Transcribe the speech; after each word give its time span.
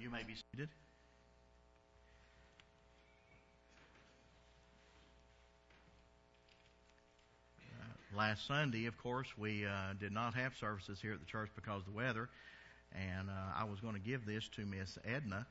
you 0.00 0.10
may 0.10 0.22
be 0.22 0.34
seated. 0.34 0.68
Uh, 7.60 8.16
last 8.16 8.46
Sunday, 8.46 8.86
of 8.86 8.96
course, 8.98 9.28
we 9.36 9.66
uh, 9.66 9.94
did 10.00 10.12
not 10.12 10.34
have 10.34 10.54
services 10.56 10.98
here 11.00 11.12
at 11.12 11.20
the 11.20 11.26
church 11.26 11.50
because 11.54 11.80
of 11.80 11.86
the 11.86 11.92
weather, 11.92 12.28
and 12.92 13.28
uh, 13.28 13.32
I 13.58 13.64
was 13.64 13.80
going 13.80 13.94
to 13.94 14.00
give 14.00 14.26
this 14.26 14.48
to 14.56 14.62
Miss 14.62 14.98
Edna, 15.04 15.46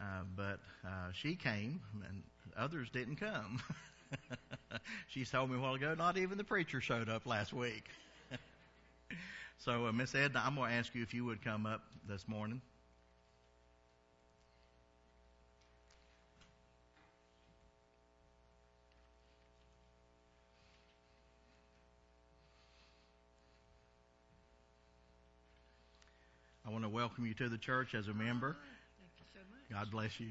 uh, 0.00 0.04
but 0.36 0.60
uh, 0.84 1.12
she 1.12 1.36
came 1.36 1.80
and 2.08 2.22
others 2.56 2.88
didn't 2.90 3.16
come. 3.16 3.62
she 5.08 5.24
told 5.24 5.50
me 5.50 5.56
a 5.56 5.60
while 5.60 5.74
ago 5.74 5.94
not 5.96 6.16
even 6.16 6.38
the 6.38 6.44
preacher 6.44 6.80
showed 6.80 7.08
up 7.08 7.26
last 7.26 7.52
week. 7.52 7.84
so, 9.58 9.86
uh, 9.86 9.92
Miss 9.92 10.14
Edna, 10.14 10.42
I'm 10.44 10.54
going 10.56 10.70
to 10.70 10.76
ask 10.76 10.94
you 10.94 11.02
if 11.02 11.14
you 11.14 11.24
would 11.24 11.44
come 11.44 11.66
up 11.66 11.82
this 12.08 12.26
morning. 12.26 12.60
Welcome 26.94 27.26
you 27.26 27.34
to 27.34 27.48
the 27.48 27.58
church 27.58 27.92
as 27.92 28.06
a 28.06 28.14
member. 28.14 28.56
Thank 29.00 29.10
you 29.18 29.24
so 29.34 29.40
much. 29.50 29.82
God 29.82 29.90
bless 29.90 30.20
you. 30.20 30.28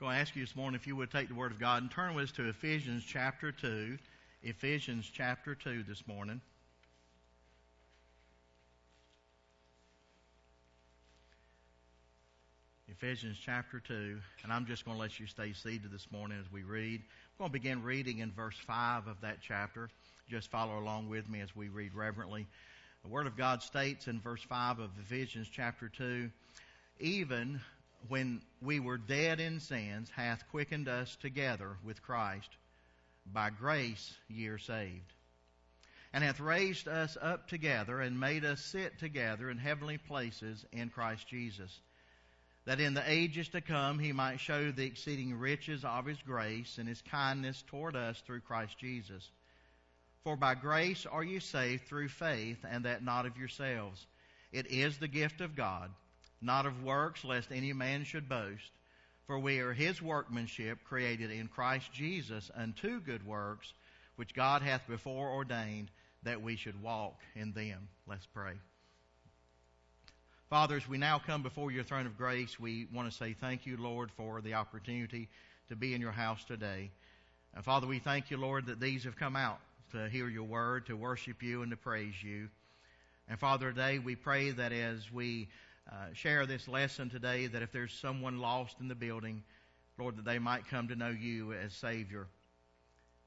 I'm 0.00 0.06
Going 0.06 0.14
to 0.14 0.18
ask 0.18 0.34
you 0.34 0.42
this 0.42 0.56
morning 0.56 0.80
if 0.80 0.86
you 0.86 0.96
would 0.96 1.10
take 1.10 1.28
the 1.28 1.34
Word 1.34 1.52
of 1.52 1.60
God 1.60 1.82
and 1.82 1.90
turn 1.90 2.14
with 2.14 2.24
us 2.24 2.32
to 2.32 2.48
Ephesians 2.48 3.04
chapter 3.06 3.52
2. 3.52 3.98
Ephesians 4.42 5.10
chapter 5.12 5.54
2 5.54 5.82
this 5.82 6.06
morning. 6.08 6.40
Ephesians 13.04 13.36
chapter 13.44 13.80
2, 13.80 14.18
and 14.44 14.50
I'm 14.50 14.64
just 14.64 14.86
going 14.86 14.96
to 14.96 15.00
let 15.00 15.20
you 15.20 15.26
stay 15.26 15.52
seated 15.52 15.92
this 15.92 16.10
morning 16.10 16.38
as 16.40 16.50
we 16.50 16.62
read. 16.62 17.02
I'm 17.02 17.38
going 17.38 17.50
to 17.50 17.52
begin 17.52 17.82
reading 17.82 18.20
in 18.20 18.32
verse 18.32 18.56
5 18.66 19.08
of 19.08 19.20
that 19.20 19.40
chapter. 19.46 19.90
Just 20.30 20.50
follow 20.50 20.78
along 20.78 21.10
with 21.10 21.28
me 21.28 21.42
as 21.42 21.54
we 21.54 21.68
read 21.68 21.94
reverently. 21.94 22.46
The 23.02 23.10
Word 23.10 23.26
of 23.26 23.36
God 23.36 23.62
states 23.62 24.08
in 24.08 24.22
verse 24.22 24.40
5 24.48 24.78
of 24.78 24.90
Ephesians 24.98 25.48
chapter 25.52 25.90
2 25.90 26.30
Even 26.98 27.60
when 28.08 28.40
we 28.62 28.80
were 28.80 28.96
dead 28.96 29.38
in 29.38 29.60
sins, 29.60 30.08
hath 30.16 30.48
quickened 30.50 30.88
us 30.88 31.14
together 31.20 31.76
with 31.84 32.02
Christ. 32.02 32.48
By 33.30 33.50
grace 33.50 34.14
ye 34.30 34.46
are 34.46 34.56
saved. 34.56 35.12
And 36.14 36.24
hath 36.24 36.40
raised 36.40 36.88
us 36.88 37.18
up 37.20 37.48
together 37.48 38.00
and 38.00 38.18
made 38.18 38.46
us 38.46 38.64
sit 38.64 38.98
together 38.98 39.50
in 39.50 39.58
heavenly 39.58 39.98
places 39.98 40.64
in 40.72 40.88
Christ 40.88 41.28
Jesus 41.28 41.80
that 42.66 42.80
in 42.80 42.94
the 42.94 43.10
ages 43.10 43.48
to 43.48 43.60
come 43.60 43.98
he 43.98 44.12
might 44.12 44.40
show 44.40 44.70
the 44.70 44.86
exceeding 44.86 45.38
riches 45.38 45.84
of 45.84 46.06
his 46.06 46.18
grace 46.26 46.78
and 46.78 46.88
his 46.88 47.02
kindness 47.02 47.62
toward 47.66 47.94
us 47.94 48.22
through 48.26 48.40
Christ 48.40 48.78
Jesus. 48.78 49.30
For 50.22 50.36
by 50.36 50.54
grace 50.54 51.04
are 51.04 51.22
you 51.22 51.40
saved 51.40 51.86
through 51.86 52.08
faith, 52.08 52.64
and 52.68 52.86
that 52.86 53.04
not 53.04 53.26
of 53.26 53.36
yourselves. 53.36 54.06
It 54.52 54.66
is 54.68 54.96
the 54.96 55.08
gift 55.08 55.42
of 55.42 55.54
God, 55.54 55.90
not 56.40 56.64
of 56.64 56.82
works, 56.82 57.24
lest 57.24 57.52
any 57.52 57.74
man 57.74 58.04
should 58.04 58.28
boast. 58.28 58.70
For 59.26 59.38
we 59.38 59.58
are 59.60 59.74
his 59.74 60.00
workmanship, 60.00 60.78
created 60.84 61.30
in 61.30 61.48
Christ 61.48 61.92
Jesus 61.92 62.50
unto 62.54 63.00
good 63.00 63.26
works, 63.26 63.72
which 64.16 64.34
God 64.34 64.62
hath 64.62 64.86
before 64.86 65.30
ordained 65.30 65.90
that 66.22 66.42
we 66.42 66.56
should 66.56 66.82
walk 66.82 67.20
in 67.34 67.52
them. 67.52 67.88
Let's 68.06 68.26
pray. 68.26 68.54
Father, 70.54 70.76
as 70.76 70.88
we 70.88 70.98
now 70.98 71.18
come 71.18 71.42
before 71.42 71.72
your 71.72 71.82
throne 71.82 72.06
of 72.06 72.16
grace, 72.16 72.60
we 72.60 72.86
want 72.94 73.10
to 73.10 73.16
say 73.16 73.32
thank 73.32 73.66
you, 73.66 73.76
Lord, 73.76 74.12
for 74.12 74.40
the 74.40 74.54
opportunity 74.54 75.28
to 75.68 75.74
be 75.74 75.94
in 75.94 76.00
your 76.00 76.12
house 76.12 76.44
today. 76.44 76.92
And 77.56 77.64
Father, 77.64 77.88
we 77.88 77.98
thank 77.98 78.30
you, 78.30 78.36
Lord, 78.36 78.66
that 78.66 78.78
these 78.78 79.02
have 79.02 79.16
come 79.16 79.34
out 79.34 79.58
to 79.90 80.08
hear 80.08 80.28
your 80.28 80.44
word, 80.44 80.86
to 80.86 80.96
worship 80.96 81.42
you, 81.42 81.62
and 81.62 81.72
to 81.72 81.76
praise 81.76 82.14
you. 82.22 82.50
And 83.28 83.36
Father, 83.36 83.72
today 83.72 83.98
we 83.98 84.14
pray 84.14 84.52
that 84.52 84.70
as 84.70 85.10
we 85.10 85.48
uh, 85.90 86.12
share 86.12 86.46
this 86.46 86.68
lesson 86.68 87.10
today, 87.10 87.48
that 87.48 87.62
if 87.62 87.72
there's 87.72 87.92
someone 87.92 88.38
lost 88.38 88.76
in 88.78 88.86
the 88.86 88.94
building, 88.94 89.42
Lord, 89.98 90.18
that 90.18 90.24
they 90.24 90.38
might 90.38 90.68
come 90.68 90.86
to 90.86 90.94
know 90.94 91.10
you 91.10 91.52
as 91.52 91.72
Savior. 91.72 92.28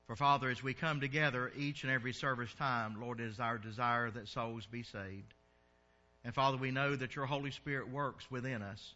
For 0.05 0.15
Father, 0.15 0.49
as 0.49 0.63
we 0.63 0.73
come 0.73 1.01
together 1.01 1.51
each 1.57 1.83
and 1.83 1.91
every 1.91 2.13
service 2.13 2.53
time, 2.53 3.01
Lord, 3.01 3.19
it 3.19 3.25
is 3.25 3.41
our 3.41 3.57
desire 3.57 4.09
that 4.11 4.29
souls 4.29 4.65
be 4.65 4.83
saved. 4.83 5.33
And 6.27 6.35
Father, 6.35 6.57
we 6.57 6.71
know 6.71 6.93
that 6.93 7.15
your 7.15 7.25
Holy 7.25 7.51
Spirit 7.51 7.89
works 7.89 8.29
within 8.29 8.61
us. 8.61 8.95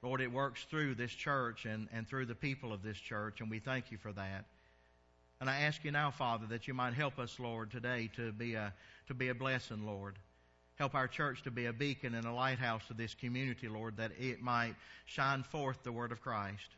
Lord, 0.00 0.20
it 0.20 0.30
works 0.30 0.64
through 0.70 0.94
this 0.94 1.10
church 1.10 1.64
and, 1.64 1.88
and 1.92 2.06
through 2.06 2.26
the 2.26 2.36
people 2.36 2.72
of 2.72 2.84
this 2.84 2.96
church, 2.96 3.40
and 3.40 3.50
we 3.50 3.58
thank 3.58 3.90
you 3.90 3.98
for 3.98 4.12
that. 4.12 4.44
And 5.40 5.50
I 5.50 5.62
ask 5.62 5.82
you 5.82 5.90
now, 5.90 6.12
Father, 6.12 6.46
that 6.50 6.68
you 6.68 6.74
might 6.74 6.94
help 6.94 7.18
us, 7.18 7.40
Lord, 7.40 7.72
today 7.72 8.10
to 8.14 8.30
be 8.30 8.54
a, 8.54 8.72
to 9.08 9.14
be 9.14 9.28
a 9.28 9.34
blessing, 9.34 9.86
Lord. 9.86 10.20
Help 10.76 10.94
our 10.94 11.08
church 11.08 11.42
to 11.42 11.50
be 11.50 11.66
a 11.66 11.72
beacon 11.72 12.14
and 12.14 12.24
a 12.24 12.32
lighthouse 12.32 12.86
to 12.86 12.94
this 12.94 13.12
community, 13.12 13.66
Lord, 13.66 13.96
that 13.96 14.12
it 14.16 14.40
might 14.40 14.76
shine 15.04 15.42
forth 15.42 15.82
the 15.82 15.90
word 15.90 16.12
of 16.12 16.20
Christ. 16.20 16.76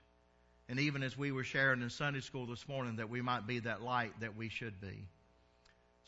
And 0.70 0.80
even 0.80 1.02
as 1.02 1.18
we 1.18 1.30
were 1.30 1.44
sharing 1.44 1.82
in 1.82 1.90
Sunday 1.90 2.20
school 2.20 2.46
this 2.46 2.66
morning, 2.66 2.96
that 2.96 3.10
we 3.10 3.20
might 3.20 3.46
be 3.46 3.58
that 3.58 3.82
light 3.82 4.18
that 4.20 4.34
we 4.34 4.48
should 4.48 4.80
be. 4.80 5.04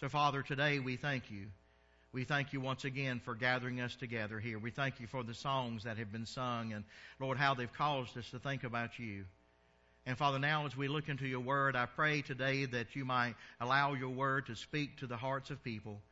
So, 0.00 0.08
Father, 0.08 0.40
today 0.40 0.78
we 0.78 0.96
thank 0.96 1.30
you. 1.30 1.48
We 2.12 2.24
thank 2.24 2.52
you 2.52 2.60
once 2.60 2.84
again 2.84 3.20
for 3.24 3.34
gathering 3.34 3.80
us 3.80 3.96
together 3.96 4.38
here. 4.38 4.58
We 4.58 4.70
thank 4.70 5.00
you 5.00 5.06
for 5.06 5.22
the 5.22 5.32
songs 5.32 5.84
that 5.84 5.96
have 5.96 6.12
been 6.12 6.26
sung 6.26 6.74
and, 6.74 6.84
Lord, 7.18 7.38
how 7.38 7.54
they've 7.54 7.72
caused 7.72 8.18
us 8.18 8.28
to 8.32 8.38
think 8.38 8.64
about 8.64 8.98
you. 8.98 9.24
And 10.04 10.18
Father, 10.18 10.38
now 10.38 10.66
as 10.66 10.76
we 10.76 10.88
look 10.88 11.08
into 11.08 11.26
your 11.26 11.40
word, 11.40 11.74
I 11.74 11.86
pray 11.86 12.20
today 12.20 12.66
that 12.66 12.94
you 12.94 13.06
might 13.06 13.34
allow 13.60 13.94
your 13.94 14.10
word 14.10 14.46
to 14.46 14.56
speak 14.56 14.98
to 14.98 15.06
the 15.06 15.16
hearts 15.16 15.48
of 15.48 15.64
people. 15.64 16.02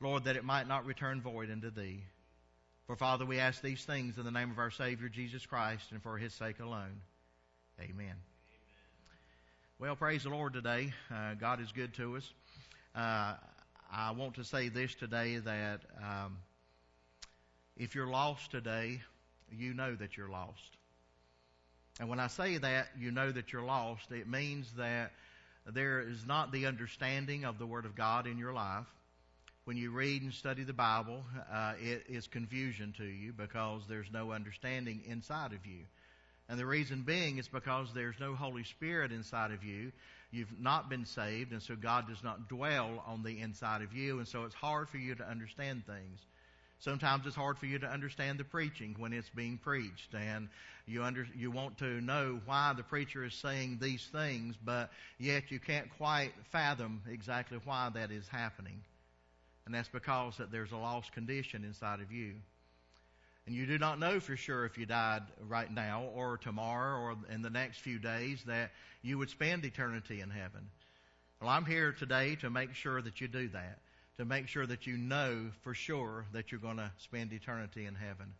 Lord, 0.00 0.24
that 0.24 0.36
it 0.36 0.44
might 0.44 0.68
not 0.68 0.86
return 0.86 1.20
void 1.20 1.50
unto 1.50 1.70
thee. 1.70 2.02
For 2.86 2.96
Father, 2.96 3.26
we 3.26 3.38
ask 3.38 3.60
these 3.60 3.84
things 3.84 4.16
in 4.16 4.24
the 4.24 4.30
name 4.30 4.50
of 4.50 4.58
our 4.58 4.70
Savior 4.70 5.10
Jesus 5.10 5.44
Christ 5.44 5.90
and 5.90 6.02
for 6.02 6.16
his 6.16 6.32
sake 6.32 6.60
alone. 6.60 7.02
Amen. 7.80 8.14
Well, 9.78 9.96
praise 9.96 10.22
the 10.22 10.30
Lord 10.30 10.54
today. 10.54 10.94
Uh, 11.12 11.34
God 11.34 11.60
is 11.60 11.72
good 11.72 11.92
to 11.94 12.16
us. 12.16 12.32
Uh, 12.94 13.34
I 13.92 14.10
want 14.10 14.34
to 14.34 14.44
say 14.44 14.68
this 14.68 14.94
today 14.94 15.38
that 15.38 15.80
um, 16.02 16.38
if 17.76 17.94
you're 17.94 18.08
lost 18.08 18.50
today, 18.50 19.00
you 19.50 19.74
know 19.74 19.94
that 19.94 20.16
you're 20.16 20.28
lost. 20.28 20.76
And 22.00 22.08
when 22.08 22.20
I 22.20 22.26
say 22.26 22.58
that, 22.58 22.88
you 22.98 23.10
know 23.10 23.30
that 23.30 23.52
you're 23.52 23.64
lost, 23.64 24.10
it 24.10 24.28
means 24.28 24.70
that 24.76 25.12
there 25.66 26.00
is 26.00 26.26
not 26.26 26.52
the 26.52 26.66
understanding 26.66 27.44
of 27.44 27.58
the 27.58 27.66
Word 27.66 27.84
of 27.84 27.94
God 27.94 28.26
in 28.26 28.38
your 28.38 28.52
life. 28.52 28.86
When 29.64 29.76
you 29.76 29.90
read 29.90 30.22
and 30.22 30.32
study 30.32 30.62
the 30.62 30.72
Bible, 30.72 31.24
uh, 31.52 31.74
it 31.80 32.04
is 32.08 32.26
confusion 32.26 32.94
to 32.98 33.04
you 33.04 33.32
because 33.32 33.82
there's 33.88 34.12
no 34.12 34.32
understanding 34.32 35.02
inside 35.06 35.52
of 35.52 35.64
you. 35.66 35.84
And 36.48 36.58
the 36.58 36.66
reason 36.66 37.02
being 37.02 37.38
is 37.38 37.48
because 37.48 37.92
there's 37.92 38.20
no 38.20 38.34
Holy 38.34 38.62
Spirit 38.62 39.10
inside 39.10 39.50
of 39.50 39.64
you. 39.64 39.90
You've 40.36 40.60
not 40.60 40.90
been 40.90 41.06
saved, 41.06 41.52
and 41.52 41.62
so 41.62 41.74
God 41.74 42.08
does 42.08 42.22
not 42.22 42.46
dwell 42.46 43.02
on 43.06 43.22
the 43.22 43.40
inside 43.40 43.80
of 43.80 43.94
you, 43.94 44.18
and 44.18 44.28
so 44.28 44.44
it's 44.44 44.54
hard 44.54 44.90
for 44.90 44.98
you 44.98 45.14
to 45.14 45.26
understand 45.26 45.86
things. 45.86 46.20
Sometimes 46.78 47.26
it's 47.26 47.34
hard 47.34 47.56
for 47.56 47.64
you 47.64 47.78
to 47.78 47.86
understand 47.86 48.38
the 48.38 48.44
preaching 48.44 48.94
when 48.98 49.14
it's 49.14 49.30
being 49.30 49.56
preached, 49.56 50.12
and 50.12 50.50
you 50.86 51.02
under, 51.02 51.26
you 51.34 51.50
want 51.50 51.78
to 51.78 52.02
know 52.02 52.38
why 52.44 52.74
the 52.76 52.82
preacher 52.82 53.24
is 53.24 53.32
saying 53.32 53.78
these 53.80 54.06
things, 54.12 54.56
but 54.62 54.90
yet 55.18 55.50
you 55.50 55.58
can't 55.58 55.88
quite 55.96 56.32
fathom 56.52 57.00
exactly 57.10 57.58
why 57.64 57.88
that 57.94 58.10
is 58.10 58.28
happening. 58.28 58.82
And 59.64 59.74
that's 59.74 59.88
because 59.88 60.36
that 60.36 60.52
there's 60.52 60.72
a 60.72 60.76
lost 60.76 61.12
condition 61.12 61.64
inside 61.64 62.00
of 62.00 62.12
you 62.12 62.34
and 63.46 63.54
you 63.54 63.64
do 63.64 63.78
not 63.78 63.98
know 63.98 64.18
for 64.18 64.36
sure 64.36 64.64
if 64.64 64.76
you 64.76 64.86
died 64.86 65.22
right 65.48 65.72
now 65.72 66.04
or 66.14 66.36
tomorrow 66.36 67.00
or 67.00 67.16
in 67.32 67.42
the 67.42 67.50
next 67.50 67.78
few 67.78 67.98
days 67.98 68.42
that 68.46 68.72
you 69.02 69.18
would 69.18 69.30
spend 69.30 69.64
eternity 69.64 70.20
in 70.20 70.30
heaven. 70.30 70.68
Well, 71.40 71.50
I'm 71.50 71.64
here 71.64 71.92
today 71.92 72.34
to 72.36 72.50
make 72.50 72.74
sure 72.74 73.00
that 73.00 73.20
you 73.20 73.28
do 73.28 73.48
that, 73.48 73.78
to 74.18 74.24
make 74.24 74.48
sure 74.48 74.66
that 74.66 74.86
you 74.86 74.96
know 74.96 75.50
for 75.62 75.74
sure 75.74 76.26
that 76.32 76.50
you're 76.50 76.60
going 76.60 76.78
to 76.78 76.90
spend 76.98 77.32
eternity 77.32 77.86
in 77.86 77.94
heaven. 77.94 78.34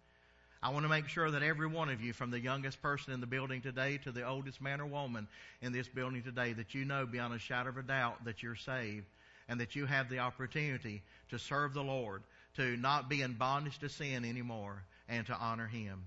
I 0.60 0.70
want 0.70 0.84
to 0.84 0.88
make 0.88 1.06
sure 1.06 1.30
that 1.30 1.42
every 1.42 1.68
one 1.68 1.90
of 1.90 2.00
you, 2.00 2.12
from 2.12 2.32
the 2.32 2.40
youngest 2.40 2.82
person 2.82 3.12
in 3.12 3.20
the 3.20 3.26
building 3.26 3.60
today 3.60 3.98
to 3.98 4.10
the 4.10 4.26
oldest 4.26 4.60
man 4.60 4.80
or 4.80 4.86
woman 4.86 5.28
in 5.62 5.70
this 5.70 5.86
building 5.86 6.22
today, 6.22 6.54
that 6.54 6.74
you 6.74 6.84
know 6.84 7.06
beyond 7.06 7.34
a 7.34 7.38
shadow 7.38 7.68
of 7.68 7.76
a 7.76 7.82
doubt 7.82 8.24
that 8.24 8.42
you're 8.42 8.56
saved 8.56 9.06
and 9.48 9.60
that 9.60 9.76
you 9.76 9.86
have 9.86 10.08
the 10.08 10.18
opportunity 10.18 11.02
to 11.30 11.38
serve 11.38 11.74
the 11.74 11.84
Lord, 11.84 12.22
to 12.56 12.76
not 12.78 13.08
be 13.08 13.22
in 13.22 13.34
bondage 13.34 13.78
to 13.78 13.88
sin 13.88 14.24
anymore, 14.24 14.82
and 15.08 15.26
to 15.26 15.34
honor 15.34 15.66
Him. 15.66 16.04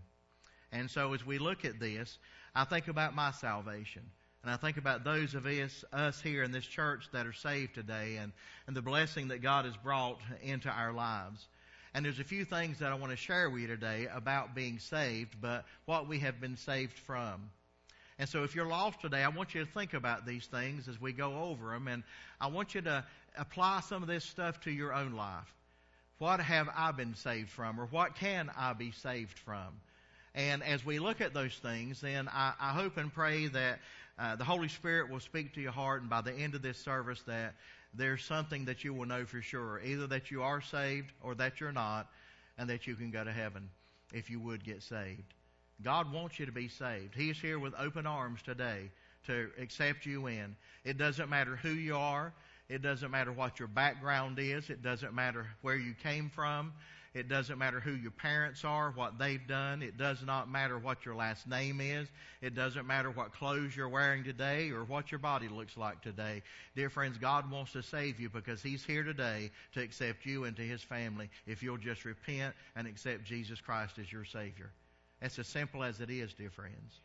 And 0.72 0.90
so 0.90 1.14
as 1.14 1.26
we 1.26 1.40
look 1.40 1.66
at 1.66 1.80
this, 1.80 2.18
I 2.54 2.64
think 2.64 2.88
about 2.88 3.16
my 3.16 3.32
salvation. 3.32 4.04
And 4.44 4.52
I 4.52 4.56
think 4.56 4.78
about 4.78 5.04
those 5.04 5.36
of 5.36 5.46
us, 5.46 5.84
us 5.92 6.22
here 6.22 6.44
in 6.44 6.52
this 6.52 6.66
church 6.66 7.10
that 7.12 7.28
are 7.28 7.34
saved 7.34 7.76
today 7.76 8.18
and, 8.18 8.32
and 8.68 8.76
the 8.76 8.82
blessing 8.82 9.30
that 9.30 9.42
God 9.42 9.66
has 9.66 9.76
brought 9.76 10.20
into 10.42 10.70
our 10.70 10.94
lives. 10.94 11.48
And 11.94 12.06
there's 12.06 12.20
a 12.20 12.24
few 12.24 12.46
things 12.46 12.80
that 12.80 12.92
I 12.92 12.96
want 12.96 13.12
to 13.12 13.18
share 13.18 13.50
with 13.50 13.62
you 13.62 13.68
today 13.68 14.08
about 14.14 14.56
being 14.56 14.80
saved, 14.80 15.36
but 15.42 15.66
what 15.86 16.08
we 16.08 16.20
have 16.20 16.40
been 16.40 16.56
saved 16.56 16.98
from. 17.00 17.50
And 18.18 18.30
so 18.30 18.44
if 18.44 18.54
you're 18.54 18.68
lost 18.68 19.02
today, 19.02 19.24
I 19.24 19.30
want 19.30 19.56
you 19.56 19.66
to 19.66 19.72
think 19.72 19.94
about 19.94 20.26
these 20.26 20.46
things 20.46 20.88
as 20.88 21.02
we 21.02 21.14
go 21.14 21.42
over 21.44 21.72
them, 21.72 21.88
and 21.88 22.04
I 22.40 22.48
want 22.48 22.76
you 22.76 22.82
to 22.82 23.04
apply 23.38 23.80
some 23.82 24.04
of 24.04 24.08
this 24.08 24.26
stuff 24.26 24.60
to 24.62 24.72
your 24.72 24.94
own 24.94 25.14
life. 25.14 25.54
What 26.20 26.42
have 26.42 26.68
I 26.76 26.92
been 26.92 27.16
saved 27.16 27.50
from, 27.50 27.80
or 27.80 27.86
what 27.86 28.16
can 28.16 28.52
I 28.58 28.74
be 28.74 28.92
saved 28.92 29.40
from? 29.40 29.80
And 30.36 30.62
as 30.62 30.86
we 30.86 31.00
look 31.00 31.22
at 31.22 31.34
those 31.34 31.56
things, 31.56 32.02
then 32.02 32.28
I, 32.28 32.54
I 32.60 32.70
hope 32.74 32.98
and 32.98 33.12
pray 33.12 33.48
that 33.48 33.80
uh, 34.20 34.36
the 34.36 34.44
Holy 34.44 34.68
Spirit 34.68 35.10
will 35.10 35.22
speak 35.22 35.54
to 35.54 35.62
your 35.62 35.72
heart, 35.72 36.02
and 36.02 36.10
by 36.10 36.20
the 36.20 36.34
end 36.34 36.56
of 36.56 36.62
this 36.62 36.78
service, 36.78 37.22
that 37.26 37.56
there's 37.94 38.24
something 38.24 38.66
that 38.66 38.84
you 38.84 38.94
will 38.94 39.06
know 39.06 39.26
for 39.26 39.42
sure. 39.42 39.82
Either 39.84 40.08
that 40.08 40.30
you 40.30 40.44
are 40.44 40.62
saved 40.62 41.14
or 41.24 41.36
that 41.36 41.62
you're 41.62 41.72
not, 41.72 42.08
and 42.58 42.70
that 42.70 42.86
you 42.86 42.96
can 42.96 43.12
go 43.12 43.24
to 43.24 43.32
heaven 43.32 43.70
if 44.14 44.30
you 44.30 44.42
would 44.42 44.64
get 44.66 44.84
saved. 44.84 45.34
God 45.82 46.12
wants 46.12 46.38
you 46.38 46.46
to 46.46 46.52
be 46.52 46.68
saved. 46.68 47.16
He 47.16 47.30
is 47.30 47.40
here 47.40 47.58
with 47.58 47.74
open 47.80 48.06
arms 48.06 48.42
today 48.42 48.92
to 49.28 49.50
accept 49.58 50.06
you 50.06 50.28
in. 50.28 50.58
It 50.84 50.98
doesn't 50.98 51.30
matter 51.30 51.56
who 51.56 51.70
you 51.70 51.96
are. 51.96 52.34
It 52.70 52.84
doesn't 52.84 53.10
matter 53.10 53.32
what 53.32 53.58
your 53.58 53.68
background 53.68 54.38
is. 54.40 54.70
It 54.70 54.84
doesn't 54.84 55.14
matter 55.14 55.48
where 55.62 55.76
you 55.76 55.96
came 56.04 56.30
from. 56.30 56.74
It 57.16 57.28
doesn't 57.28 57.58
matter 57.58 57.80
who 57.80 57.94
your 57.94 58.12
parents 58.12 58.64
are, 58.64 58.92
what 58.92 59.18
they've 59.18 59.46
done. 59.48 59.82
It 59.82 59.98
does 59.98 60.24
not 60.24 60.48
matter 60.48 60.78
what 60.78 61.06
your 61.06 61.16
last 61.16 61.48
name 61.48 61.82
is. 61.82 62.08
It 62.42 62.54
doesn't 62.54 62.86
matter 62.86 63.10
what 63.10 63.34
clothes 63.34 63.76
you're 63.76 63.90
wearing 63.90 64.24
today 64.24 64.70
or 64.70 64.84
what 64.84 65.12
your 65.12 65.18
body 65.18 65.48
looks 65.48 65.76
like 65.76 66.04
today. 66.04 66.44
Dear 66.76 66.92
friends, 66.92 67.18
God 67.18 67.50
wants 67.50 67.72
to 67.72 67.82
save 67.82 68.20
you 68.20 68.30
because 68.30 68.62
He's 68.62 68.86
here 68.86 69.04
today 69.04 69.50
to 69.74 69.82
accept 69.82 70.28
you 70.28 70.44
into 70.44 70.62
His 70.62 70.84
family 70.84 71.32
if 71.48 71.64
you'll 71.64 71.78
just 71.78 72.06
repent 72.06 72.54
and 72.76 72.88
accept 72.88 73.24
Jesus 73.26 73.60
Christ 73.60 73.98
as 73.98 74.12
your 74.12 74.26
Savior. 74.26 74.70
It's 75.20 75.40
as 75.40 75.48
simple 75.48 75.84
as 75.84 76.02
it 76.02 76.12
is, 76.12 76.34
dear 76.34 76.52
friends. 76.52 77.00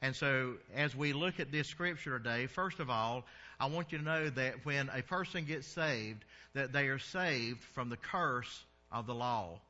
And 0.00 0.14
so, 0.14 0.54
as 0.74 0.94
we 0.94 1.12
look 1.12 1.40
at 1.40 1.50
this 1.50 1.66
scripture 1.66 2.18
today, 2.18 2.46
first 2.46 2.78
of 2.78 2.88
all, 2.88 3.24
I 3.58 3.66
want 3.66 3.90
you 3.90 3.98
to 3.98 4.04
know 4.04 4.30
that 4.30 4.64
when 4.64 4.88
a 4.94 5.02
person 5.02 5.44
gets 5.44 5.66
saved, 5.66 6.24
that 6.54 6.72
they 6.72 6.86
are 6.86 7.00
saved 7.00 7.62
from 7.74 7.88
the 7.88 7.96
curse 7.96 8.64
of 8.92 9.06
the 9.06 9.14
law. 9.14 9.60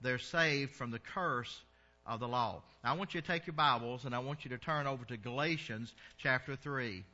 They're 0.00 0.18
saved 0.18 0.74
from 0.74 0.90
the 0.90 0.98
curse 0.98 1.62
of 2.04 2.20
the 2.20 2.28
law. 2.28 2.62
Now, 2.82 2.94
I 2.94 2.96
want 2.96 3.14
you 3.14 3.20
to 3.20 3.26
take 3.26 3.46
your 3.46 3.54
Bibles 3.54 4.04
and 4.04 4.14
I 4.14 4.18
want 4.18 4.44
you 4.44 4.50
to 4.50 4.58
turn 4.58 4.86
over 4.86 5.04
to 5.04 5.16
Galatians 5.16 5.94
chapter 6.18 6.56
3. 6.56 7.04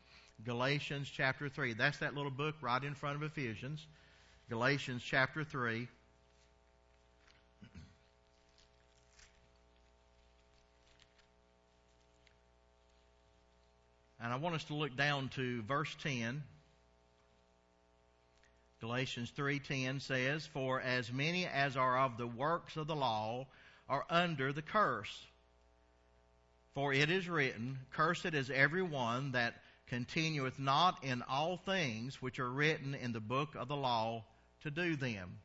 Galatians 0.44 1.10
chapter 1.14 1.48
3. 1.48 1.74
That's 1.74 1.98
that 1.98 2.14
little 2.14 2.30
book 2.30 2.56
right 2.62 2.82
in 2.82 2.94
front 2.94 3.16
of 3.16 3.22
Ephesians. 3.22 3.86
Galatians 4.48 5.02
chapter 5.02 5.44
3. 5.44 5.88
And 14.22 14.32
I 14.32 14.36
want 14.36 14.54
us 14.54 14.62
to 14.64 14.74
look 14.74 14.96
down 14.96 15.30
to 15.30 15.62
verse 15.62 15.92
10. 16.00 16.44
Galatians 18.80 19.32
3:10 19.32 19.98
says, 20.00 20.46
"For 20.46 20.80
as 20.80 21.12
many 21.12 21.44
as 21.44 21.76
are 21.76 21.98
of 21.98 22.18
the 22.18 22.28
works 22.28 22.76
of 22.76 22.86
the 22.86 22.94
law 22.94 23.48
are 23.88 24.06
under 24.08 24.52
the 24.52 24.62
curse. 24.62 25.26
For 26.72 26.92
it 26.92 27.10
is 27.10 27.28
written, 27.28 27.84
Cursed 27.90 28.26
is 28.26 28.48
every 28.48 28.82
one 28.82 29.32
that 29.32 29.60
continueth 29.86 30.56
not 30.56 31.02
in 31.02 31.22
all 31.22 31.56
things 31.56 32.22
which 32.22 32.38
are 32.38 32.50
written 32.50 32.94
in 32.94 33.10
the 33.10 33.20
book 33.20 33.56
of 33.56 33.66
the 33.66 33.76
law 33.76 34.24
to 34.60 34.70
do 34.70 34.94
them." 34.94 35.40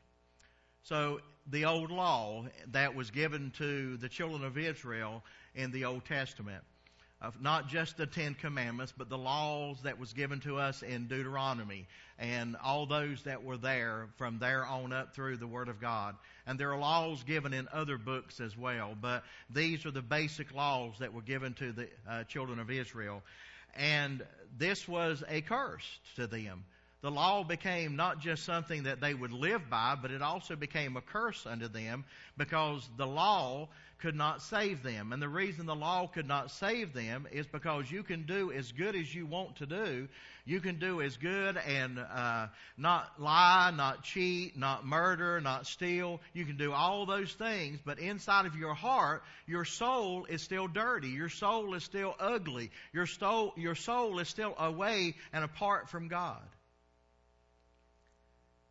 So 0.83 1.21
the 1.47 1.65
old 1.65 1.89
law 1.89 2.45
that 2.67 2.93
was 2.93 3.09
given 3.09 3.49
to 3.51 3.97
the 3.97 4.09
children 4.09 4.43
of 4.43 4.55
Israel 4.55 5.25
in 5.55 5.71
the 5.71 5.85
Old 5.85 6.05
Testament 6.05 6.63
of 7.21 7.41
not 7.41 7.67
just 7.67 7.97
the 7.97 8.05
Ten 8.05 8.35
Commandments, 8.35 8.93
but 8.95 9.09
the 9.09 9.17
laws 9.17 9.77
that 9.83 9.99
was 9.99 10.13
given 10.13 10.39
to 10.41 10.57
us 10.57 10.83
in 10.83 11.07
Deuteronomy 11.07 11.87
and 12.19 12.55
all 12.63 12.85
those 12.85 13.23
that 13.23 13.43
were 13.43 13.57
there 13.57 14.07
from 14.17 14.37
there 14.39 14.65
on 14.65 14.93
up 14.93 15.15
through 15.15 15.37
the 15.37 15.47
Word 15.47 15.67
of 15.67 15.81
God. 15.81 16.15
And 16.45 16.59
there 16.59 16.71
are 16.71 16.79
laws 16.79 17.23
given 17.23 17.53
in 17.53 17.67
other 17.73 17.97
books 17.97 18.39
as 18.39 18.55
well, 18.55 18.95
but 18.99 19.23
these 19.49 19.85
are 19.85 19.91
the 19.91 20.01
basic 20.01 20.53
laws 20.53 20.93
that 20.99 21.13
were 21.13 21.21
given 21.21 21.53
to 21.55 21.71
the 21.71 21.89
uh, 22.07 22.23
children 22.25 22.59
of 22.59 22.69
Israel. 22.69 23.23
And 23.75 24.23
this 24.57 24.87
was 24.87 25.23
a 25.27 25.41
curse 25.41 25.99
to 26.15 26.27
them. 26.27 26.65
The 27.01 27.11
law 27.11 27.43
became 27.43 27.95
not 27.95 28.19
just 28.19 28.43
something 28.43 28.83
that 28.83 29.01
they 29.01 29.13
would 29.13 29.31
live 29.31 29.69
by, 29.69 29.95
but 30.01 30.09
it 30.09 30.23
also 30.23 30.55
became 30.55 30.97
a 30.97 31.01
curse 31.01 31.45
unto 31.45 31.67
them 31.67 32.05
because 32.37 32.89
the 32.97 33.05
law 33.05 33.69
could 33.99 34.15
not 34.15 34.41
save 34.41 34.81
them. 34.81 35.13
And 35.13 35.21
the 35.21 35.29
reason 35.29 35.67
the 35.67 35.75
law 35.75 36.07
could 36.07 36.27
not 36.27 36.49
save 36.49 36.93
them 36.93 37.27
is 37.31 37.45
because 37.45 37.91
you 37.91 38.01
can 38.01 38.23
do 38.23 38.51
as 38.51 38.71
good 38.71 38.95
as 38.95 39.13
you 39.13 39.27
want 39.27 39.57
to 39.57 39.67
do. 39.67 40.07
You 40.45 40.59
can 40.59 40.79
do 40.79 41.01
as 41.01 41.17
good 41.17 41.57
and 41.57 41.99
uh, 41.99 42.47
not 42.77 43.21
lie, 43.21 43.71
not 43.75 44.03
cheat, 44.03 44.57
not 44.57 44.85
murder, 44.85 45.39
not 45.39 45.67
steal. 45.67 46.19
You 46.33 46.45
can 46.45 46.57
do 46.57 46.71
all 46.71 47.05
those 47.05 47.31
things, 47.33 47.79
but 47.85 47.99
inside 47.99 48.47
of 48.47 48.55
your 48.55 48.73
heart, 48.73 49.23
your 49.45 49.65
soul 49.65 50.25
is 50.25 50.41
still 50.41 50.67
dirty. 50.67 51.09
Your 51.09 51.29
soul 51.29 51.75
is 51.75 51.83
still 51.83 52.15
ugly. 52.19 52.71
Your 52.91 53.05
soul, 53.05 53.53
your 53.55 53.75
soul 53.75 54.19
is 54.19 54.27
still 54.29 54.55
away 54.57 55.15
and 55.31 55.43
apart 55.43 55.89
from 55.89 56.07
God. 56.07 56.41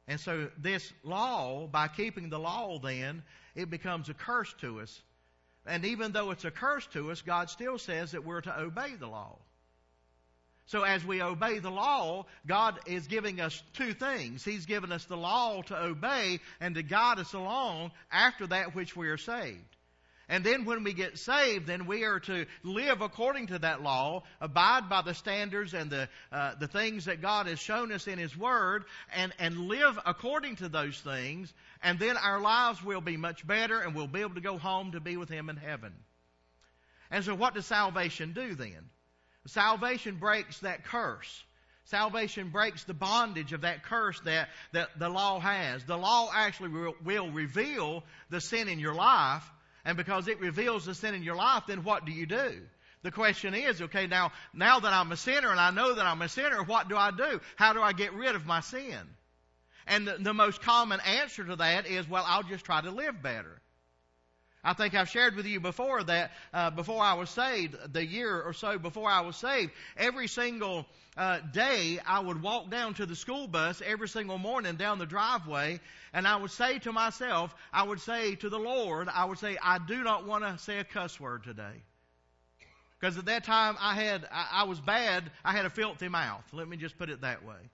And 0.08 0.20
so 0.20 0.48
this 0.58 0.92
law, 1.02 1.66
by 1.66 1.88
keeping 1.88 2.30
the 2.30 2.38
law 2.38 2.78
then, 2.78 3.22
it 3.54 3.70
becomes 3.70 4.08
a 4.08 4.14
curse 4.14 4.54
to 4.60 4.80
us 4.80 5.00
and 5.66 5.84
even 5.84 6.12
though 6.12 6.30
it's 6.30 6.44
a 6.44 6.50
curse 6.50 6.86
to 6.88 7.10
us, 7.10 7.22
God 7.22 7.50
still 7.50 7.78
says 7.78 8.12
that 8.12 8.24
we're 8.24 8.40
to 8.40 8.60
obey 8.60 8.94
the 8.98 9.08
law. 9.08 9.36
So 10.66 10.82
as 10.82 11.04
we 11.04 11.22
obey 11.22 11.58
the 11.60 11.70
law, 11.70 12.26
God 12.46 12.78
is 12.86 13.06
giving 13.06 13.40
us 13.40 13.62
two 13.74 13.92
things. 13.92 14.44
He's 14.44 14.66
given 14.66 14.90
us 14.90 15.04
the 15.04 15.16
law 15.16 15.62
to 15.62 15.80
obey 15.80 16.40
and 16.60 16.74
to 16.74 16.82
guide 16.82 17.18
us 17.18 17.34
along 17.34 17.92
after 18.10 18.48
that 18.48 18.74
which 18.74 18.96
we 18.96 19.08
are 19.08 19.16
saved. 19.16 19.75
And 20.28 20.42
then 20.42 20.64
when 20.64 20.82
we 20.82 20.92
get 20.92 21.18
saved, 21.18 21.68
then 21.68 21.86
we 21.86 22.02
are 22.02 22.18
to 22.20 22.46
live 22.64 23.00
according 23.00 23.48
to 23.48 23.60
that 23.60 23.82
law, 23.82 24.24
abide 24.40 24.88
by 24.88 25.02
the 25.02 25.14
standards 25.14 25.72
and 25.72 25.88
the, 25.88 26.08
uh, 26.32 26.56
the 26.58 26.66
things 26.66 27.04
that 27.04 27.22
God 27.22 27.46
has 27.46 27.60
shown 27.60 27.92
us 27.92 28.08
in 28.08 28.18
His 28.18 28.36
Word, 28.36 28.84
and, 29.14 29.32
and 29.38 29.68
live 29.68 29.96
according 30.04 30.56
to 30.56 30.68
those 30.68 30.98
things, 30.98 31.52
and 31.80 32.00
then 32.00 32.16
our 32.16 32.40
lives 32.40 32.82
will 32.82 33.00
be 33.00 33.16
much 33.16 33.46
better, 33.46 33.80
and 33.80 33.94
we'll 33.94 34.08
be 34.08 34.20
able 34.20 34.34
to 34.34 34.40
go 34.40 34.58
home 34.58 34.92
to 34.92 35.00
be 35.00 35.16
with 35.16 35.28
Him 35.28 35.48
in 35.48 35.56
heaven. 35.56 35.92
And 37.08 37.24
so 37.24 37.36
what 37.36 37.54
does 37.54 37.66
salvation 37.66 38.32
do 38.32 38.56
then? 38.56 38.90
Salvation 39.46 40.16
breaks 40.16 40.58
that 40.60 40.84
curse. 40.84 41.44
Salvation 41.84 42.48
breaks 42.48 42.82
the 42.82 42.94
bondage 42.94 43.52
of 43.52 43.60
that 43.60 43.84
curse 43.84 44.18
that, 44.24 44.48
that 44.72 44.98
the 44.98 45.08
law 45.08 45.38
has. 45.38 45.84
The 45.84 45.96
law 45.96 46.28
actually 46.34 46.70
will, 46.70 46.96
will 47.04 47.30
reveal 47.30 48.02
the 48.28 48.40
sin 48.40 48.68
in 48.68 48.80
your 48.80 48.94
life, 48.94 49.48
and 49.86 49.96
because 49.96 50.26
it 50.26 50.40
reveals 50.40 50.84
the 50.84 50.94
sin 50.94 51.14
in 51.14 51.22
your 51.22 51.36
life, 51.36 51.62
then 51.68 51.84
what 51.84 52.04
do 52.04 52.12
you 52.12 52.26
do? 52.26 52.60
The 53.02 53.12
question 53.12 53.54
is, 53.54 53.80
okay, 53.80 54.08
now, 54.08 54.32
now 54.52 54.80
that 54.80 54.92
I'm 54.92 55.12
a 55.12 55.16
sinner 55.16 55.48
and 55.52 55.60
I 55.60 55.70
know 55.70 55.94
that 55.94 56.04
I'm 56.04 56.20
a 56.20 56.28
sinner, 56.28 56.64
what 56.64 56.88
do 56.88 56.96
I 56.96 57.12
do? 57.12 57.40
How 57.54 57.72
do 57.72 57.80
I 57.80 57.92
get 57.92 58.12
rid 58.12 58.34
of 58.34 58.44
my 58.46 58.60
sin? 58.60 58.98
And 59.86 60.08
the, 60.08 60.16
the 60.18 60.34
most 60.34 60.60
common 60.60 60.98
answer 61.00 61.44
to 61.44 61.54
that 61.56 61.86
is, 61.86 62.08
well, 62.08 62.24
I'll 62.26 62.42
just 62.42 62.64
try 62.64 62.80
to 62.80 62.90
live 62.90 63.22
better. 63.22 63.60
I 64.66 64.72
think 64.72 64.94
I've 64.94 65.08
shared 65.08 65.36
with 65.36 65.46
you 65.46 65.60
before 65.60 66.02
that 66.02 66.32
uh, 66.52 66.70
before 66.70 67.00
I 67.00 67.14
was 67.14 67.30
saved, 67.30 67.76
the 67.92 68.04
year 68.04 68.42
or 68.42 68.52
so 68.52 68.80
before 68.80 69.08
I 69.08 69.20
was 69.20 69.36
saved, 69.36 69.70
every 69.96 70.26
single 70.26 70.86
uh, 71.16 71.38
day 71.52 72.00
I 72.04 72.18
would 72.18 72.42
walk 72.42 72.68
down 72.68 72.94
to 72.94 73.06
the 73.06 73.14
school 73.14 73.46
bus 73.46 73.80
every 73.86 74.08
single 74.08 74.38
morning 74.38 74.74
down 74.74 74.98
the 74.98 75.06
driveway, 75.06 75.78
and 76.12 76.26
I 76.26 76.34
would 76.34 76.50
say 76.50 76.80
to 76.80 76.92
myself, 76.92 77.54
I 77.72 77.84
would 77.84 78.00
say 78.00 78.34
to 78.34 78.48
the 78.48 78.58
Lord, 78.58 79.08
I 79.08 79.26
would 79.26 79.38
say, 79.38 79.56
I 79.62 79.78
do 79.78 80.02
not 80.02 80.26
want 80.26 80.42
to 80.42 80.58
say 80.58 80.78
a 80.80 80.84
cuss 80.84 81.20
word 81.20 81.44
today. 81.44 81.84
Because 82.98 83.16
at 83.18 83.26
that 83.26 83.44
time 83.44 83.76
I 83.78 83.94
had, 83.94 84.26
I, 84.32 84.48
I 84.52 84.64
was 84.64 84.80
bad, 84.80 85.30
I 85.44 85.52
had 85.52 85.64
a 85.64 85.70
filthy 85.70 86.08
mouth. 86.08 86.42
Let 86.52 86.66
me 86.66 86.76
just 86.76 86.98
put 86.98 87.08
it 87.08 87.20
that 87.20 87.44
way. 87.44 87.70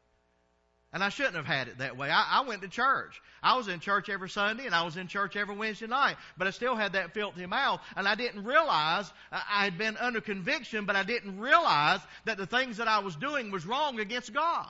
And 0.92 1.02
I 1.02 1.08
shouldn't 1.08 1.36
have 1.36 1.46
had 1.46 1.68
it 1.68 1.78
that 1.78 1.96
way. 1.96 2.10
I, 2.10 2.40
I, 2.40 2.40
went 2.42 2.60
to 2.62 2.68
church. 2.68 3.22
I 3.42 3.56
was 3.56 3.66
in 3.66 3.80
church 3.80 4.10
every 4.10 4.28
Sunday 4.28 4.66
and 4.66 4.74
I 4.74 4.82
was 4.82 4.98
in 4.98 5.08
church 5.08 5.36
every 5.36 5.56
Wednesday 5.56 5.86
night, 5.86 6.16
but 6.36 6.46
I 6.46 6.50
still 6.50 6.76
had 6.76 6.92
that 6.92 7.14
filthy 7.14 7.46
mouth 7.46 7.80
and 7.96 8.06
I 8.06 8.14
didn't 8.14 8.44
realize 8.44 9.10
uh, 9.32 9.40
I 9.50 9.64
had 9.64 9.78
been 9.78 9.96
under 9.96 10.20
conviction, 10.20 10.84
but 10.84 10.94
I 10.94 11.02
didn't 11.02 11.38
realize 11.38 12.00
that 12.26 12.36
the 12.36 12.46
things 12.46 12.76
that 12.76 12.88
I 12.88 12.98
was 12.98 13.16
doing 13.16 13.50
was 13.50 13.64
wrong 13.64 14.00
against 14.00 14.34
God. 14.34 14.68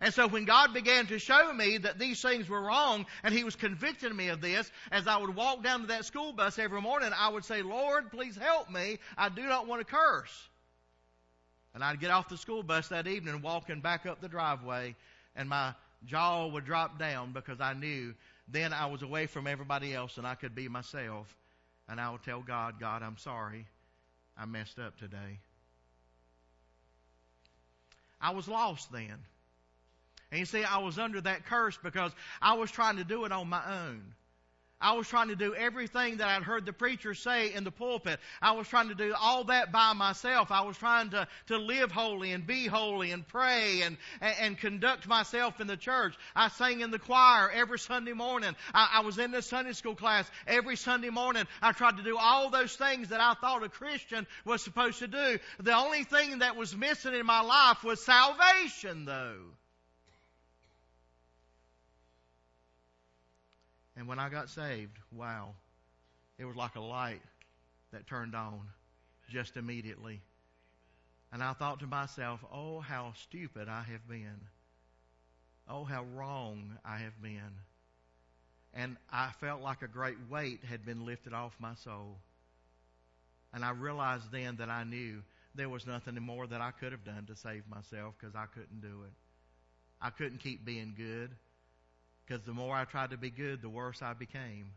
And 0.00 0.14
so 0.14 0.28
when 0.28 0.44
God 0.44 0.72
began 0.72 1.06
to 1.06 1.18
show 1.18 1.52
me 1.52 1.78
that 1.78 1.98
these 1.98 2.22
things 2.22 2.48
were 2.48 2.60
wrong 2.60 3.04
and 3.24 3.34
He 3.34 3.42
was 3.42 3.56
convicting 3.56 4.14
me 4.14 4.28
of 4.28 4.40
this, 4.40 4.70
as 4.92 5.08
I 5.08 5.16
would 5.16 5.34
walk 5.34 5.64
down 5.64 5.80
to 5.80 5.86
that 5.88 6.04
school 6.04 6.32
bus 6.32 6.56
every 6.58 6.80
morning, 6.80 7.10
I 7.18 7.30
would 7.30 7.44
say, 7.44 7.62
Lord, 7.62 8.12
please 8.12 8.36
help 8.36 8.70
me. 8.70 9.00
I 9.16 9.28
do 9.28 9.42
not 9.42 9.66
want 9.66 9.80
to 9.80 9.92
curse. 9.92 10.47
And 11.78 11.84
I'd 11.84 12.00
get 12.00 12.10
off 12.10 12.28
the 12.28 12.36
school 12.36 12.64
bus 12.64 12.88
that 12.88 13.06
evening 13.06 13.40
walking 13.40 13.80
back 13.80 14.04
up 14.04 14.20
the 14.20 14.26
driveway, 14.26 14.96
and 15.36 15.48
my 15.48 15.74
jaw 16.06 16.48
would 16.48 16.64
drop 16.64 16.98
down 16.98 17.32
because 17.32 17.60
I 17.60 17.72
knew 17.72 18.14
then 18.48 18.72
I 18.72 18.86
was 18.86 19.02
away 19.02 19.26
from 19.26 19.46
everybody 19.46 19.94
else 19.94 20.18
and 20.18 20.26
I 20.26 20.34
could 20.34 20.56
be 20.56 20.66
myself. 20.66 21.32
And 21.88 22.00
I 22.00 22.10
would 22.10 22.24
tell 22.24 22.42
God, 22.42 22.80
God, 22.80 23.04
I'm 23.04 23.16
sorry. 23.16 23.64
I 24.36 24.44
messed 24.44 24.80
up 24.80 24.98
today. 24.98 25.38
I 28.20 28.32
was 28.32 28.48
lost 28.48 28.90
then. 28.90 29.14
And 30.32 30.40
you 30.40 30.46
see, 30.46 30.64
I 30.64 30.78
was 30.78 30.98
under 30.98 31.20
that 31.20 31.46
curse 31.46 31.78
because 31.80 32.10
I 32.42 32.54
was 32.54 32.72
trying 32.72 32.96
to 32.96 33.04
do 33.04 33.24
it 33.24 33.30
on 33.30 33.48
my 33.48 33.86
own. 33.86 34.02
I 34.80 34.92
was 34.92 35.08
trying 35.08 35.28
to 35.28 35.36
do 35.36 35.54
everything 35.54 36.18
that 36.18 36.28
I'd 36.28 36.44
heard 36.44 36.64
the 36.64 36.72
preacher 36.72 37.14
say 37.14 37.52
in 37.52 37.64
the 37.64 37.70
pulpit. 37.72 38.20
I 38.40 38.52
was 38.52 38.68
trying 38.68 38.88
to 38.88 38.94
do 38.94 39.12
all 39.18 39.44
that 39.44 39.72
by 39.72 39.92
myself. 39.92 40.52
I 40.52 40.60
was 40.62 40.78
trying 40.78 41.10
to, 41.10 41.26
to 41.48 41.58
live 41.58 41.90
holy 41.90 42.32
and 42.32 42.46
be 42.46 42.66
holy 42.66 43.10
and 43.10 43.26
pray 43.26 43.82
and, 43.82 43.96
and, 44.20 44.34
and 44.40 44.58
conduct 44.58 45.08
myself 45.08 45.60
in 45.60 45.66
the 45.66 45.76
church. 45.76 46.14
I 46.34 46.48
sang 46.48 46.80
in 46.80 46.92
the 46.92 46.98
choir 46.98 47.50
every 47.50 47.78
Sunday 47.78 48.12
morning. 48.12 48.54
I, 48.72 48.98
I 48.98 49.00
was 49.00 49.18
in 49.18 49.32
the 49.32 49.42
Sunday 49.42 49.72
school 49.72 49.96
class 49.96 50.30
every 50.46 50.76
Sunday 50.76 51.10
morning. 51.10 51.44
I 51.60 51.72
tried 51.72 51.96
to 51.96 52.04
do 52.04 52.16
all 52.16 52.50
those 52.50 52.76
things 52.76 53.08
that 53.08 53.20
I 53.20 53.34
thought 53.34 53.64
a 53.64 53.68
Christian 53.68 54.26
was 54.44 54.62
supposed 54.62 55.00
to 55.00 55.08
do. 55.08 55.38
The 55.58 55.74
only 55.74 56.04
thing 56.04 56.38
that 56.38 56.56
was 56.56 56.76
missing 56.76 57.14
in 57.14 57.26
my 57.26 57.40
life 57.40 57.82
was 57.82 58.04
salvation 58.04 59.04
though. 59.04 59.40
And 63.98 64.06
when 64.06 64.20
I 64.20 64.28
got 64.28 64.48
saved, 64.48 64.96
wow, 65.10 65.54
it 66.38 66.44
was 66.44 66.54
like 66.54 66.76
a 66.76 66.80
light 66.80 67.20
that 67.92 68.06
turned 68.06 68.36
on 68.36 68.60
just 69.28 69.56
immediately. 69.56 70.20
And 71.32 71.42
I 71.42 71.52
thought 71.52 71.80
to 71.80 71.88
myself, 71.88 72.38
oh, 72.52 72.78
how 72.78 73.12
stupid 73.24 73.68
I 73.68 73.82
have 73.82 74.08
been. 74.08 74.40
Oh, 75.68 75.82
how 75.82 76.04
wrong 76.14 76.78
I 76.84 76.98
have 76.98 77.20
been. 77.20 77.42
And 78.72 78.96
I 79.12 79.30
felt 79.40 79.62
like 79.62 79.82
a 79.82 79.88
great 79.88 80.16
weight 80.30 80.60
had 80.62 80.86
been 80.86 81.04
lifted 81.04 81.32
off 81.32 81.56
my 81.58 81.74
soul. 81.74 82.18
And 83.52 83.64
I 83.64 83.70
realized 83.70 84.30
then 84.30 84.56
that 84.58 84.70
I 84.70 84.84
knew 84.84 85.22
there 85.56 85.68
was 85.68 85.88
nothing 85.88 86.14
more 86.22 86.46
that 86.46 86.60
I 86.60 86.70
could 86.70 86.92
have 86.92 87.04
done 87.04 87.26
to 87.26 87.34
save 87.34 87.64
myself 87.68 88.14
because 88.18 88.36
I 88.36 88.46
couldn't 88.46 88.80
do 88.80 89.02
it. 89.06 89.12
I 90.00 90.10
couldn't 90.10 90.38
keep 90.38 90.64
being 90.64 90.94
good. 90.96 91.30
Because 92.28 92.44
the 92.44 92.52
more 92.52 92.76
I 92.76 92.84
tried 92.84 93.10
to 93.10 93.16
be 93.16 93.30
good, 93.30 93.62
the 93.62 93.70
worse 93.70 94.02
I 94.02 94.12
became. 94.12 94.72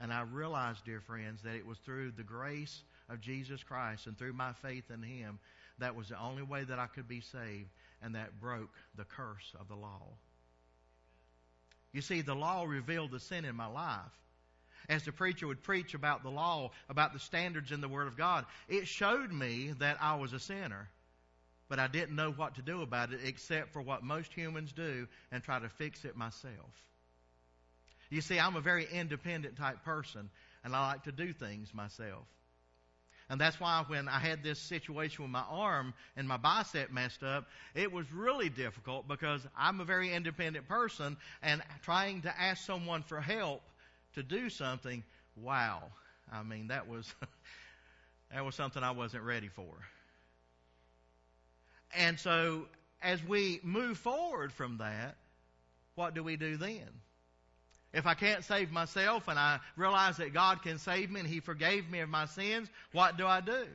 And 0.00 0.12
I 0.12 0.22
realized, 0.22 0.84
dear 0.84 1.00
friends, 1.00 1.42
that 1.42 1.54
it 1.54 1.66
was 1.66 1.78
through 1.78 2.12
the 2.12 2.22
grace 2.22 2.82
of 3.10 3.20
Jesus 3.20 3.62
Christ 3.62 4.06
and 4.06 4.16
through 4.16 4.32
my 4.32 4.52
faith 4.54 4.90
in 4.90 5.02
Him 5.02 5.38
that 5.78 5.94
was 5.94 6.08
the 6.08 6.20
only 6.20 6.42
way 6.42 6.64
that 6.64 6.78
I 6.78 6.86
could 6.86 7.08
be 7.08 7.20
saved, 7.20 7.68
and 8.02 8.14
that 8.14 8.40
broke 8.40 8.70
the 8.96 9.04
curse 9.04 9.52
of 9.58 9.68
the 9.68 9.74
law. 9.74 10.02
You 11.92 12.00
see, 12.00 12.20
the 12.20 12.34
law 12.34 12.64
revealed 12.64 13.10
the 13.10 13.20
sin 13.20 13.44
in 13.44 13.56
my 13.56 13.66
life. 13.66 14.00
As 14.88 15.04
the 15.04 15.12
preacher 15.12 15.46
would 15.46 15.62
preach 15.62 15.94
about 15.94 16.22
the 16.22 16.30
law, 16.30 16.70
about 16.88 17.12
the 17.12 17.18
standards 17.18 17.70
in 17.70 17.80
the 17.80 17.88
Word 17.88 18.06
of 18.06 18.16
God, 18.16 18.46
it 18.68 18.88
showed 18.88 19.30
me 19.30 19.72
that 19.78 19.98
I 20.00 20.16
was 20.16 20.32
a 20.32 20.40
sinner 20.40 20.88
but 21.72 21.78
I 21.78 21.86
didn't 21.86 22.14
know 22.14 22.32
what 22.32 22.56
to 22.56 22.60
do 22.60 22.82
about 22.82 23.14
it 23.14 23.20
except 23.24 23.72
for 23.72 23.80
what 23.80 24.02
most 24.02 24.30
humans 24.34 24.74
do 24.74 25.08
and 25.30 25.42
try 25.42 25.58
to 25.58 25.70
fix 25.70 26.04
it 26.04 26.14
myself. 26.14 26.52
You 28.10 28.20
see, 28.20 28.38
I'm 28.38 28.56
a 28.56 28.60
very 28.60 28.86
independent 28.92 29.56
type 29.56 29.82
person, 29.82 30.28
and 30.62 30.76
I 30.76 30.86
like 30.88 31.04
to 31.04 31.12
do 31.12 31.32
things 31.32 31.72
myself. 31.72 32.26
And 33.30 33.40
that's 33.40 33.58
why 33.58 33.82
when 33.86 34.06
I 34.06 34.18
had 34.18 34.42
this 34.42 34.58
situation 34.58 35.24
with 35.24 35.30
my 35.30 35.44
arm 35.48 35.94
and 36.14 36.28
my 36.28 36.36
bicep 36.36 36.90
messed 36.92 37.22
up, 37.22 37.46
it 37.74 37.90
was 37.90 38.04
really 38.12 38.50
difficult 38.50 39.08
because 39.08 39.40
I'm 39.56 39.80
a 39.80 39.84
very 39.86 40.12
independent 40.12 40.68
person 40.68 41.16
and 41.42 41.62
trying 41.82 42.20
to 42.20 42.38
ask 42.38 42.66
someone 42.66 43.02
for 43.02 43.18
help 43.18 43.62
to 44.16 44.22
do 44.22 44.50
something, 44.50 45.02
wow. 45.36 45.84
I 46.30 46.42
mean, 46.42 46.68
that 46.68 46.86
was 46.86 47.14
that 48.30 48.44
was 48.44 48.54
something 48.56 48.82
I 48.82 48.90
wasn't 48.90 49.22
ready 49.22 49.48
for. 49.48 49.72
And 51.94 52.18
so, 52.18 52.66
as 53.02 53.22
we 53.24 53.60
move 53.62 53.98
forward 53.98 54.52
from 54.52 54.78
that, 54.78 55.16
what 55.94 56.14
do 56.14 56.22
we 56.22 56.36
do 56.36 56.56
then? 56.56 56.88
If 57.92 58.06
I 58.06 58.14
can't 58.14 58.44
save 58.44 58.70
myself 58.70 59.28
and 59.28 59.38
I 59.38 59.60
realize 59.76 60.16
that 60.16 60.32
God 60.32 60.62
can 60.62 60.78
save 60.78 61.10
me 61.10 61.20
and 61.20 61.28
He 61.28 61.40
forgave 61.40 61.90
me 61.90 62.00
of 62.00 62.08
my 62.08 62.24
sins, 62.26 62.68
what 62.92 63.18
do 63.18 63.26
I 63.26 63.40
do? 63.40 63.66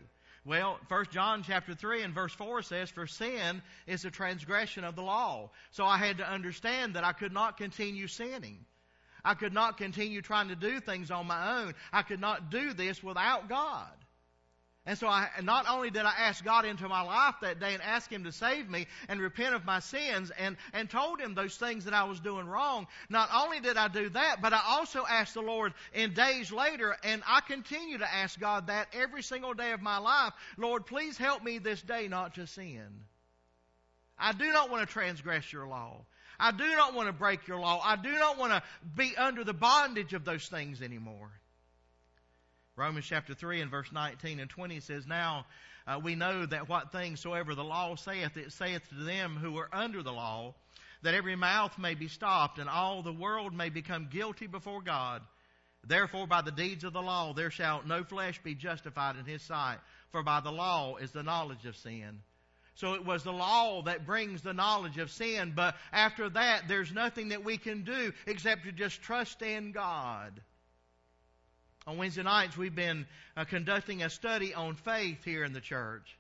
Well, 0.44 0.80
1 0.88 1.06
John 1.12 1.44
chapter 1.46 1.76
3 1.76 2.04
and 2.04 2.16
verse 2.16 2.34
4 2.34 2.62
says, 2.62 2.90
For 2.90 3.06
sin 3.06 3.62
is 3.86 4.06
a 4.06 4.12
transgression 4.12 4.86
of 4.86 4.96
the 4.96 5.04
law. 5.04 5.52
So 5.72 5.86
I 5.86 5.98
had 5.98 6.20
to 6.20 6.28
understand 6.28 6.96
that 6.96 7.04
I 7.04 7.12
could 7.12 7.34
not 7.34 7.58
continue 7.58 8.08
sinning. 8.08 8.66
I 9.26 9.34
could 9.34 9.54
not 9.54 9.78
continue 9.78 10.22
trying 10.22 10.48
to 10.48 10.56
do 10.56 10.80
things 10.80 11.12
on 11.12 11.28
my 11.28 11.60
own. 11.60 11.74
I 11.92 12.02
could 12.02 12.22
not 12.22 12.50
do 12.50 12.72
this 12.72 13.04
without 13.04 13.50
God. 13.50 13.92
And 14.88 14.98
so 14.98 15.06
I, 15.06 15.28
not 15.44 15.66
only 15.70 15.90
did 15.92 16.04
I 16.04 16.14
ask 16.18 16.46
God 16.46 16.64
into 16.64 16.88
my 16.88 17.02
life 17.02 17.36
that 17.42 17.60
day 17.60 17.74
and 17.74 17.84
ask 17.84 18.10
Him 18.10 18.24
to 18.24 18.32
save 18.32 18.70
me 18.70 18.88
and 19.10 19.20
repent 19.20 19.54
of 19.54 19.66
my 19.66 19.82
sins 19.82 20.32
and, 20.40 20.56
and 20.72 20.90
told 20.90 21.20
Him 21.20 21.36
those 21.36 21.58
things 21.58 21.84
that 21.86 21.94
I 21.94 22.06
was 22.06 22.22
doing 22.22 22.48
wrong, 22.48 22.88
not 23.10 23.30
only 23.36 23.60
did 23.60 23.76
I 23.76 23.90
do 23.90 24.08
that, 24.08 24.38
but 24.42 24.54
I 24.54 24.62
also 24.66 25.06
asked 25.06 25.34
the 25.34 25.42
Lord 25.42 25.74
in 25.94 26.14
days 26.14 26.54
later, 26.54 26.96
and 27.04 27.22
I 27.28 27.42
continue 27.42 27.98
to 27.98 28.12
ask 28.12 28.40
God 28.40 28.68
that 28.68 28.88
every 28.94 29.24
single 29.24 29.54
day 29.54 29.74
of 29.74 29.82
my 29.82 29.98
life, 29.98 30.32
Lord, 30.58 30.86
please 30.86 31.18
help 31.18 31.44
me 31.44 31.58
this 31.58 31.82
day 31.82 32.08
not 32.08 32.36
to 32.36 32.48
sin. 32.48 32.88
I 34.18 34.32
do 34.32 34.54
not 34.54 34.72
want 34.72 34.88
to 34.88 34.94
transgress 34.94 35.52
your 35.52 35.68
law. 35.68 36.06
I 36.40 36.52
do 36.52 36.66
not 36.78 36.94
want 36.94 37.10
to 37.10 37.14
break 37.14 37.46
your 37.46 37.60
law. 37.60 37.82
I 37.84 37.98
do 37.98 38.12
not 38.14 38.38
want 38.38 38.54
to 38.54 38.64
be 38.96 39.18
under 39.18 39.44
the 39.44 39.54
bondage 39.54 40.14
of 40.14 40.24
those 40.24 40.48
things 40.48 40.82
anymore. 40.82 41.30
Romans 42.78 43.08
chapter 43.08 43.34
3 43.34 43.62
and 43.62 43.72
verse 43.72 43.92
19 43.92 44.40
and 44.40 44.50
20 44.50 44.80
says, 44.82 45.08
Now 45.08 45.48
uh, 45.88 46.00
we 46.02 46.14
know 46.14 46.46
that 46.46 46.70
what 46.70 46.92
things 46.92 47.20
soever 47.20 47.56
the 47.56 47.64
law 47.64 47.96
saith, 47.96 48.38
it 48.38 48.52
saith 48.52 48.88
to 48.90 49.04
them 49.04 49.36
who 49.36 49.58
are 49.58 49.70
under 49.74 50.04
the 50.04 50.14
law, 50.14 50.54
that 51.02 51.16
every 51.16 51.36
mouth 51.36 51.76
may 51.80 51.96
be 51.96 52.08
stopped, 52.08 52.60
and 52.60 52.70
all 52.70 53.02
the 53.02 53.12
world 53.12 53.52
may 53.52 53.70
become 53.70 54.10
guilty 54.12 54.46
before 54.46 54.84
God. 54.84 55.24
Therefore, 55.88 56.28
by 56.28 56.44
the 56.44 56.52
deeds 56.52 56.84
of 56.84 56.94
the 56.94 57.02
law, 57.02 57.34
there 57.34 57.50
shall 57.50 57.82
no 57.84 58.04
flesh 58.04 58.40
be 58.44 58.54
justified 58.54 59.16
in 59.16 59.26
his 59.26 59.42
sight, 59.42 59.80
for 60.12 60.22
by 60.22 60.40
the 60.40 60.52
law 60.52 60.98
is 60.98 61.12
the 61.12 61.24
knowledge 61.24 61.66
of 61.66 61.76
sin. 61.76 62.22
So 62.76 62.94
it 62.94 63.04
was 63.04 63.24
the 63.24 63.34
law 63.34 63.82
that 63.84 64.06
brings 64.06 64.44
the 64.44 64.54
knowledge 64.54 65.00
of 65.00 65.10
sin, 65.10 65.54
but 65.56 65.76
after 65.92 66.30
that, 66.30 66.68
there's 66.68 66.92
nothing 66.92 67.30
that 67.30 67.44
we 67.44 67.58
can 67.58 67.84
do 67.84 68.14
except 68.28 68.66
to 68.66 68.72
just 68.72 69.02
trust 69.02 69.42
in 69.42 69.72
God. 69.72 70.42
On 71.88 71.98
Wednesday 71.98 72.24
nights, 72.24 72.58
we've 72.58 72.76
been 72.76 73.08
uh, 73.38 73.46
conducting 73.46 74.04
a 74.04 74.10
study 74.10 74.54
on 74.54 74.76
faith 74.76 75.24
here 75.24 75.46
in 75.46 75.54
the 75.54 75.62
church. 75.62 76.18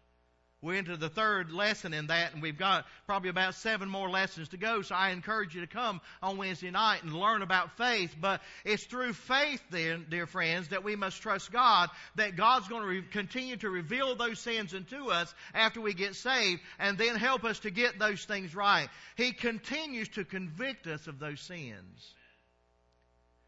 We're 0.61 0.75
into 0.75 0.95
the 0.95 1.09
third 1.09 1.51
lesson 1.51 1.93
in 1.93 2.07
that, 2.07 2.33
and 2.33 2.41
we've 2.41 2.57
got 2.57 2.85
probably 3.05 3.29
about 3.29 3.53
seven 3.53 3.89
more 3.89 4.09
lessons 4.09 4.47
to 4.49 4.57
go. 4.57 4.81
So 4.81 4.95
I 4.95 5.09
encourage 5.09 5.53
you 5.53 5.61
to 5.61 5.67
come 5.67 5.99
on 6.23 6.37
Wednesday 6.37 6.71
night 6.71 7.03
and 7.03 7.13
learn 7.13 7.41
about 7.41 7.75
faith. 7.77 8.15
But 8.19 8.41
it's 8.63 8.85
through 8.85 9.11
faith, 9.11 9.61
then, 9.69 10.05
dear 10.09 10.25
friends, 10.25 10.69
that 10.69 10.85
we 10.85 10.95
must 10.95 11.21
trust 11.21 11.51
God 11.51 11.89
that 12.15 12.37
God's 12.37 12.69
going 12.69 12.83
to 12.83 12.87
re- 12.87 13.03
continue 13.11 13.57
to 13.57 13.69
reveal 13.69 14.15
those 14.15 14.39
sins 14.39 14.73
unto 14.73 15.11
us 15.11 15.31
after 15.53 15.81
we 15.81 15.93
get 15.93 16.15
saved, 16.15 16.61
and 16.79 16.97
then 16.97 17.17
help 17.17 17.43
us 17.43 17.59
to 17.59 17.71
get 17.71 17.99
those 17.99 18.23
things 18.23 18.55
right. 18.55 18.87
He 19.17 19.33
continues 19.33 20.07
to 20.09 20.23
convict 20.23 20.87
us 20.87 21.07
of 21.07 21.19
those 21.19 21.41
sins. 21.41 22.15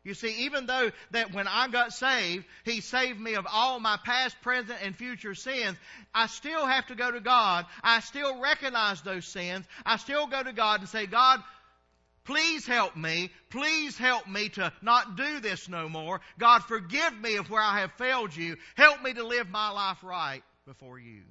You 0.09 0.15
see, 0.15 0.45
even 0.45 0.65
though 0.65 0.89
that 1.11 1.35
when 1.35 1.47
I 1.47 1.67
got 1.67 1.93
saved, 1.93 2.43
He 2.65 2.81
saved 2.81 3.19
me 3.19 3.35
of 3.35 3.45
all 3.47 3.79
my 3.79 3.95
past, 4.03 4.35
present, 4.41 4.79
and 4.81 4.95
future 4.95 5.35
sins, 5.35 5.77
I 6.15 6.25
still 6.25 6.65
have 6.65 6.87
to 6.87 6.95
go 6.95 7.11
to 7.11 7.19
God. 7.19 7.67
I 7.83 7.99
still 7.99 8.41
recognize 8.41 9.03
those 9.03 9.27
sins. 9.27 9.67
I 9.85 9.97
still 9.97 10.25
go 10.25 10.41
to 10.41 10.51
God 10.51 10.79
and 10.79 10.89
say, 10.89 11.05
God, 11.05 11.43
please 12.23 12.65
help 12.65 12.97
me. 12.97 13.29
Please 13.51 13.99
help 13.99 14.27
me 14.27 14.49
to 14.49 14.73
not 14.81 15.15
do 15.15 15.41
this 15.41 15.69
no 15.69 15.87
more. 15.87 16.21
God, 16.39 16.63
forgive 16.63 17.15
me 17.21 17.35
of 17.35 17.51
where 17.51 17.61
I 17.61 17.81
have 17.81 17.91
failed 17.99 18.35
you. 18.35 18.57
Help 18.73 19.03
me 19.03 19.13
to 19.13 19.23
live 19.23 19.47
my 19.47 19.69
life 19.69 20.03
right 20.03 20.41
before 20.65 20.97
you. 20.97 21.21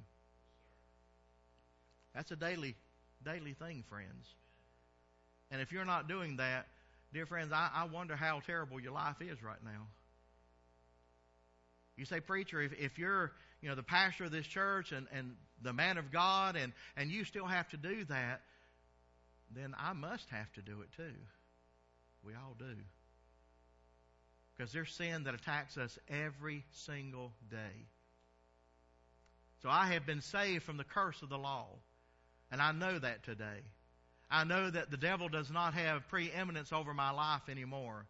That's 2.15 2.31
a 2.31 2.37
daily, 2.37 2.77
daily 3.25 3.55
thing, 3.55 3.83
friends. 3.89 4.25
And 5.51 5.61
if 5.61 5.73
you're 5.73 5.83
not 5.83 6.07
doing 6.07 6.37
that, 6.37 6.67
Dear 7.13 7.25
friends, 7.25 7.51
I, 7.51 7.69
I 7.73 7.85
wonder 7.85 8.15
how 8.15 8.39
terrible 8.45 8.79
your 8.79 8.91
life 8.91 9.15
is 9.21 9.41
right 9.41 9.63
now. 9.63 9.87
You 11.97 12.05
say, 12.05 12.19
preacher, 12.19 12.61
if, 12.61 12.73
if 12.73 12.97
you're 12.97 13.31
you 13.61 13.69
know 13.69 13.75
the 13.75 13.83
pastor 13.83 14.25
of 14.25 14.31
this 14.31 14.47
church 14.47 14.91
and, 14.91 15.07
and 15.11 15.33
the 15.61 15.73
man 15.73 15.97
of 15.97 16.11
God 16.11 16.55
and, 16.55 16.71
and 16.95 17.11
you 17.11 17.25
still 17.25 17.45
have 17.45 17.67
to 17.69 17.77
do 17.77 18.05
that, 18.05 18.41
then 19.53 19.75
I 19.77 19.93
must 19.93 20.29
have 20.29 20.51
to 20.53 20.61
do 20.61 20.81
it 20.81 20.89
too. 20.95 21.15
We 22.23 22.33
all 22.33 22.55
do. 22.57 22.75
Because 24.55 24.71
there's 24.71 24.93
sin 24.93 25.23
that 25.23 25.33
attacks 25.33 25.77
us 25.77 25.97
every 26.09 26.65
single 26.85 27.31
day. 27.49 27.87
So 29.61 29.69
I 29.69 29.87
have 29.87 30.05
been 30.05 30.21
saved 30.21 30.63
from 30.63 30.77
the 30.77 30.83
curse 30.83 31.21
of 31.21 31.29
the 31.29 31.37
law. 31.37 31.67
And 32.51 32.61
I 32.61 32.71
know 32.71 32.97
that 32.97 33.23
today. 33.23 33.61
I 34.31 34.43
know 34.43 34.69
that 34.69 34.91
the 34.91 34.97
devil 34.97 35.27
does 35.27 35.49
not 35.49 35.73
have 35.73 36.07
preeminence 36.09 36.71
over 36.71 36.93
my 36.93 37.11
life 37.11 37.49
anymore. 37.49 38.05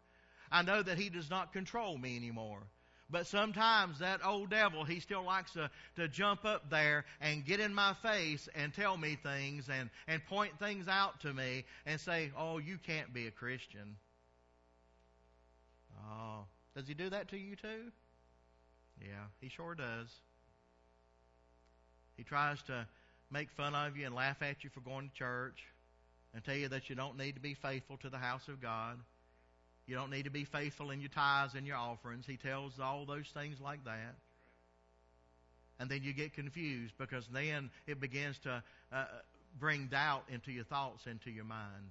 I 0.52 0.62
know 0.62 0.82
that 0.82 0.98
he 0.98 1.08
does 1.08 1.30
not 1.30 1.52
control 1.52 1.96
me 1.96 2.16
anymore. 2.16 2.62
But 3.12 3.26
sometimes 3.26 3.98
that 3.98 4.24
old 4.24 4.50
devil, 4.50 4.84
he 4.84 5.00
still 5.00 5.24
likes 5.24 5.52
to, 5.54 5.70
to 5.96 6.06
jump 6.06 6.44
up 6.44 6.70
there 6.70 7.04
and 7.20 7.44
get 7.44 7.58
in 7.58 7.74
my 7.74 7.94
face 8.02 8.48
and 8.54 8.72
tell 8.72 8.96
me 8.96 9.16
things 9.20 9.68
and, 9.68 9.90
and 10.06 10.24
point 10.26 10.58
things 10.60 10.86
out 10.86 11.20
to 11.22 11.32
me 11.32 11.64
and 11.86 12.00
say, 12.00 12.30
oh, 12.38 12.58
you 12.58 12.78
can't 12.86 13.12
be 13.12 13.26
a 13.26 13.32
Christian. 13.32 13.96
Oh, 16.08 16.44
does 16.76 16.86
he 16.86 16.94
do 16.94 17.10
that 17.10 17.28
to 17.30 17.38
you 17.38 17.56
too? 17.56 17.90
Yeah, 19.00 19.24
he 19.40 19.48
sure 19.48 19.74
does. 19.74 20.08
He 22.16 22.22
tries 22.22 22.62
to 22.64 22.86
make 23.30 23.50
fun 23.50 23.74
of 23.74 23.96
you 23.96 24.06
and 24.06 24.14
laugh 24.14 24.40
at 24.42 24.62
you 24.62 24.70
for 24.70 24.80
going 24.80 25.08
to 25.08 25.14
church 25.14 25.58
and 26.34 26.44
tell 26.44 26.54
you 26.54 26.68
that 26.68 26.88
you 26.88 26.96
don't 26.96 27.18
need 27.18 27.34
to 27.34 27.40
be 27.40 27.54
faithful 27.54 27.96
to 27.98 28.10
the 28.10 28.18
house 28.18 28.46
of 28.48 28.60
God. 28.60 28.98
You 29.86 29.96
don't 29.96 30.10
need 30.10 30.24
to 30.24 30.30
be 30.30 30.44
faithful 30.44 30.90
in 30.90 31.00
your 31.00 31.08
tithes 31.08 31.54
and 31.54 31.66
your 31.66 31.76
offerings. 31.76 32.24
He 32.26 32.36
tells 32.36 32.78
all 32.78 33.06
those 33.06 33.26
things 33.34 33.60
like 33.60 33.84
that. 33.84 34.14
And 35.80 35.90
then 35.90 36.02
you 36.02 36.12
get 36.12 36.34
confused 36.34 36.94
because 36.98 37.26
then 37.32 37.70
it 37.86 38.00
begins 38.00 38.38
to 38.44 38.62
uh, 38.92 39.04
bring 39.58 39.86
doubt 39.86 40.24
into 40.28 40.52
your 40.52 40.64
thoughts, 40.64 41.06
into 41.06 41.30
your 41.30 41.44
mind. 41.44 41.90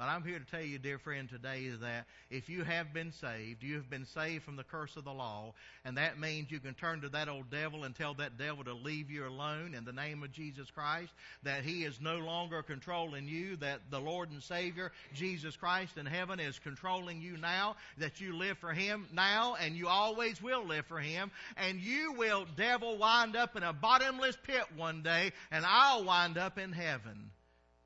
But 0.00 0.08
I'm 0.08 0.24
here 0.24 0.38
to 0.38 0.44
tell 0.46 0.62
you, 0.62 0.78
dear 0.78 0.98
friend, 0.98 1.28
today 1.28 1.68
that 1.82 2.06
if 2.30 2.48
you 2.48 2.64
have 2.64 2.94
been 2.94 3.12
saved, 3.12 3.62
you 3.62 3.74
have 3.74 3.90
been 3.90 4.06
saved 4.06 4.44
from 4.44 4.56
the 4.56 4.64
curse 4.64 4.96
of 4.96 5.04
the 5.04 5.12
law, 5.12 5.52
and 5.84 5.98
that 5.98 6.18
means 6.18 6.50
you 6.50 6.58
can 6.58 6.72
turn 6.72 7.02
to 7.02 7.10
that 7.10 7.28
old 7.28 7.50
devil 7.50 7.84
and 7.84 7.94
tell 7.94 8.14
that 8.14 8.38
devil 8.38 8.64
to 8.64 8.72
leave 8.72 9.10
you 9.10 9.28
alone 9.28 9.74
in 9.74 9.84
the 9.84 9.92
name 9.92 10.22
of 10.22 10.32
Jesus 10.32 10.70
Christ, 10.70 11.12
that 11.42 11.64
he 11.64 11.84
is 11.84 12.00
no 12.00 12.16
longer 12.16 12.62
controlling 12.62 13.28
you, 13.28 13.56
that 13.56 13.90
the 13.90 14.00
Lord 14.00 14.30
and 14.30 14.42
Savior, 14.42 14.90
Jesus 15.12 15.54
Christ 15.54 15.98
in 15.98 16.06
heaven, 16.06 16.40
is 16.40 16.58
controlling 16.58 17.20
you 17.20 17.36
now, 17.36 17.76
that 17.98 18.22
you 18.22 18.34
live 18.34 18.56
for 18.56 18.72
him 18.72 19.06
now, 19.12 19.56
and 19.60 19.76
you 19.76 19.86
always 19.86 20.40
will 20.40 20.64
live 20.64 20.86
for 20.86 20.98
him, 20.98 21.30
and 21.58 21.78
you 21.78 22.14
will, 22.14 22.46
devil, 22.56 22.96
wind 22.96 23.36
up 23.36 23.54
in 23.54 23.62
a 23.62 23.74
bottomless 23.74 24.38
pit 24.44 24.64
one 24.74 25.02
day, 25.02 25.32
and 25.50 25.62
I'll 25.68 26.04
wind 26.04 26.38
up 26.38 26.56
in 26.56 26.72
heaven. 26.72 27.32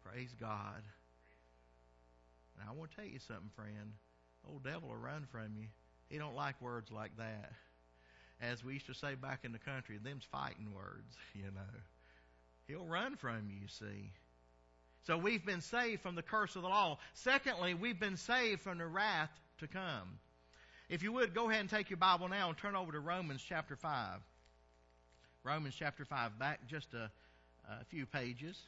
Praise 0.05 0.33
God. 0.41 0.81
Now, 2.65 2.73
I 2.73 2.77
want 2.77 2.91
to 2.91 2.97
tell 2.97 3.07
you 3.07 3.19
something, 3.19 3.51
friend. 3.55 3.93
Old 4.49 4.65
devil 4.65 4.89
will 4.89 4.97
run 4.97 5.27
from 5.31 5.55
you. 5.57 5.67
He 6.09 6.19
don't 6.19 6.35
like 6.35 6.61
words 6.61 6.91
like 6.91 7.17
that. 7.19 7.53
As 8.41 8.65
we 8.65 8.75
used 8.75 8.87
to 8.87 8.95
say 8.95 9.15
back 9.15 9.41
in 9.45 9.53
the 9.53 9.59
country, 9.59 9.99
them's 10.03 10.25
fighting 10.25 10.73
words, 10.75 11.17
you 11.35 11.45
know. 11.45 11.81
He'll 12.67 12.87
run 12.87 13.17
from 13.17 13.49
you, 13.49 13.57
you 13.63 13.69
see. 13.69 14.13
So 15.07 15.19
we've 15.19 15.45
been 15.45 15.61
saved 15.61 16.01
from 16.01 16.15
the 16.15 16.23
curse 16.23 16.57
of 16.57 16.63
the 16.63 16.69
law. 16.69 16.99
Secondly, 17.13 17.75
we've 17.75 18.01
been 18.01 18.17
saved 18.17 18.63
from 18.63 18.79
the 18.79 18.87
wrath 18.87 19.31
to 19.59 19.69
come. 19.69 20.19
If 20.89 21.03
you 21.03 21.13
would, 21.13 21.35
go 21.35 21.51
ahead 21.51 21.61
and 21.61 21.69
take 21.69 21.91
your 21.91 21.99
Bible 21.99 22.29
now 22.29 22.49
and 22.49 22.57
turn 22.57 22.75
over 22.75 22.93
to 22.93 23.01
Romans 23.01 23.45
chapter 23.47 23.77
5. 23.77 24.21
Romans 25.43 25.75
chapter 25.79 26.07
5, 26.07 26.39
back 26.39 26.67
just 26.67 26.95
a, 26.95 27.11
a 27.71 27.85
few 27.91 28.07
pages. 28.07 28.59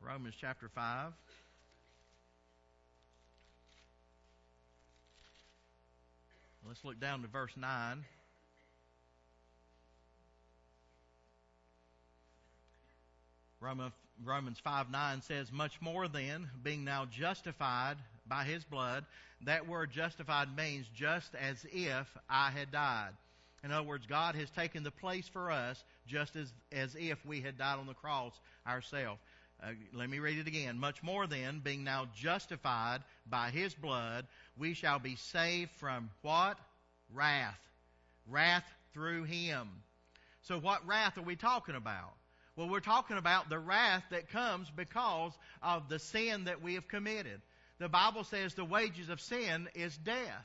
Romans 0.00 0.34
chapter 0.40 0.68
5. 0.68 1.12
Let's 6.66 6.84
look 6.84 7.00
down 7.00 7.22
to 7.22 7.28
verse 7.28 7.52
9. 7.56 8.04
Romans 14.24 14.58
5 14.62 14.90
9 14.90 15.22
says, 15.22 15.52
Much 15.52 15.80
more 15.80 16.08
then, 16.08 16.50
being 16.62 16.84
now 16.84 17.06
justified 17.06 17.96
by 18.26 18.44
his 18.44 18.64
blood, 18.64 19.04
that 19.44 19.68
word 19.68 19.90
justified 19.90 20.56
means 20.56 20.86
just 20.94 21.34
as 21.34 21.64
if 21.72 22.06
I 22.28 22.50
had 22.50 22.70
died. 22.70 23.10
In 23.64 23.70
other 23.70 23.86
words, 23.86 24.06
God 24.06 24.34
has 24.34 24.50
taken 24.50 24.82
the 24.82 24.90
place 24.90 25.28
for 25.28 25.50
us 25.50 25.82
just 26.06 26.34
as, 26.34 26.52
as 26.72 26.96
if 26.98 27.24
we 27.24 27.40
had 27.40 27.58
died 27.58 27.78
on 27.78 27.86
the 27.86 27.94
cross 27.94 28.32
ourselves. 28.66 29.20
Uh, 29.62 29.70
let 29.92 30.10
me 30.10 30.18
read 30.18 30.38
it 30.38 30.48
again. 30.48 30.78
Much 30.78 31.02
more 31.02 31.26
then, 31.28 31.60
being 31.62 31.84
now 31.84 32.08
justified 32.16 33.02
by 33.26 33.50
his 33.50 33.74
blood, 33.74 34.26
we 34.56 34.74
shall 34.74 34.98
be 34.98 35.16
saved 35.16 35.70
from 35.78 36.10
what? 36.22 36.58
Wrath. 37.12 37.58
Wrath 38.26 38.64
through 38.94 39.24
him. 39.24 39.68
So, 40.42 40.58
what 40.58 40.86
wrath 40.86 41.18
are 41.18 41.22
we 41.22 41.36
talking 41.36 41.74
about? 41.74 42.12
Well, 42.56 42.68
we're 42.68 42.80
talking 42.80 43.16
about 43.16 43.48
the 43.48 43.58
wrath 43.58 44.04
that 44.10 44.30
comes 44.30 44.68
because 44.70 45.32
of 45.62 45.88
the 45.88 45.98
sin 45.98 46.44
that 46.44 46.62
we 46.62 46.74
have 46.74 46.88
committed. 46.88 47.40
The 47.78 47.88
Bible 47.88 48.24
says 48.24 48.54
the 48.54 48.64
wages 48.64 49.08
of 49.08 49.20
sin 49.20 49.68
is 49.74 49.96
death. 49.96 50.44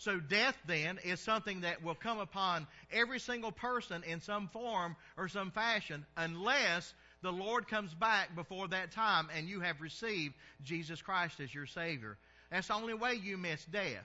So 0.00 0.18
death 0.18 0.56
then 0.66 0.98
is 1.04 1.20
something 1.20 1.60
that 1.60 1.82
will 1.82 1.94
come 1.94 2.20
upon 2.20 2.66
every 2.90 3.20
single 3.20 3.52
person 3.52 4.02
in 4.04 4.22
some 4.22 4.48
form 4.48 4.96
or 5.18 5.28
some 5.28 5.50
fashion 5.50 6.06
unless 6.16 6.94
the 7.22 7.32
Lord 7.32 7.68
comes 7.68 7.92
back 7.94 8.34
before 8.34 8.68
that 8.68 8.92
time 8.92 9.28
and 9.36 9.48
you 9.48 9.60
have 9.60 9.80
received 9.80 10.34
Jesus 10.62 11.02
Christ 11.02 11.40
as 11.40 11.54
your 11.54 11.66
Savior. 11.66 12.16
That's 12.50 12.68
the 12.68 12.74
only 12.74 12.94
way 12.94 13.14
you 13.14 13.36
miss 13.36 13.64
death. 13.66 14.04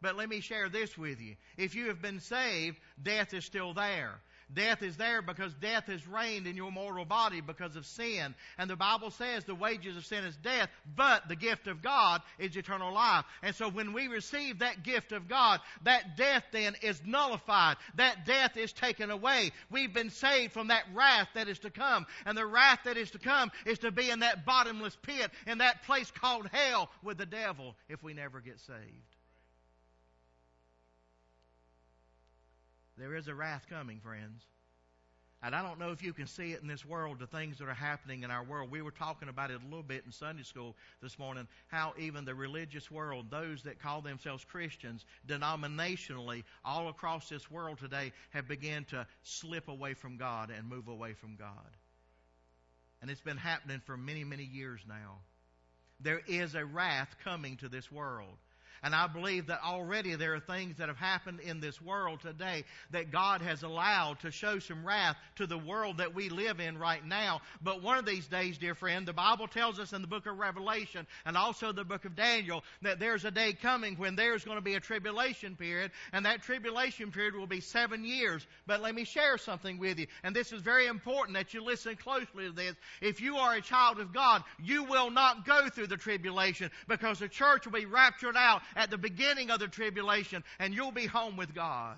But 0.00 0.16
let 0.16 0.28
me 0.28 0.40
share 0.40 0.68
this 0.68 0.98
with 0.98 1.20
you. 1.20 1.36
If 1.56 1.74
you 1.74 1.88
have 1.88 2.02
been 2.02 2.20
saved, 2.20 2.78
death 3.02 3.32
is 3.32 3.44
still 3.44 3.72
there. 3.72 4.20
Death 4.52 4.82
is 4.82 4.96
there 4.96 5.22
because 5.22 5.54
death 5.54 5.86
has 5.86 6.06
reigned 6.06 6.46
in 6.46 6.56
your 6.56 6.70
mortal 6.70 7.04
body 7.04 7.40
because 7.40 7.76
of 7.76 7.86
sin. 7.86 8.34
And 8.58 8.68
the 8.68 8.76
Bible 8.76 9.10
says 9.10 9.44
the 9.44 9.54
wages 9.54 9.96
of 9.96 10.04
sin 10.04 10.24
is 10.24 10.36
death, 10.36 10.68
but 10.96 11.28
the 11.28 11.36
gift 11.36 11.66
of 11.66 11.82
God 11.82 12.22
is 12.38 12.56
eternal 12.56 12.92
life. 12.92 13.24
And 13.42 13.54
so 13.54 13.68
when 13.68 13.92
we 13.92 14.08
receive 14.08 14.58
that 14.58 14.82
gift 14.82 15.12
of 15.12 15.28
God, 15.28 15.60
that 15.82 16.16
death 16.16 16.44
then 16.52 16.76
is 16.82 17.00
nullified. 17.04 17.76
That 17.96 18.26
death 18.26 18.56
is 18.56 18.72
taken 18.72 19.10
away. 19.10 19.52
We've 19.70 19.92
been 19.92 20.10
saved 20.10 20.52
from 20.52 20.68
that 20.68 20.84
wrath 20.92 21.28
that 21.34 21.48
is 21.48 21.58
to 21.60 21.70
come. 21.70 22.06
And 22.26 22.36
the 22.36 22.46
wrath 22.46 22.80
that 22.84 22.96
is 22.96 23.10
to 23.12 23.18
come 23.18 23.50
is 23.66 23.78
to 23.80 23.90
be 23.90 24.10
in 24.10 24.20
that 24.20 24.44
bottomless 24.44 24.96
pit, 25.02 25.30
in 25.46 25.58
that 25.58 25.84
place 25.84 26.10
called 26.10 26.48
hell 26.52 26.90
with 27.02 27.18
the 27.18 27.26
devil 27.26 27.74
if 27.88 28.02
we 28.02 28.14
never 28.14 28.40
get 28.40 28.60
saved. 28.60 29.13
There 32.96 33.14
is 33.14 33.28
a 33.28 33.34
wrath 33.34 33.66
coming, 33.68 34.00
friends. 34.00 34.42
And 35.42 35.54
I 35.54 35.62
don't 35.62 35.78
know 35.78 35.90
if 35.90 36.02
you 36.02 36.14
can 36.14 36.26
see 36.26 36.52
it 36.52 36.62
in 36.62 36.68
this 36.68 36.86
world, 36.86 37.18
the 37.18 37.26
things 37.26 37.58
that 37.58 37.68
are 37.68 37.74
happening 37.74 38.22
in 38.22 38.30
our 38.30 38.42
world. 38.42 38.70
We 38.70 38.80
were 38.80 38.90
talking 38.90 39.28
about 39.28 39.50
it 39.50 39.60
a 39.60 39.64
little 39.64 39.82
bit 39.82 40.04
in 40.06 40.10
Sunday 40.10 40.42
school 40.42 40.74
this 41.02 41.18
morning, 41.18 41.46
how 41.66 41.92
even 41.98 42.24
the 42.24 42.34
religious 42.34 42.90
world, 42.90 43.26
those 43.30 43.62
that 43.64 43.78
call 43.78 44.00
themselves 44.00 44.42
Christians, 44.42 45.04
denominationally, 45.28 46.44
all 46.64 46.88
across 46.88 47.28
this 47.28 47.50
world 47.50 47.78
today, 47.78 48.12
have 48.30 48.48
begun 48.48 48.86
to 48.86 49.06
slip 49.22 49.68
away 49.68 49.92
from 49.92 50.16
God 50.16 50.50
and 50.50 50.66
move 50.66 50.88
away 50.88 51.12
from 51.12 51.36
God. 51.36 51.76
And 53.02 53.10
it's 53.10 53.20
been 53.20 53.36
happening 53.36 53.82
for 53.84 53.98
many, 53.98 54.24
many 54.24 54.44
years 54.44 54.80
now. 54.88 55.18
There 56.00 56.22
is 56.26 56.54
a 56.54 56.64
wrath 56.64 57.16
coming 57.22 57.58
to 57.58 57.68
this 57.68 57.92
world. 57.92 58.38
And 58.84 58.94
I 58.94 59.06
believe 59.06 59.46
that 59.46 59.60
already 59.64 60.14
there 60.14 60.34
are 60.34 60.40
things 60.40 60.76
that 60.76 60.88
have 60.88 60.98
happened 60.98 61.40
in 61.40 61.58
this 61.58 61.80
world 61.80 62.20
today 62.20 62.64
that 62.90 63.10
God 63.10 63.40
has 63.40 63.62
allowed 63.62 64.20
to 64.20 64.30
show 64.30 64.58
some 64.58 64.86
wrath 64.86 65.16
to 65.36 65.46
the 65.46 65.56
world 65.56 65.96
that 65.98 66.14
we 66.14 66.28
live 66.28 66.60
in 66.60 66.76
right 66.76 67.04
now. 67.04 67.40
But 67.62 67.82
one 67.82 67.96
of 67.96 68.04
these 68.04 68.26
days, 68.26 68.58
dear 68.58 68.74
friend, 68.74 69.06
the 69.06 69.14
Bible 69.14 69.48
tells 69.48 69.78
us 69.78 69.94
in 69.94 70.02
the 70.02 70.06
book 70.06 70.26
of 70.26 70.36
Revelation 70.36 71.06
and 71.24 71.34
also 71.34 71.72
the 71.72 71.82
book 71.82 72.04
of 72.04 72.14
Daniel 72.14 72.62
that 72.82 73.00
there's 73.00 73.24
a 73.24 73.30
day 73.30 73.54
coming 73.54 73.96
when 73.96 74.16
there's 74.16 74.44
going 74.44 74.58
to 74.58 74.62
be 74.62 74.74
a 74.74 74.80
tribulation 74.80 75.56
period, 75.56 75.90
and 76.12 76.26
that 76.26 76.42
tribulation 76.42 77.10
period 77.10 77.34
will 77.34 77.46
be 77.46 77.60
seven 77.60 78.04
years. 78.04 78.46
But 78.66 78.82
let 78.82 78.94
me 78.94 79.04
share 79.04 79.38
something 79.38 79.78
with 79.78 79.98
you, 79.98 80.08
and 80.22 80.36
this 80.36 80.52
is 80.52 80.60
very 80.60 80.88
important 80.88 81.38
that 81.38 81.54
you 81.54 81.64
listen 81.64 81.96
closely 81.96 82.48
to 82.48 82.52
this. 82.52 82.74
If 83.00 83.22
you 83.22 83.36
are 83.36 83.54
a 83.54 83.62
child 83.62 83.98
of 83.98 84.12
God, 84.12 84.44
you 84.62 84.84
will 84.84 85.10
not 85.10 85.46
go 85.46 85.70
through 85.70 85.86
the 85.86 85.96
tribulation 85.96 86.70
because 86.86 87.18
the 87.18 87.28
church 87.28 87.64
will 87.64 87.72
be 87.72 87.86
raptured 87.86 88.36
out 88.36 88.60
at 88.76 88.90
the 88.90 88.98
beginning 88.98 89.50
of 89.50 89.60
the 89.60 89.68
tribulation, 89.68 90.44
and 90.58 90.74
you'll 90.74 90.92
be 90.92 91.06
home 91.06 91.36
with 91.36 91.54
God. 91.54 91.96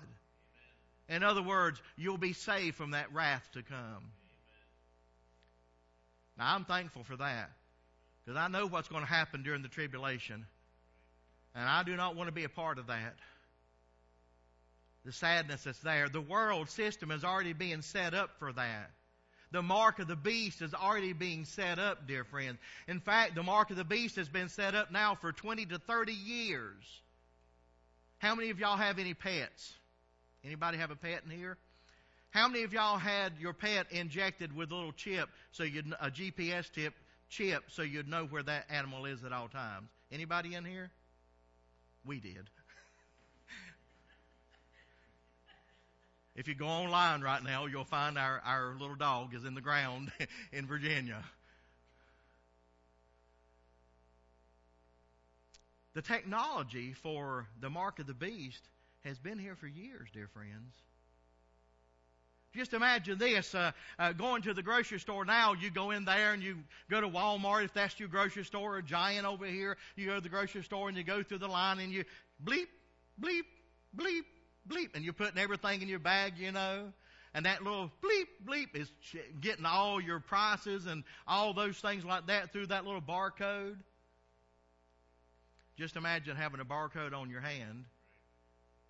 In 1.09 1.23
other 1.23 1.41
words, 1.41 1.81
you'll 1.95 2.17
be 2.17 2.33
saved 2.33 2.75
from 2.75 2.91
that 2.91 3.13
wrath 3.13 3.47
to 3.53 3.63
come. 3.63 4.11
Now, 6.37 6.53
I'm 6.53 6.65
thankful 6.65 7.03
for 7.03 7.15
that 7.17 7.51
because 8.23 8.37
I 8.37 8.47
know 8.49 8.67
what's 8.67 8.89
going 8.89 9.03
to 9.03 9.09
happen 9.09 9.41
during 9.41 9.61
the 9.61 9.69
tribulation, 9.69 10.45
and 11.55 11.67
I 11.67 11.83
do 11.83 11.95
not 11.95 12.15
want 12.15 12.27
to 12.27 12.33
be 12.33 12.43
a 12.43 12.49
part 12.49 12.77
of 12.77 12.87
that. 12.87 13.15
The 15.05 15.13
sadness 15.13 15.63
that's 15.63 15.79
there. 15.79 16.09
The 16.09 16.19
world 16.19 16.69
system 16.69 17.11
is 17.11 17.23
already 17.23 17.53
being 17.53 17.81
set 17.81 18.13
up 18.13 18.31
for 18.39 18.51
that. 18.51 18.91
The 19.51 19.61
mark 19.61 19.99
of 19.99 20.07
the 20.07 20.15
beast 20.15 20.61
is 20.61 20.73
already 20.73 21.13
being 21.13 21.45
set 21.45 21.79
up, 21.79 22.07
dear 22.07 22.23
friends. 22.23 22.57
In 22.87 22.99
fact, 22.99 23.35
the 23.35 23.43
mark 23.43 23.69
of 23.69 23.77
the 23.77 23.85
beast 23.85 24.17
has 24.17 24.27
been 24.27 24.49
set 24.49 24.75
up 24.75 24.91
now 24.91 25.15
for 25.15 25.31
20 25.31 25.65
to 25.67 25.79
30 25.79 26.11
years. 26.11 26.83
How 28.17 28.35
many 28.35 28.49
of 28.49 28.59
y'all 28.59 28.77
have 28.77 28.99
any 28.99 29.13
pets? 29.13 29.73
Anybody 30.43 30.77
have 30.77 30.91
a 30.91 30.95
pet 30.95 31.21
in 31.23 31.31
here? 31.31 31.57
How 32.31 32.47
many 32.47 32.63
of 32.63 32.73
y'all 32.73 32.97
had 32.97 33.33
your 33.39 33.53
pet 33.53 33.87
injected 33.91 34.55
with 34.55 34.71
a 34.71 34.75
little 34.75 34.91
chip, 34.91 35.29
so 35.51 35.63
you 35.63 35.83
a 36.01 36.09
GPS 36.09 36.71
tip 36.71 36.93
chip, 37.29 37.63
so 37.69 37.81
you'd 37.81 38.07
know 38.07 38.25
where 38.25 38.43
that 38.43 38.65
animal 38.69 39.05
is 39.05 39.23
at 39.23 39.31
all 39.31 39.47
times? 39.47 39.87
Anybody 40.11 40.55
in 40.55 40.65
here? 40.65 40.91
We 42.05 42.19
did. 42.19 42.49
If 46.37 46.47
you 46.47 46.53
go 46.53 46.67
online 46.67 47.21
right 47.21 47.43
now, 47.43 47.65
you'll 47.65 47.83
find 47.83 48.15
our, 48.15 48.41
our 48.45 48.75
little 48.79 48.95
dog 48.95 49.33
is 49.33 49.43
in 49.43 49.55
the 49.55 49.61
ground 49.61 50.11
in 50.53 50.67
Virginia. 50.67 51.23
The 55.95 56.03
technology 56.03 56.93
for 56.93 57.47
the 57.59 57.71
mark 57.71 57.97
of 57.97 58.05
the 58.05 58.13
beast 58.13 58.61
has 59.03 59.17
been 59.17 59.39
here 59.39 59.55
for 59.55 59.65
years, 59.65 60.09
dear 60.13 60.27
friends. 60.27 60.75
Just 62.55 62.73
imagine 62.73 63.17
this 63.17 63.55
uh, 63.55 63.71
uh, 63.97 64.13
going 64.13 64.43
to 64.43 64.53
the 64.53 64.61
grocery 64.61 64.99
store 64.99 65.25
now. 65.25 65.53
You 65.53 65.71
go 65.71 65.89
in 65.89 66.05
there 66.05 66.33
and 66.33 66.43
you 66.43 66.57
go 66.89 67.01
to 67.01 67.07
Walmart 67.07 67.65
if 67.65 67.73
that's 67.73 67.99
your 67.99 68.09
grocery 68.09 68.45
store, 68.45 68.77
or 68.77 68.81
Giant 68.83 69.25
over 69.25 69.45
here. 69.45 69.75
You 69.95 70.05
go 70.05 70.15
to 70.15 70.21
the 70.21 70.29
grocery 70.29 70.63
store 70.63 70.87
and 70.87 70.95
you 70.95 71.03
go 71.03 71.23
through 71.23 71.39
the 71.39 71.47
line 71.47 71.79
and 71.79 71.91
you 71.91 72.03
bleep, 72.43 72.67
bleep, 73.19 73.43
bleep, 73.95 74.23
bleep, 74.67 74.95
and 74.95 75.03
you're 75.03 75.13
putting 75.13 75.37
everything 75.37 75.81
in 75.81 75.87
your 75.87 75.99
bag, 75.99 76.33
you 76.37 76.51
know. 76.51 76.91
And 77.33 77.45
that 77.45 77.63
little 77.63 77.91
bleep, 78.01 78.27
bleep 78.45 78.75
is 78.75 78.89
getting 79.41 79.65
all 79.65 80.01
your 80.01 80.19
prices 80.19 80.85
and 80.85 81.03
all 81.27 81.53
those 81.53 81.77
things 81.77 82.03
like 82.03 82.27
that 82.27 82.51
through 82.51 82.67
that 82.67 82.85
little 82.85 83.01
barcode. 83.01 83.77
Just 85.77 85.95
imagine 85.95 86.35
having 86.35 86.59
a 86.59 86.65
barcode 86.65 87.13
on 87.13 87.29
your 87.29 87.41
hand 87.41 87.85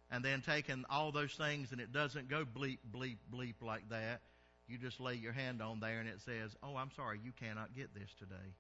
and 0.10 0.24
then 0.24 0.42
taking 0.42 0.86
all 0.90 1.12
those 1.12 1.34
things 1.34 1.72
and 1.72 1.82
it 1.82 1.92
doesn't 1.92 2.30
go 2.30 2.46
bleep, 2.46 2.78
bleep, 2.96 3.18
bleep 3.34 3.56
like 3.62 3.90
that. 3.90 4.22
You 4.68 4.78
just 4.78 5.00
lay 5.00 5.16
your 5.16 5.34
hand 5.34 5.62
on 5.62 5.80
there 5.80 6.00
and 6.00 6.08
it 6.08 6.22
says, 6.22 6.56
Oh, 6.64 6.76
I'm 6.76 6.92
sorry, 6.96 7.20
you 7.24 7.32
cannot 7.40 7.76
get 7.76 7.94
this 7.94 8.10
today. 8.20 8.54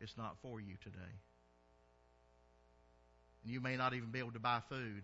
It's 0.00 0.16
not 0.16 0.36
for 0.42 0.60
you 0.60 0.74
today. 0.82 1.12
And 3.42 3.52
you 3.52 3.60
may 3.60 3.76
not 3.76 3.94
even 3.94 4.10
be 4.10 4.18
able 4.18 4.32
to 4.32 4.38
buy 4.38 4.60
food. 4.68 5.02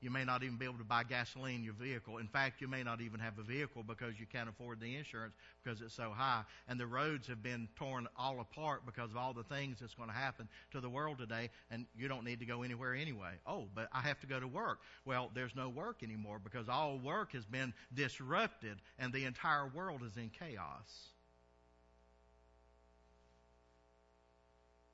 You 0.00 0.10
may 0.10 0.24
not 0.24 0.42
even 0.42 0.56
be 0.56 0.64
able 0.64 0.78
to 0.78 0.84
buy 0.84 1.04
gasoline 1.04 1.56
in 1.56 1.64
your 1.64 1.74
vehicle. 1.74 2.16
In 2.18 2.26
fact, 2.26 2.62
you 2.62 2.68
may 2.68 2.82
not 2.82 3.02
even 3.02 3.20
have 3.20 3.38
a 3.38 3.42
vehicle 3.42 3.82
because 3.82 4.18
you 4.18 4.24
can't 4.24 4.48
afford 4.48 4.80
the 4.80 4.96
insurance 4.96 5.34
because 5.62 5.82
it's 5.82 5.94
so 5.94 6.10
high. 6.10 6.42
And 6.68 6.80
the 6.80 6.86
roads 6.86 7.26
have 7.26 7.42
been 7.42 7.68
torn 7.76 8.08
all 8.16 8.40
apart 8.40 8.86
because 8.86 9.10
of 9.10 9.18
all 9.18 9.34
the 9.34 9.42
things 9.42 9.76
that's 9.80 9.94
going 9.94 10.08
to 10.08 10.14
happen 10.14 10.48
to 10.72 10.80
the 10.80 10.88
world 10.88 11.18
today. 11.18 11.50
And 11.70 11.84
you 11.94 12.08
don't 12.08 12.24
need 12.24 12.40
to 12.40 12.46
go 12.46 12.62
anywhere 12.62 12.94
anyway. 12.94 13.32
Oh, 13.46 13.66
but 13.74 13.88
I 13.92 14.00
have 14.00 14.18
to 14.20 14.26
go 14.26 14.40
to 14.40 14.48
work. 14.48 14.78
Well, 15.04 15.30
there's 15.34 15.54
no 15.54 15.68
work 15.68 16.02
anymore 16.02 16.40
because 16.42 16.70
all 16.70 16.98
work 16.98 17.32
has 17.34 17.44
been 17.44 17.74
disrupted 17.92 18.78
and 18.98 19.12
the 19.12 19.26
entire 19.26 19.68
world 19.68 20.00
is 20.02 20.16
in 20.16 20.30
chaos. 20.30 21.08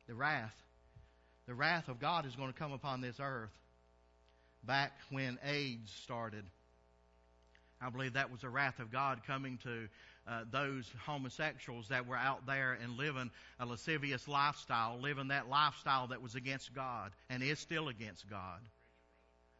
The 0.08 0.14
wrath. 0.14 0.54
The 1.46 1.54
wrath 1.54 1.86
of 1.86 2.00
God 2.00 2.26
is 2.26 2.34
going 2.34 2.52
to 2.52 2.58
come 2.58 2.72
upon 2.72 3.00
this 3.00 3.20
earth 3.20 3.52
back 4.66 4.92
when 5.10 5.38
AIDS 5.44 5.90
started. 6.02 6.44
I 7.80 7.90
believe 7.90 8.14
that 8.14 8.30
was 8.30 8.40
the 8.40 8.48
wrath 8.48 8.78
of 8.78 8.90
God 8.90 9.20
coming 9.26 9.58
to 9.64 9.88
uh, 10.26 10.44
those 10.50 10.90
homosexuals 11.04 11.88
that 11.88 12.06
were 12.06 12.16
out 12.16 12.46
there 12.46 12.76
and 12.82 12.96
living 12.96 13.30
a 13.60 13.66
lascivious 13.66 14.26
lifestyle, 14.26 14.98
living 15.00 15.28
that 15.28 15.48
lifestyle 15.48 16.08
that 16.08 16.22
was 16.22 16.34
against 16.34 16.74
God 16.74 17.12
and 17.30 17.42
is 17.42 17.58
still 17.58 17.88
against 17.88 18.28
God. 18.28 18.60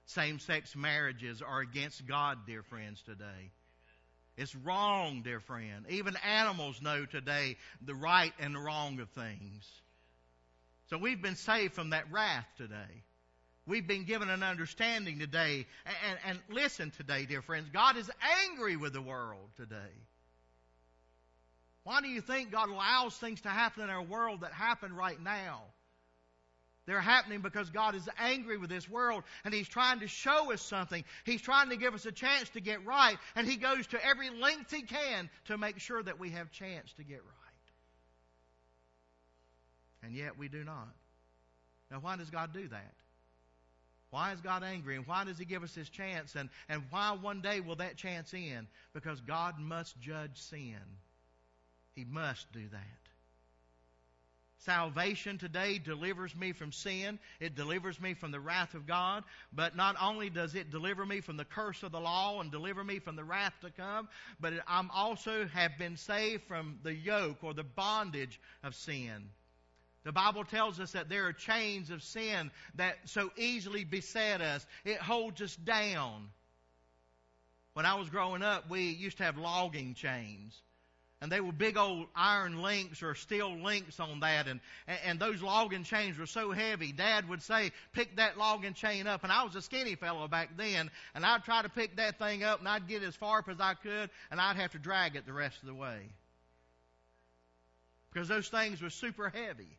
Same 0.07 0.39
sex 0.39 0.75
marriages 0.75 1.43
are 1.43 1.61
against 1.61 2.07
God, 2.07 2.39
dear 2.47 2.63
friends, 2.63 3.03
today. 3.03 3.51
It's 4.37 4.55
wrong, 4.55 5.23
dear 5.23 5.41
friend. 5.41 5.87
Even 5.89 6.17
animals 6.17 6.83
know 6.83 7.07
today 7.07 7.57
the 7.85 7.95
right 7.95 8.33
and 8.39 8.55
the 8.55 8.61
wrong 8.61 9.01
of 9.01 9.09
things. 9.11 9.69
So 10.91 10.99
we've 10.99 11.21
been 11.21 11.37
saved 11.37 11.75
from 11.75 11.91
that 11.91 12.11
wrath 12.13 12.47
today. 12.57 13.03
We've 13.67 13.87
been 13.87 14.05
given 14.05 14.31
an 14.31 14.43
understanding 14.43 15.19
today. 15.19 15.67
And, 16.09 16.19
and, 16.25 16.39
listen 16.49 16.93
today, 16.93 17.27
dear 17.27 17.43
friends, 17.43 17.69
God 17.73 17.97
is 17.97 18.11
angry 18.49 18.77
with 18.77 18.93
the 18.93 19.03
world 19.03 19.49
today. 19.57 19.93
Why 21.83 22.01
do 22.01 22.09
you 22.09 22.21
think 22.21 22.53
God 22.53 22.69
allows 22.69 23.17
things 23.17 23.41
to 23.43 23.49
happen 23.49 23.83
in 23.83 23.91
our 23.91 24.03
world 24.03 24.43
that 24.43 24.53
happen 24.53 24.93
right 24.93 25.21
now? 25.21 25.63
They're 26.87 27.01
happening 27.01 27.41
because 27.41 27.69
God 27.71 27.97
is 27.97 28.09
angry 28.19 28.59
with 28.59 28.71
this 28.71 28.89
world 28.89 29.25
and 29.45 29.53
He's 29.53 29.69
trying 29.69 30.01
to 30.01 30.09
show 30.09 30.53
us 30.53 30.63
something. 30.63 31.05
He's 31.25 31.43
trying 31.43 31.71
to 31.71 31.77
give 31.77 31.95
us 31.95 32.07
a 32.07 32.13
chance 32.13 32.49
to 32.51 32.61
get 32.61 32.85
right 32.87 33.17
and 33.35 33.47
He 33.47 33.57
goes 33.57 33.89
to 33.89 34.05
every 34.05 34.31
length 34.31 34.73
He 34.73 34.83
can 34.83 35.29
to 35.47 35.59
make 35.59 35.81
sure 35.81 36.03
that 36.03 36.21
we 36.21 36.31
have 36.31 36.53
chance 36.53 36.93
to 36.95 37.05
get 37.05 37.19
right. 37.19 37.33
And 40.05 40.15
yet 40.15 40.39
we 40.39 40.49
do 40.49 40.63
not. 40.63 40.95
Now 41.91 41.99
why 41.99 42.17
does 42.17 42.31
God 42.31 42.53
do 42.53 42.69
that? 42.69 42.95
Why 44.17 44.33
is 44.33 44.41
God 44.41 44.65
angry? 44.65 44.97
And 44.97 45.07
why 45.07 45.25
does 45.25 45.37
He 45.37 45.45
give 45.45 45.63
us 45.63 45.75
this 45.75 45.91
chance? 45.91 46.37
And, 46.37 46.49
and 46.71 46.85
why 46.89 47.15
one 47.21 47.43
day 47.43 47.61
will 47.61 47.77
that 47.77 47.99
chance 47.99 48.33
end? 48.33 48.67
Because 48.95 49.21
God 49.21 49.59
must 49.59 50.01
judge 50.01 50.39
sin. 50.39 50.81
He 51.95 52.07
must 52.07 52.51
do 52.51 52.63
that. 52.73 52.81
Salvation 54.61 55.37
today 55.37 55.77
delivers 55.79 56.35
me 56.35 56.53
from 56.53 56.73
sin. 56.73 57.19
It 57.41 57.57
delivers 57.57 58.01
me 58.01 58.15
from 58.15 58.31
the 58.31 58.41
wrath 58.41 58.73
of 58.73 58.87
God. 58.87 59.23
But 59.53 59.77
not 59.77 59.97
only 60.01 60.31
does 60.31 60.55
it 60.55 60.71
deliver 60.71 61.05
me 61.05 61.21
from 61.21 61.37
the 61.37 61.45
curse 61.45 61.83
of 61.83 61.93
the 61.93 62.01
law 62.01 62.41
and 62.41 62.51
deliver 62.51 62.83
me 62.83 63.01
from 63.01 63.17
the 63.17 63.25
wrath 63.25 63.53
to 63.61 63.71
come, 63.71 64.09
but 64.41 64.55
I'm 64.67 64.91
also 64.93 65.47
have 65.49 65.77
been 65.77 65.99
saved 65.99 66.45
from 66.45 66.79
the 66.83 66.95
yoke 66.95 67.45
or 67.45 67.53
the 67.53 67.65
bondage 67.65 68.41
of 68.65 68.75
sin. 68.75 69.29
The 70.07 70.13
Bible 70.13 70.45
tells 70.45 70.79
us 70.79 70.93
that 70.93 71.09
there 71.09 71.27
are 71.27 71.33
chains 71.33 71.91
of 71.91 72.01
sin 72.01 72.53
that 72.77 72.95
so 73.07 73.33
easily 73.37 73.83
beset 73.83 74.41
us. 74.41 74.65
It 74.85 74.99
holds 74.99 75.43
us 75.43 75.57
down. 75.57 76.29
When 77.73 77.87
I 77.87 77.97
was 77.97 78.09
growing 78.09 78.45
up, 78.45 78.71
we 78.71 78.83
used 78.83 79.17
to 79.17 79.25
have 79.25 79.37
logging 79.37 79.95
chains. 79.95 80.57
And 81.21 81.33
they 81.33 81.41
were 81.41 81.51
big 81.51 81.77
old 81.77 82.07
iron 82.15 82.63
links 82.63 83.03
or 83.03 83.17
steel 83.17 83.59
links 83.59 83.99
on 83.99 84.21
that. 84.21 84.47
And, 84.47 84.61
and 85.05 85.19
those 85.19 85.43
logging 85.43 85.83
chains 85.83 86.17
were 86.17 86.27
so 86.27 86.53
heavy. 86.53 86.93
Dad 86.93 87.29
would 87.29 87.43
say, 87.43 87.73
pick 87.93 88.15
that 88.15 88.39
logging 88.39 88.75
chain 88.75 89.09
up. 89.09 89.25
And 89.25 89.33
I 89.33 89.43
was 89.43 89.57
a 89.57 89.63
skinny 89.63 89.97
fellow 89.97 90.29
back 90.29 90.51
then. 90.57 90.89
And 91.17 91.27
I'd 91.27 91.43
try 91.43 91.63
to 91.63 91.69
pick 91.69 91.97
that 91.97 92.21
thing 92.21 92.45
up 92.45 92.61
and 92.61 92.69
I'd 92.69 92.87
get 92.87 93.03
as 93.03 93.17
far 93.17 93.41
up 93.41 93.49
as 93.49 93.59
I 93.59 93.75
could 93.75 94.09
and 94.31 94.41
I'd 94.41 94.55
have 94.55 94.71
to 94.71 94.79
drag 94.79 95.17
it 95.17 95.27
the 95.27 95.33
rest 95.33 95.57
of 95.63 95.67
the 95.67 95.75
way. 95.75 95.99
Because 98.13 98.29
those 98.29 98.49
things 98.49 98.81
were 98.81 98.91
super 98.91 99.31
heavy. 99.31 99.77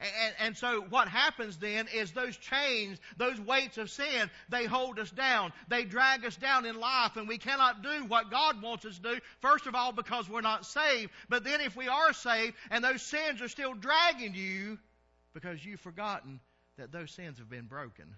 And, 0.00 0.34
and, 0.38 0.56
so 0.56 0.82
what 0.90 1.08
happens 1.08 1.56
then 1.56 1.88
is 1.92 2.12
those 2.12 2.36
chains, 2.36 3.00
those 3.16 3.40
weights 3.40 3.78
of 3.78 3.90
sin, 3.90 4.30
they 4.48 4.64
hold 4.64 4.96
us 5.00 5.10
down. 5.10 5.52
They 5.66 5.84
drag 5.84 6.24
us 6.24 6.36
down 6.36 6.66
in 6.66 6.78
life 6.78 7.16
and 7.16 7.26
we 7.26 7.38
cannot 7.38 7.82
do 7.82 8.04
what 8.04 8.30
God 8.30 8.62
wants 8.62 8.84
us 8.84 8.96
to 8.98 9.02
do. 9.02 9.20
First 9.40 9.66
of 9.66 9.74
all, 9.74 9.90
because 9.90 10.28
we're 10.28 10.40
not 10.40 10.64
saved. 10.64 11.10
But 11.28 11.42
then 11.42 11.60
if 11.60 11.74
we 11.74 11.88
are 11.88 12.12
saved 12.12 12.54
and 12.70 12.84
those 12.84 13.02
sins 13.02 13.42
are 13.42 13.48
still 13.48 13.74
dragging 13.74 14.34
you 14.34 14.78
because 15.34 15.64
you've 15.64 15.80
forgotten 15.80 16.38
that 16.76 16.92
those 16.92 17.10
sins 17.10 17.38
have 17.38 17.50
been 17.50 17.66
broken 17.66 18.14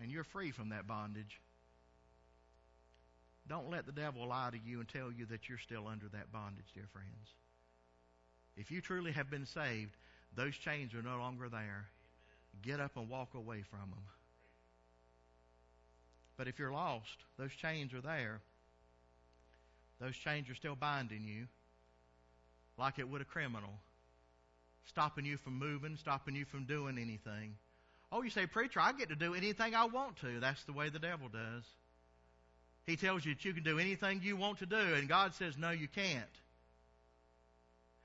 and 0.00 0.08
you're 0.08 0.22
free 0.22 0.52
from 0.52 0.68
that 0.68 0.86
bondage. 0.86 1.40
Don't 3.48 3.70
let 3.70 3.86
the 3.86 3.92
devil 3.92 4.28
lie 4.28 4.50
to 4.52 4.58
you 4.64 4.78
and 4.78 4.88
tell 4.88 5.10
you 5.10 5.26
that 5.26 5.48
you're 5.48 5.58
still 5.58 5.88
under 5.88 6.08
that 6.10 6.32
bondage, 6.32 6.66
dear 6.74 6.86
friends. 6.92 7.34
If 8.56 8.70
you 8.70 8.80
truly 8.80 9.12
have 9.12 9.30
been 9.30 9.46
saved, 9.46 9.96
those 10.36 10.56
chains 10.56 10.94
are 10.94 11.02
no 11.02 11.18
longer 11.18 11.48
there. 11.48 11.86
Get 12.62 12.80
up 12.80 12.96
and 12.96 13.08
walk 13.08 13.34
away 13.34 13.62
from 13.70 13.90
them. 13.90 14.04
But 16.36 16.48
if 16.48 16.58
you're 16.58 16.72
lost, 16.72 17.16
those 17.38 17.52
chains 17.52 17.92
are 17.92 18.00
there. 18.00 18.40
Those 20.00 20.16
chains 20.16 20.48
are 20.50 20.54
still 20.54 20.74
binding 20.74 21.24
you 21.24 21.46
like 22.78 22.98
it 22.98 23.08
would 23.08 23.20
a 23.20 23.24
criminal, 23.24 23.70
stopping 24.86 25.24
you 25.24 25.36
from 25.36 25.58
moving, 25.58 25.96
stopping 25.96 26.34
you 26.34 26.44
from 26.44 26.64
doing 26.64 26.98
anything. 26.98 27.56
Oh, 28.10 28.22
you 28.22 28.30
say, 28.30 28.46
Preacher, 28.46 28.80
I 28.80 28.92
get 28.92 29.08
to 29.10 29.14
do 29.14 29.34
anything 29.34 29.74
I 29.74 29.86
want 29.86 30.16
to. 30.18 30.40
That's 30.40 30.62
the 30.64 30.72
way 30.72 30.88
the 30.88 30.98
devil 30.98 31.28
does. 31.28 31.64
He 32.84 32.96
tells 32.96 33.24
you 33.24 33.34
that 33.34 33.44
you 33.44 33.52
can 33.52 33.62
do 33.62 33.78
anything 33.78 34.20
you 34.22 34.36
want 34.36 34.58
to 34.58 34.66
do, 34.66 34.76
and 34.76 35.08
God 35.08 35.34
says, 35.34 35.56
No, 35.56 35.70
you 35.70 35.88
can't. 35.88 36.24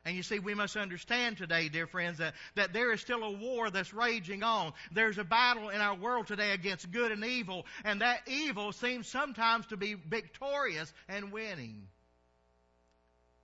And 0.07 0.15
you 0.15 0.23
see, 0.23 0.39
we 0.39 0.53
must 0.53 0.77
understand 0.77 1.35
today, 1.35 1.67
dear 1.67 1.85
friends, 1.85 2.19
that, 2.19 2.33
that 2.55 2.71
there 2.71 2.93
is 2.93 3.01
still 3.01 3.25
a 3.25 3.31
war 3.31 3.69
that's 3.69 3.93
raging 3.93 4.41
on. 4.41 4.71
There's 4.93 5.17
a 5.17 5.25
battle 5.25 5.67
in 5.67 5.81
our 5.81 5.95
world 5.95 6.27
today 6.27 6.51
against 6.51 6.89
good 6.93 7.11
and 7.11 7.25
evil, 7.25 7.65
and 7.83 7.99
that 7.99 8.21
evil 8.25 8.71
seems 8.71 9.09
sometimes 9.09 9.65
to 9.65 9.75
be 9.75 9.95
victorious 9.95 10.93
and 11.09 11.33
winning 11.33 11.89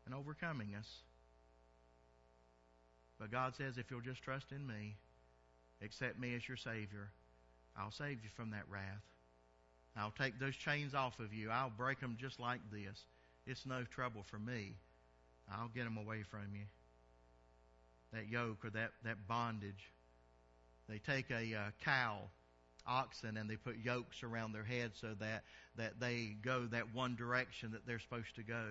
and 0.06 0.16
overcoming 0.16 0.74
us. 0.80 0.90
But 3.20 3.30
God 3.30 3.56
says, 3.56 3.78
if 3.78 3.92
you'll 3.92 4.00
just 4.00 4.24
trust 4.24 4.54
in 4.54 4.66
me, 4.66 4.96
accept 5.84 6.18
me 6.18 6.34
as 6.34 6.48
your 6.48 6.56
Savior, 6.56 7.12
I'll 7.78 7.92
save 7.92 8.24
you 8.24 8.30
from 8.38 8.52
that 8.52 8.64
wrath. 8.70 9.04
I'll 9.98 10.14
take 10.18 10.40
those 10.40 10.56
chains 10.56 10.94
off 10.94 11.20
of 11.20 11.34
you. 11.34 11.50
I'll 11.50 11.74
break 11.78 12.00
them 12.00 12.16
just 12.18 12.40
like 12.40 12.62
this. 12.72 13.04
It's 13.46 13.66
no 13.66 13.84
trouble 13.84 14.24
for 14.32 14.40
me. 14.40 14.76
I'll 15.52 15.70
get 15.70 15.84
them 15.84 15.98
away 15.98 16.24
from 16.30 16.54
you. 16.54 16.66
That 18.14 18.30
yoke 18.30 18.64
or 18.64 18.70
that, 18.72 18.92
that 19.04 19.28
bondage. 19.28 19.92
They 20.88 21.00
take 21.00 21.32
a 21.32 21.56
uh, 21.56 21.72
cow, 21.84 22.20
oxen, 22.86 23.38
and 23.38 23.50
they 23.50 23.56
put 23.56 23.78
yokes 23.78 24.24
around 24.24 24.54
their 24.54 24.64
head 24.64 24.92
so 25.00 25.16
that, 25.20 25.44
that 25.78 26.00
they 26.00 26.36
go 26.44 26.68
that 26.72 26.94
one 26.94 27.16
direction 27.16 27.72
that 27.72 27.86
they're 27.88 28.00
supposed 28.00 28.36
to 28.36 28.44
go. 28.44 28.66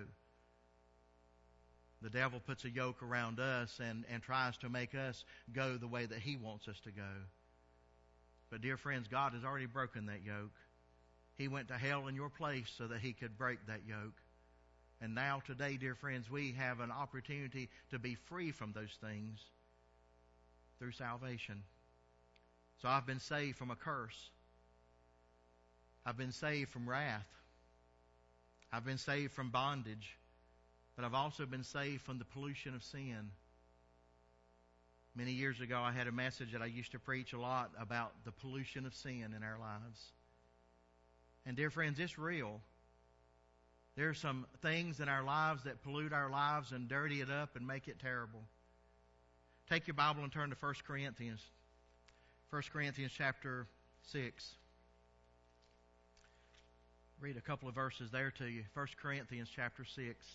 The 2.01 2.09
devil 2.09 2.41
puts 2.45 2.65
a 2.65 2.69
yoke 2.69 3.01
around 3.01 3.39
us 3.39 3.79
and, 3.81 4.03
and 4.11 4.21
tries 4.21 4.57
to 4.57 4.69
make 4.69 4.93
us 4.93 5.23
go 5.53 5.77
the 5.77 5.87
way 5.87 6.05
that 6.05 6.19
he 6.19 6.35
wants 6.35 6.67
us 6.67 6.79
to 6.83 6.91
go. 6.91 7.09
But, 8.51 8.61
dear 8.61 8.77
friends, 8.77 9.07
God 9.07 9.33
has 9.33 9.43
already 9.43 9.65
broken 9.65 10.07
that 10.07 10.23
yoke. 10.23 10.51
He 11.37 11.47
went 11.47 11.69
to 11.69 11.77
hell 11.77 12.07
in 12.07 12.15
your 12.15 12.29
place 12.29 12.71
so 12.77 12.87
that 12.87 12.99
he 12.99 13.13
could 13.13 13.37
break 13.37 13.65
that 13.67 13.81
yoke. 13.87 14.13
And 15.03 15.15
now, 15.15 15.41
today, 15.45 15.75
dear 15.75 15.95
friends, 15.95 16.31
we 16.31 16.53
have 16.57 16.79
an 16.79 16.89
opportunity 16.89 17.67
to 17.91 17.99
be 17.99 18.15
free 18.15 18.51
from 18.51 18.71
those 18.71 18.97
things 19.01 19.37
through 20.79 20.93
salvation. 20.93 21.63
So 22.81 22.87
I've 22.87 23.05
been 23.05 23.19
saved 23.19 23.57
from 23.57 23.69
a 23.69 23.75
curse. 23.75 24.29
I've 26.05 26.15
been 26.15 26.31
saved 26.31 26.69
from 26.69 26.87
wrath. 26.87 27.27
I've 28.71 28.85
been 28.85 28.97
saved 28.97 29.33
from 29.33 29.49
bondage. 29.49 30.17
But 30.95 31.03
I've 31.03 31.13
also 31.13 31.45
been 31.45 31.65
saved 31.65 32.03
from 32.03 32.17
the 32.17 32.25
pollution 32.25 32.73
of 32.73 32.81
sin. 32.81 33.31
Many 35.17 35.33
years 35.33 35.59
ago, 35.59 35.81
I 35.81 35.91
had 35.91 36.07
a 36.07 36.13
message 36.13 36.53
that 36.53 36.61
I 36.61 36.67
used 36.67 36.93
to 36.93 36.99
preach 36.99 37.33
a 37.33 37.39
lot 37.39 37.71
about 37.77 38.13
the 38.23 38.31
pollution 38.31 38.85
of 38.85 38.95
sin 38.95 39.33
in 39.35 39.43
our 39.43 39.59
lives. 39.59 40.13
And, 41.45 41.57
dear 41.57 41.69
friends, 41.69 41.99
it's 41.99 42.17
real. 42.17 42.61
There 43.95 44.09
are 44.09 44.15
some 44.15 44.47
things 44.61 44.99
in 44.99 45.07
our 45.07 45.23
lives 45.23 45.63
that 45.65 45.83
pollute 45.83 46.13
our 46.13 46.29
lives 46.29 46.71
and 46.71 46.87
dirty 46.87 47.21
it 47.21 47.29
up 47.29 47.55
and 47.55 47.67
make 47.67 47.87
it 47.87 47.99
terrible. 47.99 48.41
Take 49.69 49.87
your 49.87 49.93
Bible 49.93 50.23
and 50.23 50.31
turn 50.31 50.49
to 50.49 50.55
1 50.59 50.73
Corinthians. 50.85 51.41
1 52.49 52.63
Corinthians 52.71 53.11
chapter 53.15 53.67
6. 54.11 54.55
Read 57.19 57.37
a 57.37 57.41
couple 57.41 57.69
of 57.69 57.75
verses 57.75 58.09
there 58.11 58.31
to 58.31 58.45
you. 58.45 58.63
1 58.73 58.87
Corinthians 59.01 59.49
chapter 59.55 59.85
6. 59.85 60.25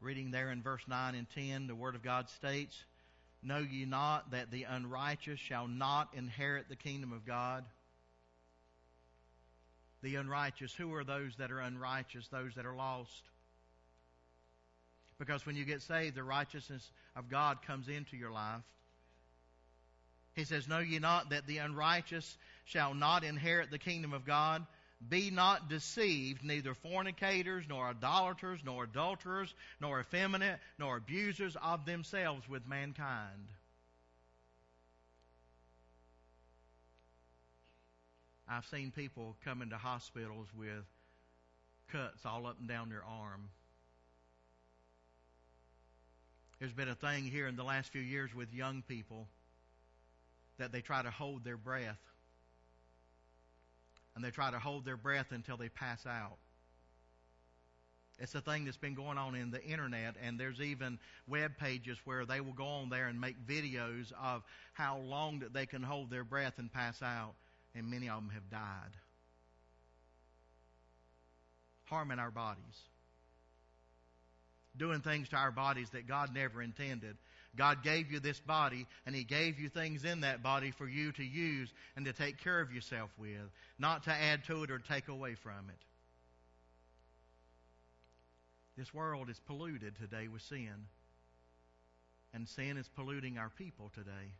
Reading 0.00 0.30
there 0.30 0.50
in 0.50 0.62
verse 0.62 0.82
9 0.88 1.14
and 1.14 1.26
10, 1.34 1.66
the 1.66 1.74
Word 1.74 1.94
of 1.94 2.02
God 2.02 2.30
states, 2.30 2.84
Know 3.42 3.58
ye 3.58 3.86
not 3.86 4.32
that 4.32 4.50
the 4.50 4.64
unrighteous 4.64 5.38
shall 5.38 5.66
not 5.66 6.08
inherit 6.14 6.68
the 6.68 6.76
kingdom 6.76 7.12
of 7.12 7.26
God? 7.26 7.64
The 10.02 10.16
unrighteous, 10.16 10.74
who 10.74 10.92
are 10.94 11.04
those 11.04 11.36
that 11.36 11.50
are 11.50 11.60
unrighteous? 11.60 12.28
Those 12.28 12.54
that 12.56 12.66
are 12.66 12.74
lost. 12.74 13.22
Because 15.18 15.44
when 15.44 15.56
you 15.56 15.64
get 15.64 15.82
saved, 15.82 16.16
the 16.16 16.22
righteousness 16.22 16.90
of 17.14 17.28
God 17.28 17.58
comes 17.66 17.88
into 17.88 18.16
your 18.16 18.30
life. 18.30 18.62
He 20.34 20.44
says, 20.44 20.68
Know 20.68 20.78
ye 20.78 20.98
not 20.98 21.30
that 21.30 21.46
the 21.46 21.58
unrighteous 21.58 22.38
shall 22.64 22.94
not 22.94 23.24
inherit 23.24 23.70
the 23.70 23.78
kingdom 23.78 24.12
of 24.12 24.24
God? 24.24 24.64
Be 25.08 25.30
not 25.30 25.68
deceived, 25.68 26.44
neither 26.44 26.74
fornicators, 26.74 27.64
nor 27.68 27.88
idolaters, 27.88 28.60
nor 28.64 28.84
adulterers, 28.84 29.52
nor 29.80 30.00
effeminate, 30.00 30.58
nor 30.78 30.98
abusers 30.98 31.56
of 31.62 31.86
themselves 31.86 32.46
with 32.48 32.68
mankind. 32.68 33.48
I've 38.46 38.66
seen 38.66 38.90
people 38.90 39.36
come 39.44 39.62
into 39.62 39.76
hospitals 39.76 40.48
with 40.54 40.84
cuts 41.92 42.26
all 42.26 42.46
up 42.46 42.58
and 42.58 42.68
down 42.68 42.90
their 42.90 43.04
arm. 43.04 43.48
There's 46.58 46.72
been 46.72 46.88
a 46.88 46.94
thing 46.94 47.24
here 47.24 47.46
in 47.46 47.56
the 47.56 47.64
last 47.64 47.90
few 47.90 48.02
years 48.02 48.34
with 48.34 48.52
young 48.52 48.82
people 48.82 49.28
that 50.58 50.72
they 50.72 50.82
try 50.82 51.00
to 51.02 51.10
hold 51.10 51.42
their 51.42 51.56
breath 51.56 51.98
and 54.14 54.24
they 54.24 54.30
try 54.30 54.50
to 54.50 54.58
hold 54.58 54.84
their 54.84 54.96
breath 54.96 55.28
until 55.30 55.56
they 55.56 55.68
pass 55.68 56.06
out. 56.06 56.36
It's 58.18 58.34
a 58.34 58.40
thing 58.40 58.66
that's 58.66 58.76
been 58.76 58.94
going 58.94 59.16
on 59.16 59.34
in 59.34 59.50
the 59.50 59.62
internet, 59.64 60.14
and 60.22 60.38
there's 60.38 60.60
even 60.60 60.98
web 61.26 61.52
pages 61.58 61.96
where 62.04 62.26
they 62.26 62.42
will 62.42 62.52
go 62.52 62.66
on 62.66 62.90
there 62.90 63.06
and 63.06 63.18
make 63.18 63.46
videos 63.46 64.12
of 64.22 64.42
how 64.74 64.98
long 64.98 65.38
that 65.38 65.54
they 65.54 65.64
can 65.64 65.82
hold 65.82 66.10
their 66.10 66.24
breath 66.24 66.54
and 66.58 66.70
pass 66.70 67.00
out, 67.02 67.32
and 67.74 67.90
many 67.90 68.10
of 68.10 68.16
them 68.16 68.30
have 68.34 68.50
died. 68.50 68.94
Harming 71.84 72.18
our 72.18 72.30
bodies. 72.30 72.60
Doing 74.76 75.00
things 75.00 75.30
to 75.30 75.36
our 75.36 75.50
bodies 75.50 75.88
that 75.90 76.06
God 76.06 76.34
never 76.34 76.60
intended. 76.60 77.16
God 77.56 77.82
gave 77.82 78.12
you 78.12 78.20
this 78.20 78.38
body, 78.40 78.86
and 79.06 79.14
He 79.14 79.24
gave 79.24 79.58
you 79.58 79.68
things 79.68 80.04
in 80.04 80.20
that 80.20 80.42
body 80.42 80.70
for 80.70 80.88
you 80.88 81.12
to 81.12 81.24
use 81.24 81.72
and 81.96 82.04
to 82.06 82.12
take 82.12 82.38
care 82.38 82.60
of 82.60 82.72
yourself 82.72 83.10
with, 83.18 83.50
not 83.78 84.04
to 84.04 84.12
add 84.12 84.44
to 84.44 84.62
it 84.62 84.70
or 84.70 84.78
take 84.78 85.08
away 85.08 85.34
from 85.34 85.68
it. 85.68 85.84
This 88.76 88.94
world 88.94 89.28
is 89.28 89.40
polluted 89.46 89.96
today 89.96 90.28
with 90.28 90.42
sin, 90.42 90.86
and 92.32 92.48
sin 92.48 92.76
is 92.76 92.88
polluting 92.94 93.36
our 93.36 93.50
people 93.58 93.90
today. 93.94 94.32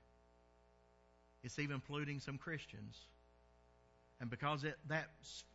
It's 1.43 1.59
even 1.59 1.81
polluting 1.81 2.21
some 2.21 2.39
Christians. 2.39 2.97
And 4.21 4.29
because 4.29 4.65
it, 4.65 4.77
that, 4.89 5.09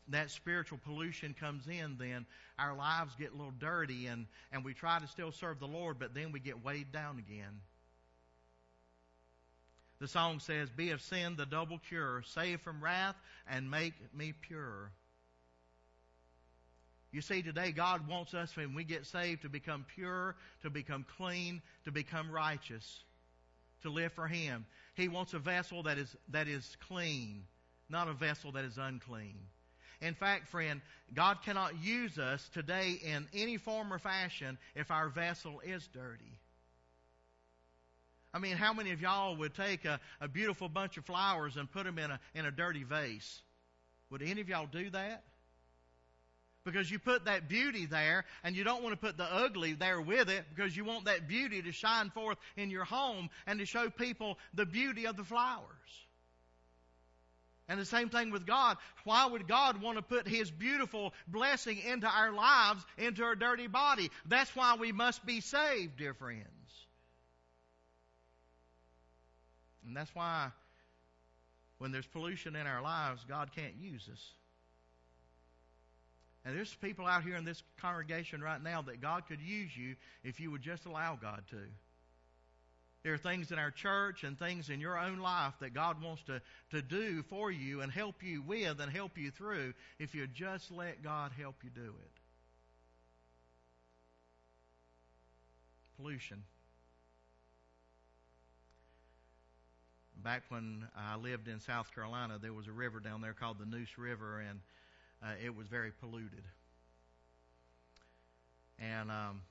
that 0.09 0.31
spiritual 0.31 0.79
pollution 0.83 1.35
comes 1.39 1.67
in, 1.67 1.97
then 1.99 2.25
our 2.57 2.75
lives 2.75 3.13
get 3.17 3.31
a 3.31 3.35
little 3.35 3.53
dirty 3.59 4.07
and, 4.07 4.25
and 4.51 4.65
we 4.65 4.73
try 4.73 4.99
to 4.99 5.07
still 5.07 5.31
serve 5.31 5.59
the 5.59 5.67
Lord, 5.67 5.97
but 5.99 6.15
then 6.15 6.31
we 6.31 6.39
get 6.39 6.63
weighed 6.63 6.91
down 6.91 7.19
again. 7.19 7.61
The 9.99 10.07
song 10.07 10.39
says, 10.39 10.69
Be 10.71 10.89
of 10.89 11.01
sin 11.01 11.35
the 11.37 11.45
double 11.45 11.79
cure, 11.87 12.23
save 12.25 12.59
from 12.61 12.83
wrath 12.83 13.15
and 13.47 13.69
make 13.69 13.93
me 14.13 14.33
pure. 14.41 14.91
You 17.11 17.21
see, 17.21 17.43
today 17.43 17.71
God 17.71 18.07
wants 18.09 18.33
us, 18.33 18.53
when 18.57 18.73
we 18.73 18.83
get 18.83 19.05
saved, 19.05 19.43
to 19.43 19.49
become 19.49 19.85
pure, 19.95 20.35
to 20.63 20.69
become 20.69 21.05
clean, 21.17 21.61
to 21.85 21.91
become 21.91 22.29
righteous, 22.29 23.03
to 23.83 23.89
live 23.89 24.11
for 24.11 24.27
Him. 24.27 24.65
He 24.95 25.07
wants 25.07 25.33
a 25.33 25.39
vessel 25.39 25.83
that 25.83 25.97
is, 25.97 26.13
that 26.29 26.49
is 26.49 26.75
clean 26.87 27.43
not 27.89 28.07
a 28.07 28.13
vessel 28.13 28.51
that 28.53 28.65
is 28.65 28.77
unclean. 28.77 29.37
In 30.01 30.13
fact, 30.13 30.49
friend, 30.49 30.81
God 31.13 31.37
cannot 31.43 31.83
use 31.83 32.17
us 32.17 32.47
today 32.53 32.99
in 33.03 33.27
any 33.33 33.57
form 33.57 33.93
or 33.93 33.99
fashion 33.99 34.57
if 34.75 34.91
our 34.91 35.09
vessel 35.09 35.61
is 35.61 35.87
dirty. 35.93 36.39
I 38.33 38.39
mean, 38.39 38.57
how 38.57 38.73
many 38.73 38.91
of 38.91 39.01
y'all 39.01 39.37
would 39.37 39.55
take 39.55 39.85
a, 39.85 39.99
a 40.19 40.27
beautiful 40.27 40.67
bunch 40.67 40.97
of 40.97 41.05
flowers 41.05 41.55
and 41.55 41.71
put 41.71 41.85
them 41.85 41.97
in 41.97 42.11
a, 42.11 42.19
in 42.33 42.45
a 42.45 42.51
dirty 42.51 42.83
vase? 42.83 43.41
Would 44.11 44.21
any 44.21 44.41
of 44.41 44.49
y'all 44.49 44.67
do 44.69 44.89
that? 44.89 45.23
Because 46.65 46.89
you 46.89 46.99
put 46.99 47.25
that 47.25 47.47
beauty 47.47 47.85
there 47.85 48.25
and 48.43 48.55
you 48.55 48.63
don't 48.63 48.83
want 48.83 48.93
to 48.93 48.99
put 48.99 49.17
the 49.17 49.23
ugly 49.23 49.73
there 49.73 50.01
with 50.01 50.29
it 50.29 50.43
because 50.53 50.75
you 50.75 50.83
want 50.83 51.05
that 51.05 51.27
beauty 51.27 51.61
to 51.61 51.71
shine 51.71 52.09
forth 52.09 52.37
in 52.57 52.69
your 52.69 52.83
home 52.83 53.29
and 53.47 53.59
to 53.59 53.65
show 53.65 53.89
people 53.89 54.37
the 54.53 54.65
beauty 54.65 55.05
of 55.05 55.15
the 55.15 55.23
flowers. 55.23 55.63
And 57.67 57.79
the 57.79 57.85
same 57.85 58.09
thing 58.09 58.31
with 58.31 58.45
God. 58.45 58.77
Why 59.05 59.25
would 59.25 59.47
God 59.47 59.81
want 59.81 59.97
to 59.97 60.03
put 60.03 60.27
His 60.27 60.51
beautiful 60.51 61.13
blessing 61.27 61.79
into 61.79 62.07
our 62.07 62.31
lives, 62.31 62.85
into 62.97 63.23
our 63.23 63.35
dirty 63.35 63.67
body? 63.67 64.11
That's 64.27 64.55
why 64.55 64.75
we 64.79 64.91
must 64.91 65.25
be 65.25 65.41
saved, 65.41 65.97
dear 65.97 66.13
friends. 66.13 66.45
And 69.85 69.95
that's 69.97 70.13
why 70.13 70.51
when 71.79 71.91
there's 71.91 72.07
pollution 72.07 72.55
in 72.55 72.67
our 72.67 72.81
lives, 72.81 73.25
God 73.27 73.51
can't 73.55 73.75
use 73.79 74.07
us. 74.11 74.21
And 76.43 76.55
there's 76.55 76.73
people 76.75 77.07
out 77.07 77.23
here 77.23 77.35
in 77.35 77.45
this 77.45 77.63
congregation 77.81 78.41
right 78.41 78.61
now 78.61 78.83
that 78.83 79.01
God 79.01 79.23
could 79.27 79.41
use 79.41 79.75
you 79.75 79.95
if 80.23 80.39
you 80.39 80.51
would 80.51 80.61
just 80.61 80.85
allow 80.85 81.17
God 81.19 81.43
to. 81.49 81.57
There 83.05 83.13
are 83.13 83.19
things 83.19 83.51
in 83.51 83.59
our 83.59 83.69
church 83.69 84.23
and 84.23 84.35
things 84.35 84.71
in 84.71 84.79
your 84.79 84.97
own 84.97 85.19
life 85.19 85.53
that 85.59 85.75
God 85.75 86.01
wants 86.01 86.23
to, 86.23 86.41
to 86.71 86.81
do 86.81 87.21
for 87.21 87.51
you 87.51 87.81
and 87.81 87.91
help 87.91 88.23
you 88.23 88.41
with 88.41 88.79
and 88.79 88.91
help 88.91 89.15
you 89.15 89.29
through 89.29 89.75
if 89.99 90.15
you 90.15 90.25
just 90.25 90.71
let 90.71 91.03
God 91.03 91.31
help 91.39 91.53
you 91.63 91.69
do 91.69 91.93
it. 92.01 92.11
Pollution. 95.97 96.41
Back 100.23 100.41
when 100.49 100.87
I 100.97 101.15
lived 101.17 101.47
in 101.47 101.59
South 101.59 101.93
Carolina, 101.93 102.39
there 102.41 102.53
was 102.53 102.65
a 102.65 102.71
river 102.71 102.99
down 102.99 103.21
there 103.21 103.33
called 103.33 103.59
the 103.59 103.67
Neuse 103.67 103.99
River, 103.99 104.39
and 104.39 104.59
uh, 105.21 105.35
it 105.45 105.55
was 105.55 105.67
very 105.67 105.91
polluted. 105.91 106.43
And 108.79 109.11
um, 109.11 109.41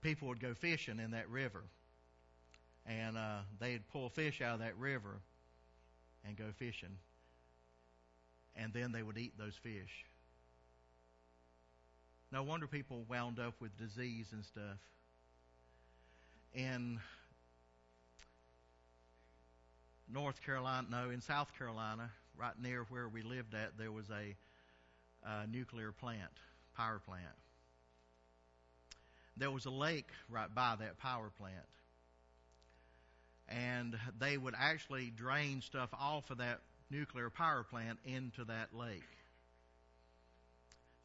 people 0.00 0.28
would 0.28 0.38
go 0.38 0.54
fishing 0.54 1.00
in 1.00 1.10
that 1.10 1.28
river. 1.28 1.64
And 2.86 3.16
uh, 3.16 3.40
they'd 3.60 3.86
pull 3.88 4.08
fish 4.08 4.40
out 4.40 4.54
of 4.54 4.60
that 4.60 4.76
river 4.78 5.20
and 6.26 6.36
go 6.36 6.44
fishing. 6.58 6.96
And 8.56 8.72
then 8.72 8.92
they 8.92 9.02
would 9.02 9.18
eat 9.18 9.38
those 9.38 9.54
fish. 9.62 10.04
No 12.32 12.42
wonder 12.42 12.66
people 12.66 13.04
wound 13.08 13.38
up 13.38 13.54
with 13.60 13.76
disease 13.78 14.28
and 14.32 14.44
stuff. 14.44 14.78
In 16.54 16.98
North 20.12 20.42
Carolina, 20.44 20.86
no, 20.90 21.10
in 21.10 21.20
South 21.20 21.56
Carolina, 21.56 22.10
right 22.36 22.54
near 22.60 22.84
where 22.88 23.08
we 23.08 23.22
lived 23.22 23.54
at, 23.54 23.78
there 23.78 23.92
was 23.92 24.06
a, 24.10 24.36
a 25.26 25.46
nuclear 25.46 25.92
plant, 25.92 26.30
power 26.76 27.00
plant. 27.04 27.24
There 29.36 29.50
was 29.50 29.66
a 29.66 29.70
lake 29.70 30.08
right 30.28 30.52
by 30.52 30.76
that 30.80 30.98
power 30.98 31.30
plant. 31.38 31.56
And 33.48 33.98
they 34.18 34.36
would 34.36 34.54
actually 34.58 35.10
drain 35.10 35.62
stuff 35.62 35.88
off 35.98 36.30
of 36.30 36.38
that 36.38 36.60
nuclear 36.90 37.30
power 37.30 37.64
plant 37.68 37.98
into 38.04 38.44
that 38.44 38.74
lake. 38.74 39.02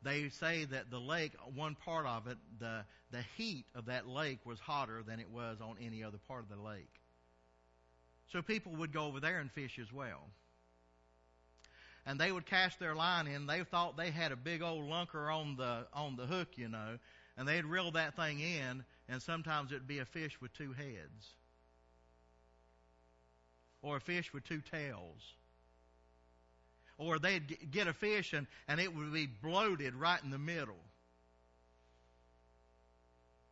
They 0.02 0.30
say 0.30 0.66
that 0.66 0.92
the 0.92 1.00
lake, 1.00 1.32
one 1.56 1.76
part 1.76 2.06
of 2.06 2.28
it, 2.28 2.38
the, 2.60 2.84
the 3.12 3.24
heat 3.38 3.66
of 3.74 3.86
that 3.86 4.08
lake 4.08 4.40
was 4.46 4.60
hotter 4.60 5.02
than 5.02 5.20
it 5.20 5.30
was 5.30 5.60
on 5.62 5.78
any 5.82 6.04
other 6.04 6.18
part 6.28 6.44
of 6.44 6.50
the 6.50 6.62
lake. 6.62 6.92
So 8.34 8.42
people 8.42 8.74
would 8.74 8.92
go 8.92 9.06
over 9.06 9.20
there 9.20 9.40
and 9.40 9.50
fish 9.52 9.80
as 9.80 9.94
well. 9.94 10.28
And 12.06 12.20
they 12.20 12.32
would 12.32 12.46
cast 12.46 12.80
their 12.80 12.96
line 12.96 13.28
in. 13.28 13.46
They 13.46 13.64
thought 13.64 13.96
they 13.96 14.12
had 14.12 14.34
a 14.34 14.36
big 14.36 14.62
old 14.62 14.90
lunker 14.90 15.34
on 15.34 15.56
the 15.56 15.86
on 15.94 16.18
the 16.18 16.26
hook, 16.26 16.50
you 16.58 16.68
know, 16.68 16.98
and 17.38 17.48
they'd 17.48 17.64
reel 17.66 17.92
that 17.92 18.16
thing 18.16 18.40
in, 18.40 18.84
and 19.08 19.22
sometimes 19.22 19.72
it'd 19.72 19.88
be 19.88 20.00
a 20.00 20.06
fish 20.06 20.40
with 20.42 20.54
two 20.54 20.74
heads, 20.74 21.36
or 23.84 23.98
a 23.98 24.02
fish 24.02 24.34
with 24.34 24.44
two 24.44 24.62
tails, 24.72 25.22
or 26.98 27.20
they'd 27.20 27.70
get 27.70 27.88
a 27.88 27.94
fish 27.94 28.34
and, 28.34 28.48
and 28.68 28.80
it 28.80 28.96
would 28.96 29.14
be 29.14 29.28
bloated 29.28 29.94
right 29.94 30.24
in 30.24 30.32
the 30.32 30.40
middle 30.40 30.80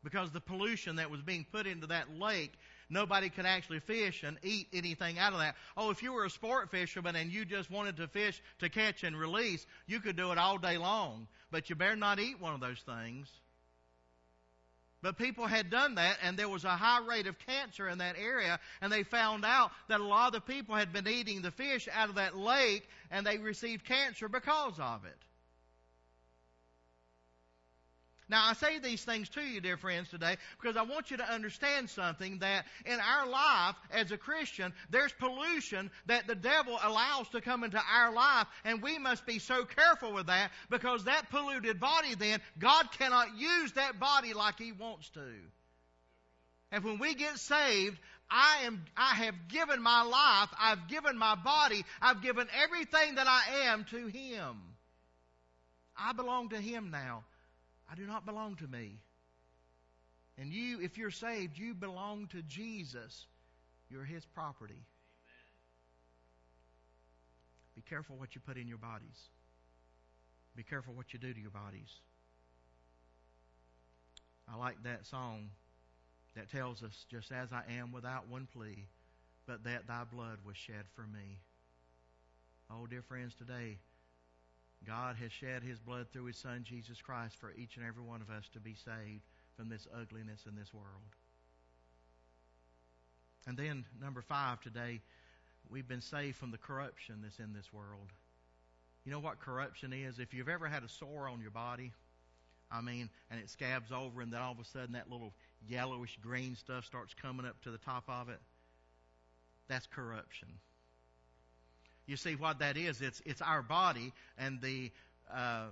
because 0.03 0.31
the 0.31 0.41
pollution 0.41 0.95
that 0.95 1.11
was 1.11 1.21
being 1.21 1.45
put 1.51 1.67
into 1.67 1.87
that 1.87 2.17
lake 2.17 2.53
nobody 2.91 3.29
could 3.29 3.45
actually 3.45 3.79
fish 3.79 4.23
and 4.23 4.37
eat 4.43 4.67
anything 4.73 5.17
out 5.17 5.33
of 5.33 5.39
that. 5.39 5.55
Oh, 5.77 5.89
if 5.89 6.03
you 6.03 6.11
were 6.11 6.25
a 6.25 6.29
sport 6.29 6.69
fisherman 6.69 7.15
and 7.15 7.31
you 7.31 7.45
just 7.45 7.71
wanted 7.71 7.97
to 7.97 8.07
fish 8.07 8.41
to 8.59 8.69
catch 8.69 9.03
and 9.03 9.17
release, 9.17 9.65
you 9.87 9.99
could 9.99 10.17
do 10.17 10.31
it 10.31 10.37
all 10.37 10.57
day 10.57 10.77
long. 10.77 11.27
But 11.51 11.69
you 11.69 11.75
better 11.75 11.95
not 11.95 12.19
eat 12.19 12.39
one 12.39 12.53
of 12.53 12.59
those 12.59 12.81
things. 12.85 13.29
But 15.01 15.17
people 15.17 15.47
had 15.47 15.69
done 15.69 15.95
that, 15.95 16.17
and 16.21 16.37
there 16.37 16.49
was 16.49 16.63
a 16.63 16.77
high 16.77 16.99
rate 17.05 17.25
of 17.25 17.39
cancer 17.39 17.87
in 17.89 17.97
that 17.97 18.15
area, 18.17 18.59
and 18.81 18.91
they 18.91 19.03
found 19.03 19.43
out 19.43 19.71
that 19.87 19.99
a 19.99 20.03
lot 20.03 20.27
of 20.27 20.33
the 20.33 20.53
people 20.53 20.75
had 20.75 20.93
been 20.93 21.07
eating 21.07 21.41
the 21.41 21.51
fish 21.51 21.89
out 21.91 22.09
of 22.09 22.15
that 22.15 22.37
lake, 22.37 22.87
and 23.09 23.25
they 23.25 23.37
received 23.39 23.85
cancer 23.85 24.29
because 24.29 24.79
of 24.79 25.05
it. 25.05 25.17
Now, 28.31 28.47
I 28.47 28.53
say 28.53 28.79
these 28.79 29.03
things 29.03 29.27
to 29.31 29.41
you, 29.41 29.59
dear 29.59 29.75
friends, 29.75 30.07
today 30.07 30.37
because 30.57 30.77
I 30.77 30.83
want 30.83 31.11
you 31.11 31.17
to 31.17 31.29
understand 31.29 31.89
something 31.89 32.39
that 32.39 32.65
in 32.85 32.97
our 32.97 33.27
life 33.27 33.75
as 33.91 34.13
a 34.13 34.17
Christian, 34.17 34.71
there's 34.89 35.11
pollution 35.11 35.91
that 36.05 36.27
the 36.27 36.35
devil 36.35 36.79
allows 36.81 37.27
to 37.29 37.41
come 37.41 37.65
into 37.65 37.81
our 37.93 38.13
life, 38.13 38.47
and 38.63 38.81
we 38.81 38.97
must 38.97 39.25
be 39.25 39.37
so 39.37 39.65
careful 39.65 40.13
with 40.13 40.27
that 40.27 40.51
because 40.69 41.03
that 41.03 41.29
polluted 41.29 41.81
body, 41.81 42.15
then, 42.15 42.39
God 42.57 42.89
cannot 42.97 43.37
use 43.37 43.73
that 43.73 43.99
body 43.99 44.33
like 44.33 44.57
He 44.57 44.71
wants 44.71 45.09
to. 45.09 45.27
And 46.71 46.85
when 46.85 46.99
we 46.99 47.15
get 47.15 47.37
saved, 47.37 47.99
I 48.29 48.59
am, 48.63 48.85
I 48.95 49.13
have 49.25 49.35
given 49.49 49.83
my 49.83 50.03
life, 50.03 50.49
I've 50.57 50.87
given 50.87 51.17
my 51.17 51.35
body, 51.35 51.83
I've 52.01 52.21
given 52.21 52.47
everything 52.63 53.15
that 53.15 53.27
I 53.27 53.65
am 53.65 53.83
to 53.91 54.07
Him. 54.07 54.55
I 55.97 56.13
belong 56.13 56.47
to 56.51 56.57
Him 56.57 56.91
now. 56.91 57.25
I 57.91 57.95
do 57.95 58.05
not 58.05 58.25
belong 58.25 58.55
to 58.57 58.67
me. 58.67 58.99
And 60.37 60.53
you, 60.53 60.79
if 60.81 60.97
you're 60.97 61.11
saved, 61.11 61.57
you 61.57 61.73
belong 61.73 62.27
to 62.27 62.41
Jesus. 62.41 63.27
You're 63.89 64.05
His 64.05 64.25
property. 64.33 64.85
Be 67.75 67.81
careful 67.81 68.15
what 68.17 68.33
you 68.33 68.41
put 68.41 68.57
in 68.57 68.67
your 68.67 68.77
bodies. 68.77 69.29
Be 70.55 70.63
careful 70.63 70.93
what 70.93 71.13
you 71.13 71.19
do 71.19 71.33
to 71.33 71.39
your 71.39 71.51
bodies. 71.51 71.89
I 74.51 74.57
like 74.57 74.83
that 74.83 75.05
song 75.05 75.49
that 76.35 76.51
tells 76.51 76.83
us, 76.83 77.05
just 77.09 77.31
as 77.31 77.49
I 77.51 77.63
am 77.79 77.91
without 77.91 78.27
one 78.29 78.47
plea, 78.53 78.85
but 79.47 79.63
that 79.65 79.87
thy 79.87 80.03
blood 80.11 80.39
was 80.45 80.55
shed 80.55 80.85
for 80.95 81.03
me. 81.03 81.39
Oh, 82.69 82.85
dear 82.85 83.01
friends, 83.01 83.33
today, 83.35 83.79
God 84.85 85.15
has 85.21 85.31
shed 85.31 85.63
his 85.63 85.79
blood 85.79 86.07
through 86.11 86.25
his 86.25 86.37
son 86.37 86.63
Jesus 86.63 87.01
Christ 87.01 87.35
for 87.39 87.53
each 87.53 87.77
and 87.77 87.85
every 87.85 88.03
one 88.03 88.21
of 88.21 88.29
us 88.29 88.49
to 88.53 88.59
be 88.59 88.73
saved 88.73 89.21
from 89.55 89.69
this 89.69 89.87
ugliness 89.93 90.45
in 90.47 90.55
this 90.55 90.73
world. 90.73 91.15
And 93.47 93.57
then, 93.57 93.85
number 94.01 94.21
five 94.21 94.61
today, 94.61 95.01
we've 95.69 95.87
been 95.87 96.01
saved 96.01 96.37
from 96.37 96.51
the 96.51 96.57
corruption 96.57 97.19
that's 97.21 97.39
in 97.39 97.53
this 97.53 97.71
world. 97.71 98.11
You 99.05 99.11
know 99.11 99.19
what 99.19 99.39
corruption 99.39 99.93
is? 99.93 100.19
If 100.19 100.33
you've 100.33 100.49
ever 100.49 100.67
had 100.67 100.83
a 100.83 100.89
sore 100.89 101.27
on 101.27 101.41
your 101.41 101.51
body, 101.51 101.91
I 102.71 102.81
mean, 102.81 103.09
and 103.29 103.39
it 103.39 103.49
scabs 103.49 103.91
over, 103.91 104.21
and 104.21 104.31
then 104.31 104.41
all 104.41 104.51
of 104.51 104.59
a 104.59 104.65
sudden 104.65 104.93
that 104.93 105.11
little 105.11 105.33
yellowish 105.67 106.17
green 106.21 106.55
stuff 106.55 106.85
starts 106.85 107.13
coming 107.13 107.45
up 107.45 107.61
to 107.63 107.71
the 107.71 107.77
top 107.79 108.03
of 108.07 108.29
it, 108.29 108.39
that's 109.67 109.87
corruption. 109.87 110.49
You 112.11 112.17
see 112.17 112.35
what 112.35 112.59
that 112.59 112.75
is? 112.75 112.99
It's, 112.99 113.21
it's 113.25 113.41
our 113.41 113.61
body 113.61 114.11
and 114.37 114.59
the 114.59 114.91
uh, 115.33 115.67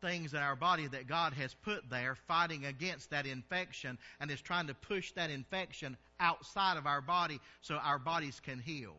things 0.00 0.34
in 0.34 0.38
our 0.38 0.54
body 0.54 0.86
that 0.86 1.08
God 1.08 1.32
has 1.32 1.52
put 1.64 1.90
there 1.90 2.16
fighting 2.28 2.64
against 2.64 3.10
that 3.10 3.26
infection 3.26 3.98
and 4.20 4.30
is 4.30 4.40
trying 4.40 4.68
to 4.68 4.74
push 4.74 5.10
that 5.14 5.30
infection 5.30 5.96
outside 6.20 6.76
of 6.76 6.86
our 6.86 7.00
body 7.00 7.40
so 7.62 7.74
our 7.74 7.98
bodies 7.98 8.38
can 8.38 8.60
heal. 8.60 8.94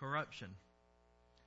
Corruption. 0.00 0.48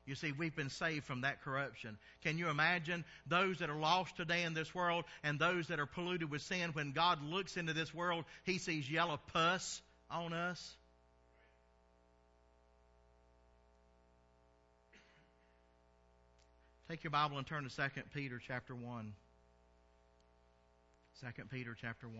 You 0.05 0.13
see, 0.13 0.31
we've 0.31 0.55
been 0.55 0.69
saved 0.69 1.05
from 1.05 1.21
that 1.21 1.43
corruption. 1.43 1.97
Can 2.21 2.37
you 2.37 2.49
imagine 2.49 3.03
those 3.25 3.57
that 3.57 3.71
are 3.71 3.79
lost 3.79 4.15
today 4.15 4.43
in 4.43 4.53
this 4.53 4.75
world 4.75 5.05
and 5.23 5.39
those 5.39 5.69
that 5.69 5.79
are 5.79 5.87
polluted 5.87 6.29
with 6.29 6.43
sin? 6.43 6.69
When 6.73 6.91
God 6.91 7.23
looks 7.23 7.57
into 7.57 7.73
this 7.73 7.91
world, 7.95 8.25
He 8.43 8.59
sees 8.59 8.87
yellow 8.87 9.19
pus 9.33 9.81
on 10.09 10.33
us. 10.33 10.75
Take 16.89 17.03
your 17.03 17.11
Bible 17.11 17.37
and 17.37 17.45
turn 17.45 17.67
to 17.67 17.75
2 17.75 17.81
Peter 18.13 18.39
chapter 18.45 18.73
1. 18.73 19.13
2 21.19 21.43
Peter 21.51 21.75
chapter 21.79 22.07
1. 22.07 22.15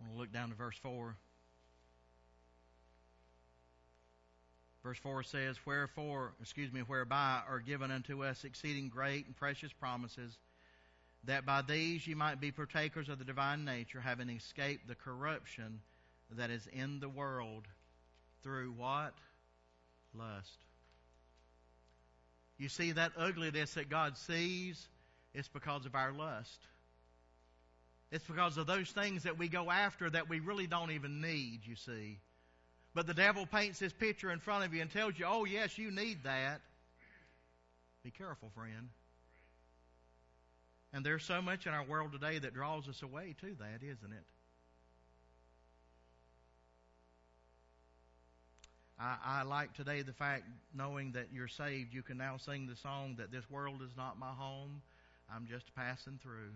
I 0.00 0.02
want 0.02 0.12
to 0.12 0.18
look 0.18 0.32
down 0.32 0.48
to 0.48 0.56
verse 0.56 0.76
4. 0.82 1.16
Verse 4.86 4.98
4 4.98 5.24
says, 5.24 5.56
Wherefore, 5.66 6.32
excuse 6.40 6.72
me, 6.72 6.78
whereby 6.78 7.40
are 7.48 7.58
given 7.58 7.90
unto 7.90 8.22
us 8.22 8.44
exceeding 8.44 8.88
great 8.88 9.26
and 9.26 9.34
precious 9.34 9.72
promises, 9.72 10.38
that 11.24 11.44
by 11.44 11.62
these 11.62 12.06
ye 12.06 12.14
might 12.14 12.40
be 12.40 12.52
partakers 12.52 13.08
of 13.08 13.18
the 13.18 13.24
divine 13.24 13.64
nature, 13.64 14.00
having 14.00 14.30
escaped 14.30 14.86
the 14.86 14.94
corruption 14.94 15.80
that 16.36 16.50
is 16.50 16.68
in 16.72 17.00
the 17.00 17.08
world 17.08 17.66
through 18.44 18.74
what? 18.76 19.12
Lust. 20.14 20.58
You 22.56 22.68
see, 22.68 22.92
that 22.92 23.10
ugliness 23.18 23.74
that 23.74 23.90
God 23.90 24.16
sees, 24.16 24.86
it's 25.34 25.48
because 25.48 25.84
of 25.84 25.96
our 25.96 26.12
lust. 26.12 26.60
It's 28.12 28.24
because 28.24 28.56
of 28.56 28.68
those 28.68 28.88
things 28.92 29.24
that 29.24 29.36
we 29.36 29.48
go 29.48 29.68
after 29.68 30.08
that 30.10 30.28
we 30.28 30.38
really 30.38 30.68
don't 30.68 30.92
even 30.92 31.20
need, 31.20 31.62
you 31.64 31.74
see. 31.74 32.20
But 32.96 33.06
the 33.06 33.12
devil 33.12 33.44
paints 33.44 33.78
this 33.78 33.92
picture 33.92 34.30
in 34.30 34.38
front 34.38 34.64
of 34.64 34.72
you 34.72 34.80
and 34.80 34.90
tells 34.90 35.18
you, 35.18 35.26
oh, 35.28 35.44
yes, 35.44 35.76
you 35.76 35.90
need 35.90 36.24
that. 36.24 36.62
Be 38.02 38.10
careful, 38.10 38.50
friend. 38.54 38.88
And 40.94 41.04
there's 41.04 41.22
so 41.22 41.42
much 41.42 41.66
in 41.66 41.74
our 41.74 41.84
world 41.84 42.12
today 42.12 42.38
that 42.38 42.54
draws 42.54 42.88
us 42.88 43.02
away 43.02 43.34
to 43.42 43.48
that, 43.60 43.82
isn't 43.82 44.12
it? 44.12 44.24
I, 48.98 49.16
I, 49.26 49.42
like 49.42 49.74
today 49.74 50.00
the 50.00 50.14
fact, 50.14 50.44
knowing 50.74 51.12
that 51.12 51.26
you're 51.34 51.48
saved, 51.48 51.92
you 51.92 52.00
can 52.02 52.16
now 52.16 52.38
sing 52.38 52.66
the 52.66 52.76
song 52.76 53.16
that 53.18 53.30
this 53.30 53.44
world 53.50 53.82
is 53.82 53.94
not 53.94 54.18
my 54.18 54.30
home. 54.30 54.80
I'm 55.30 55.46
just 55.46 55.66
passing 55.74 56.18
through. 56.22 56.52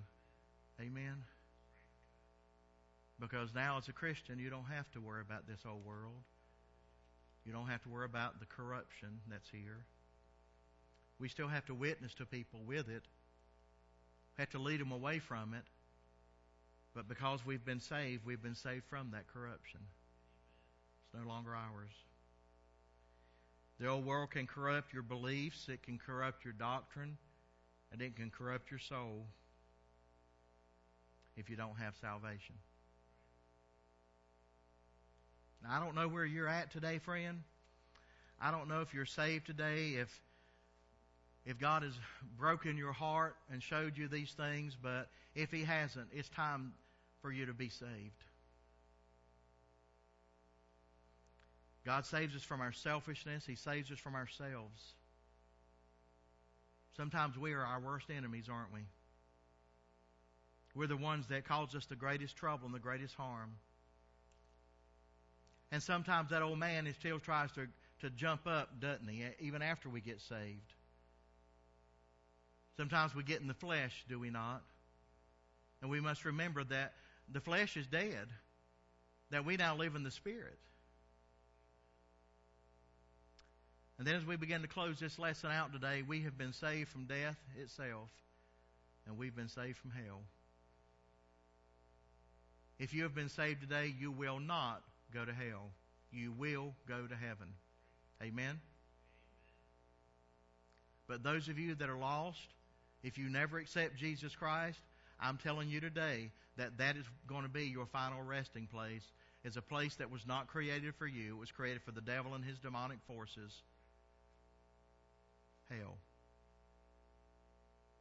Amen. 0.81 1.17
Because 3.21 3.51
now, 3.55 3.77
as 3.77 3.87
a 3.89 3.93
Christian, 3.93 4.39
you 4.39 4.49
don't 4.49 4.71
have 4.75 4.91
to 4.93 5.01
worry 5.01 5.21
about 5.21 5.47
this 5.47 5.61
old 5.69 5.85
world. 5.85 6.25
You 7.45 7.53
don't 7.53 7.69
have 7.69 7.83
to 7.83 7.89
worry 7.89 8.07
about 8.07 8.41
the 8.41 8.47
corruption 8.47 9.21
that's 9.29 9.49
here. 9.51 9.85
We 11.19 11.29
still 11.29 11.49
have 11.49 11.67
to 11.67 11.75
witness 11.75 12.15
to 12.15 12.27
people 12.27 12.61
with 12.67 12.89
it, 12.89 13.03
have 14.39 14.49
to 14.51 14.59
lead 14.59 14.81
them 14.81 14.91
away 14.91 15.19
from 15.19 15.53
it. 15.53 15.65
But 16.95 17.09
because 17.09 17.45
we've 17.45 17.65
been 17.65 17.81
saved, 17.81 18.25
we've 18.25 18.43
been 18.43 18.55
saved 18.55 18.85
from 18.89 19.11
that 19.13 19.27
corruption. 19.33 19.81
It's 21.05 21.23
no 21.23 21.29
longer 21.29 21.55
ours. 21.55 21.93
The 23.79 23.89
old 23.89 24.05
world 24.07 24.31
can 24.31 24.47
corrupt 24.47 24.93
your 24.93 25.03
beliefs, 25.03 25.69
it 25.69 25.83
can 25.83 25.99
corrupt 25.99 26.45
your 26.45 26.55
doctrine, 26.55 27.17
and 27.93 28.01
it 28.01 28.17
can 28.17 28.31
corrupt 28.31 28.71
your 28.71 28.81
soul 28.81 29.27
if 31.37 31.49
you 31.49 31.57
don't 31.57 31.77
have 31.77 31.95
salvation. 32.01 32.55
Now, 35.63 35.77
I 35.77 35.85
don't 35.85 35.95
know 35.95 36.09
where 36.09 36.25
you're 36.25 36.49
at 36.49 36.71
today, 36.71 36.99
friend. 36.99 37.43
I 38.41 38.51
don't 38.51 38.69
know 38.69 38.81
if 38.81 38.95
you're 38.95 39.07
saved 39.07 39.47
today, 39.47 39.95
if 39.99 40.09
if 41.47 41.59
God 41.59 41.83
has 41.83 41.95
broken 42.39 42.77
your 42.77 42.93
heart 42.93 43.35
and 43.51 43.63
showed 43.63 43.97
you 43.97 44.09
these 44.09 44.31
things, 44.33 44.77
but 44.81 45.09
if 45.35 45.51
He 45.51 45.65
hasn't, 45.65 46.09
it's 46.13 46.29
time 46.29 46.75
for 47.23 47.33
you 47.33 47.47
to 47.47 47.55
be 47.55 47.69
saved. 47.69 48.25
God 51.85 52.05
saves 52.05 52.37
us 52.37 52.43
from 52.43 52.61
our 52.61 52.73
selfishness, 52.73 53.47
He 53.47 53.55
saves 53.55 53.91
us 53.91 53.99
from 53.99 54.15
ourselves. 54.15 54.95
Sometimes 56.97 57.39
we 57.39 57.53
are 57.53 57.63
our 57.63 57.81
worst 57.81 58.11
enemies, 58.11 58.49
aren't 58.51 58.73
we? 58.73 58.81
We're 60.75 60.87
the 60.87 60.97
ones 60.97 61.27
that 61.29 61.47
cause 61.47 61.75
us 61.75 61.87
the 61.87 61.97
greatest 61.97 62.37
trouble 62.37 62.67
and 62.67 62.75
the 62.75 62.79
greatest 62.79 63.15
harm. 63.15 63.57
And 65.73 65.83
sometimes 65.83 66.31
that 66.31 66.43
old 66.43 66.59
man 66.59 66.93
still 66.99 67.19
tries 67.19 67.51
to, 67.53 67.67
to 68.01 68.11
jump 68.11 68.47
up, 68.47 68.81
doesn't 68.81 69.09
he, 69.09 69.25
even 69.41 69.63
after 69.63 69.89
we 69.89 70.01
get 70.01 70.21
saved? 70.21 70.75
Sometimes 72.77 73.15
we 73.15 73.23
get 73.23 73.41
in 73.41 73.47
the 73.47 73.55
flesh, 73.55 74.05
do 74.09 74.19
we 74.19 74.31
not? 74.31 74.63
And 75.83 75.91
we 75.91 76.01
must 76.01 76.25
remember 76.25 76.65
that 76.65 76.95
the 77.33 77.41
flesh 77.41 77.77
is 77.77 77.87
dead, 77.87 78.27
that 79.31 79.45
we 79.45 79.57
now 79.57 79.77
live 79.77 79.95
in 79.95 80.03
the 80.03 80.11
Spirit. 80.11 80.59
And 83.99 84.07
then 84.07 84.15
as 84.15 84.25
we 84.25 84.37
begin 84.37 84.63
to 84.63 84.69
close 84.69 84.99
this 84.99 85.19
lesson 85.19 85.51
out 85.51 85.73
today, 85.73 86.03
we 86.03 86.23
have 86.23 86.39
been 86.39 86.55
saved 86.55 86.89
from 86.89 87.05
death 87.05 87.37
itself, 87.61 88.09
and 89.07 89.19
we've 89.19 89.37
been 89.37 89.49
saved 89.49 89.77
from 89.77 89.91
hell. 89.91 90.23
If 92.79 92.95
you 92.95 93.03
have 93.03 93.15
been 93.15 93.29
saved 93.29 93.61
today, 93.61 93.95
you 94.01 94.11
will 94.11 94.41
not 94.41 94.83
go 95.13 95.25
to 95.25 95.33
hell. 95.33 95.71
You 96.13 96.33
will 96.33 96.75
go 96.89 97.07
to 97.07 97.15
heaven. 97.15 97.49
Amen? 98.23 98.61
But 101.09 101.23
those 101.23 101.49
of 101.49 101.59
you 101.59 101.75
that 101.75 101.89
are 101.89 101.99
lost, 101.99 102.39
if 103.03 103.19
you 103.19 103.29
never 103.29 103.59
accept 103.59 103.97
Jesus 103.97 104.35
Christ, 104.35 104.79
I'm 105.21 105.39
telling 105.39 105.69
you 105.69 105.81
today 105.81 106.31
that 106.57 106.79
that 106.79 106.97
is 106.97 107.05
going 107.27 107.43
to 107.43 107.49
be 107.49 107.65
your 107.65 107.87
final 107.87 108.23
resting 108.23 108.67
place. 108.67 109.03
It's 109.45 109.57
a 109.57 109.63
place 109.63 109.97
that 109.97 110.11
was 110.11 110.27
not 110.27 110.49
created 110.49 110.95
for 110.97 111.07
you. 111.07 111.37
It 111.37 111.41
was 111.41 111.51
created 111.51 111.83
for 111.83 111.93
the 111.93 112.01
devil 112.01 112.35
and 112.35 112.45
his 112.45 112.59
demonic 112.59 112.99
forces. 113.07 113.53
Hell. 115.69 115.97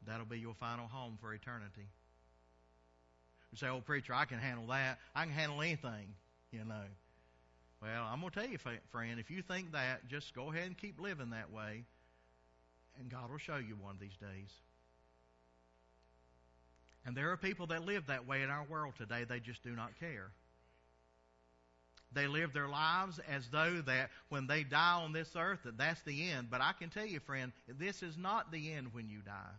That'll 0.06 0.26
be 0.26 0.40
your 0.40 0.54
final 0.56 0.88
home 0.88 1.18
for 1.22 1.34
eternity. 1.34 1.88
You 3.52 3.58
say, 3.58 3.68
"Oh, 3.68 3.82
preacher, 3.82 4.14
I 4.14 4.26
can 4.26 4.40
handle 4.40 4.68
that. 4.68 5.00
I 5.16 5.24
can 5.26 5.34
handle 5.34 5.62
anything." 5.62 6.16
You 6.52 6.66
know. 6.66 6.84
Well, 7.82 8.08
I'm 8.12 8.20
going 8.20 8.32
to 8.32 8.40
tell 8.40 8.50
you, 8.50 8.58
friend, 8.92 9.20
if 9.20 9.32
you 9.32 9.42
think 9.42 9.72
that, 9.72 10.08
just 10.10 10.34
go 10.34 10.52
ahead 10.52 10.68
and 10.68 10.78
keep 10.78 11.00
living 11.00 11.30
that 11.30 11.52
way, 11.52 11.86
and 13.00 13.10
God 13.10 13.32
will 13.32 13.38
show 13.38 13.56
you 13.56 13.76
one 13.82 13.96
of 13.96 14.02
these 14.02 14.18
days. 14.20 14.50
And 17.06 17.16
there 17.16 17.32
are 17.32 17.38
people 17.38 17.68
that 17.68 17.86
live 17.86 18.08
that 18.08 18.28
way 18.28 18.44
in 18.44 18.50
our 18.50 18.66
world 18.70 18.96
today. 18.98 19.24
They 19.24 19.40
just 19.40 19.64
do 19.64 19.72
not 19.72 19.98
care. 20.00 20.32
They 22.12 22.28
live 22.28 22.54
their 22.54 22.68
lives 22.68 23.20
as 23.30 23.48
though 23.52 23.82
that 23.86 24.10
when 24.30 24.48
they 24.48 24.64
die 24.64 25.02
on 25.02 25.14
this 25.14 25.30
earth 25.38 25.60
that 25.64 25.78
that's 25.78 26.02
the 26.02 26.32
end. 26.32 26.50
But 26.50 26.60
I 26.60 26.74
can 26.74 26.90
tell 26.90 27.06
you, 27.06 27.20
friend, 27.20 27.54
this 27.68 28.04
is 28.04 28.18
not 28.18 28.52
the 28.52 28.74
end 28.74 28.94
when 28.94 29.10
you 29.10 29.20
die. 29.26 29.56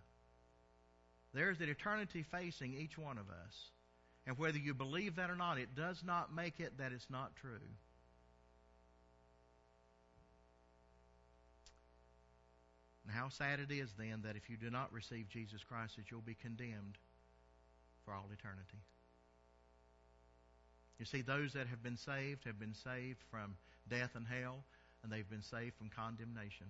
There 1.33 1.51
is 1.51 1.61
an 1.61 1.69
eternity 1.69 2.25
facing 2.25 2.75
each 2.75 2.99
one 2.99 3.19
of 3.19 3.31
us. 3.31 3.71
And 4.31 4.39
whether 4.39 4.59
you 4.59 4.75
believe 4.75 5.17
that 5.17 5.29
or 5.29 5.35
not, 5.35 5.59
it 5.59 5.75
does 5.75 6.05
not 6.07 6.33
make 6.33 6.61
it 6.61 6.79
that 6.79 6.93
it's 6.93 7.11
not 7.11 7.35
true. 7.35 7.67
And 13.05 13.13
how 13.13 13.29
sad 13.29 13.59
it 13.59 13.73
is 13.73 13.91
then 13.99 14.23
that 14.23 14.37
if 14.37 14.49
you 14.49 14.57
do 14.57 14.71
not 14.71 14.93
receive 14.93 15.29
Jesus 15.29 15.65
Christ, 15.65 15.97
that 15.97 16.13
you'll 16.13 16.21
be 16.21 16.37
condemned 16.41 16.97
for 18.05 18.15
all 18.15 18.29
eternity. 18.33 18.79
You 21.01 21.07
see, 21.07 21.23
those 21.23 21.55
that 21.55 21.67
have 21.67 21.83
been 21.83 21.97
saved 21.97 22.45
have 22.45 22.61
been 22.61 22.75
saved 22.85 23.19
from 23.33 23.57
death 23.89 24.11
and 24.15 24.29
hell, 24.29 24.63
and 25.03 25.11
they've 25.11 25.29
been 25.29 25.43
saved 25.43 25.75
from 25.75 25.89
condemnation. 25.89 26.67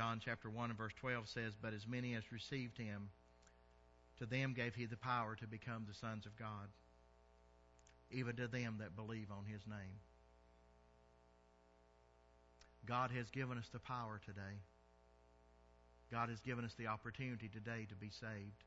John 0.00 0.18
chapter 0.24 0.48
1 0.48 0.70
and 0.70 0.78
verse 0.78 0.94
12 0.98 1.28
says, 1.28 1.52
But 1.60 1.74
as 1.74 1.86
many 1.86 2.14
as 2.14 2.32
received 2.32 2.78
him, 2.78 3.10
to 4.16 4.24
them 4.24 4.54
gave 4.54 4.74
he 4.74 4.86
the 4.86 4.96
power 4.96 5.36
to 5.36 5.46
become 5.46 5.84
the 5.86 5.92
sons 5.92 6.24
of 6.24 6.38
God, 6.38 6.68
even 8.10 8.34
to 8.36 8.48
them 8.48 8.76
that 8.80 8.96
believe 8.96 9.26
on 9.30 9.44
his 9.44 9.60
name. 9.66 10.00
God 12.86 13.10
has 13.10 13.28
given 13.28 13.58
us 13.58 13.68
the 13.74 13.78
power 13.78 14.18
today. 14.24 14.62
God 16.10 16.30
has 16.30 16.40
given 16.40 16.64
us 16.64 16.72
the 16.78 16.86
opportunity 16.86 17.48
today 17.48 17.86
to 17.90 17.94
be 17.94 18.08
saved. 18.08 18.64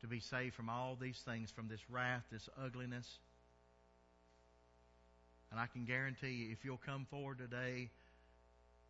To 0.00 0.08
be 0.08 0.18
saved 0.18 0.56
from 0.56 0.68
all 0.68 0.98
these 1.00 1.22
things, 1.24 1.52
from 1.52 1.68
this 1.68 1.88
wrath, 1.88 2.24
this 2.32 2.48
ugliness. 2.60 3.20
And 5.52 5.60
I 5.60 5.66
can 5.66 5.84
guarantee 5.84 6.32
you, 6.32 6.50
if 6.50 6.64
you'll 6.64 6.80
come 6.84 7.06
forward 7.08 7.38
today 7.38 7.90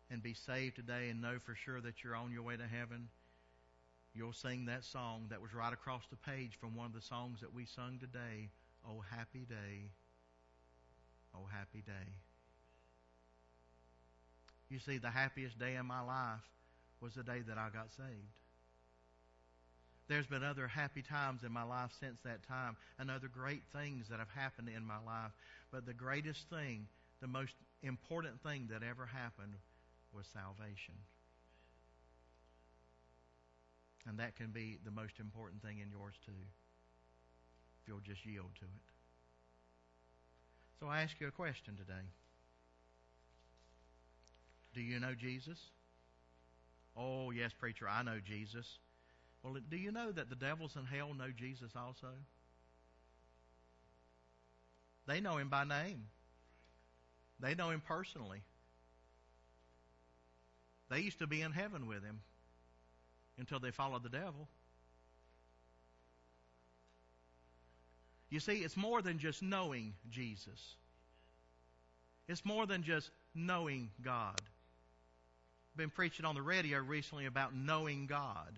and 0.09 0.21
be 0.21 0.33
saved 0.33 0.75
today 0.75 1.09
and 1.09 1.21
know 1.21 1.37
for 1.43 1.55
sure 1.55 1.81
that 1.81 2.03
you're 2.03 2.15
on 2.15 2.31
your 2.31 2.43
way 2.43 2.57
to 2.57 2.67
heaven, 2.67 3.09
you'll 4.13 4.33
sing 4.33 4.65
that 4.65 4.83
song 4.83 5.27
that 5.29 5.41
was 5.41 5.53
right 5.53 5.73
across 5.73 6.03
the 6.09 6.15
page 6.15 6.57
from 6.59 6.75
one 6.75 6.85
of 6.85 6.93
the 6.93 7.01
songs 7.01 7.41
that 7.41 7.53
we 7.53 7.65
sung 7.65 7.97
today. 7.99 8.49
Oh, 8.87 9.03
happy 9.09 9.45
day. 9.49 9.89
Oh, 11.33 11.47
happy 11.51 11.83
day. 11.85 12.13
You 14.69 14.79
see, 14.79 14.97
the 14.97 15.09
happiest 15.09 15.59
day 15.59 15.75
in 15.75 15.85
my 15.85 16.01
life 16.01 16.41
was 17.01 17.13
the 17.13 17.23
day 17.23 17.41
that 17.47 17.57
I 17.57 17.69
got 17.69 17.93
saved. 17.95 18.31
There's 20.07 20.27
been 20.27 20.43
other 20.43 20.67
happy 20.67 21.01
times 21.01 21.43
in 21.43 21.51
my 21.51 21.63
life 21.63 21.91
since 21.99 22.19
that 22.23 22.47
time 22.47 22.77
and 22.99 23.09
other 23.09 23.27
great 23.27 23.63
things 23.73 24.07
that 24.09 24.19
have 24.19 24.29
happened 24.29 24.69
in 24.69 24.85
my 24.85 24.99
life. 25.03 25.31
But 25.71 25.85
the 25.85 25.93
greatest 25.93 26.47
thing, 26.49 26.87
the 27.21 27.27
most 27.27 27.53
important 27.81 28.41
thing 28.43 28.67
that 28.71 28.83
ever 28.83 29.07
happened 29.07 29.55
was 30.15 30.25
salvation. 30.33 30.95
And 34.07 34.19
that 34.19 34.35
can 34.35 34.51
be 34.51 34.77
the 34.83 34.91
most 34.91 35.19
important 35.19 35.61
thing 35.61 35.79
in 35.79 35.89
yours 35.89 36.13
too, 36.25 36.31
if 37.81 37.87
you'll 37.87 37.99
just 37.99 38.25
yield 38.25 38.51
to 38.59 38.65
it. 38.65 38.85
So 40.79 40.87
I 40.87 41.01
ask 41.01 41.19
you 41.19 41.27
a 41.27 41.31
question 41.31 41.75
today. 41.75 42.05
Do 44.73 44.81
you 44.81 44.99
know 44.99 45.15
Jesus? 45.17 45.57
Oh, 46.97 47.31
yes, 47.31 47.51
preacher, 47.57 47.87
I 47.89 48.03
know 48.03 48.19
Jesus. 48.23 48.79
Well, 49.43 49.55
do 49.69 49.77
you 49.77 49.91
know 49.91 50.11
that 50.11 50.29
the 50.29 50.35
devils 50.35 50.75
in 50.75 50.85
hell 50.85 51.13
know 51.13 51.29
Jesus 51.35 51.71
also? 51.75 52.07
They 55.07 55.19
know 55.19 55.37
him 55.37 55.49
by 55.49 55.63
name. 55.65 56.07
They 57.39 57.53
know 57.53 57.69
him 57.69 57.81
personally. 57.85 58.41
They 60.89 60.99
used 60.99 61.19
to 61.19 61.27
be 61.27 61.41
in 61.41 61.51
heaven 61.51 61.87
with 61.87 62.03
him 62.03 62.21
until 63.37 63.59
they 63.59 63.71
followed 63.71 64.03
the 64.03 64.09
devil. 64.09 64.47
You 68.29 68.39
see, 68.39 68.57
it's 68.57 68.77
more 68.77 69.01
than 69.01 69.19
just 69.19 69.41
knowing 69.41 69.93
Jesus. 70.09 70.75
It's 72.27 72.43
more 72.43 72.65
than 72.65 72.83
just 72.83 73.09
knowing 73.33 73.89
God 74.03 74.41
I've 75.75 75.79
been 75.79 75.89
preaching 75.89 76.25
on 76.25 76.35
the 76.35 76.41
radio 76.41 76.79
recently 76.79 77.25
about 77.25 77.53
knowing 77.53 78.05
God. 78.05 78.57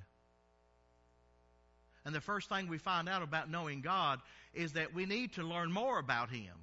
And 2.06 2.14
the 2.14 2.22
first 2.22 2.48
thing 2.48 2.68
we 2.68 2.78
find 2.78 3.10
out 3.10 3.24
about 3.24 3.50
knowing 3.50 3.82
God 3.82 4.20
is 4.54 4.74
that 4.74 4.94
we 4.94 5.08
need 5.08 5.34
to 5.34 5.42
learn 5.42 5.72
more 5.72 5.98
about 5.98 6.30
Him. 6.30 6.54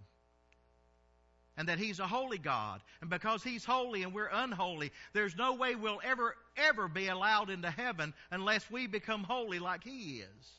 And 1.56 1.68
that 1.68 1.78
He's 1.78 2.00
a 2.00 2.06
holy 2.06 2.38
God. 2.38 2.80
And 3.00 3.10
because 3.10 3.42
He's 3.42 3.64
holy 3.64 4.02
and 4.02 4.12
we're 4.12 4.30
unholy, 4.32 4.90
there's 5.12 5.36
no 5.36 5.54
way 5.54 5.74
we'll 5.74 6.00
ever, 6.04 6.34
ever 6.56 6.88
be 6.88 7.08
allowed 7.08 7.50
into 7.50 7.70
heaven 7.70 8.12
unless 8.30 8.68
we 8.70 8.86
become 8.86 9.22
holy 9.22 9.58
like 9.58 9.84
He 9.84 10.20
is. 10.20 10.52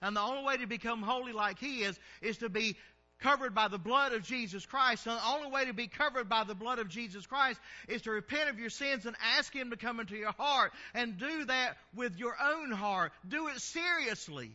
And 0.00 0.14
the 0.14 0.20
only 0.20 0.44
way 0.44 0.56
to 0.58 0.66
become 0.66 1.02
holy 1.02 1.32
like 1.32 1.58
He 1.58 1.82
is, 1.82 1.98
is 2.22 2.38
to 2.38 2.48
be 2.48 2.76
covered 3.20 3.54
by 3.54 3.66
the 3.66 3.78
blood 3.78 4.12
of 4.12 4.22
Jesus 4.22 4.64
Christ. 4.64 5.06
And 5.06 5.16
the 5.16 5.26
only 5.26 5.50
way 5.50 5.64
to 5.64 5.72
be 5.72 5.88
covered 5.88 6.28
by 6.28 6.44
the 6.44 6.54
blood 6.54 6.78
of 6.78 6.88
Jesus 6.88 7.26
Christ 7.26 7.60
is 7.88 8.02
to 8.02 8.10
repent 8.10 8.48
of 8.48 8.58
your 8.58 8.70
sins 8.70 9.06
and 9.06 9.16
ask 9.36 9.52
Him 9.52 9.70
to 9.70 9.76
come 9.76 10.00
into 10.00 10.16
your 10.16 10.32
heart. 10.32 10.72
And 10.94 11.18
do 11.18 11.44
that 11.46 11.76
with 11.94 12.16
your 12.16 12.36
own 12.40 12.70
heart. 12.70 13.12
Do 13.26 13.48
it 13.48 13.60
seriously. 13.60 14.52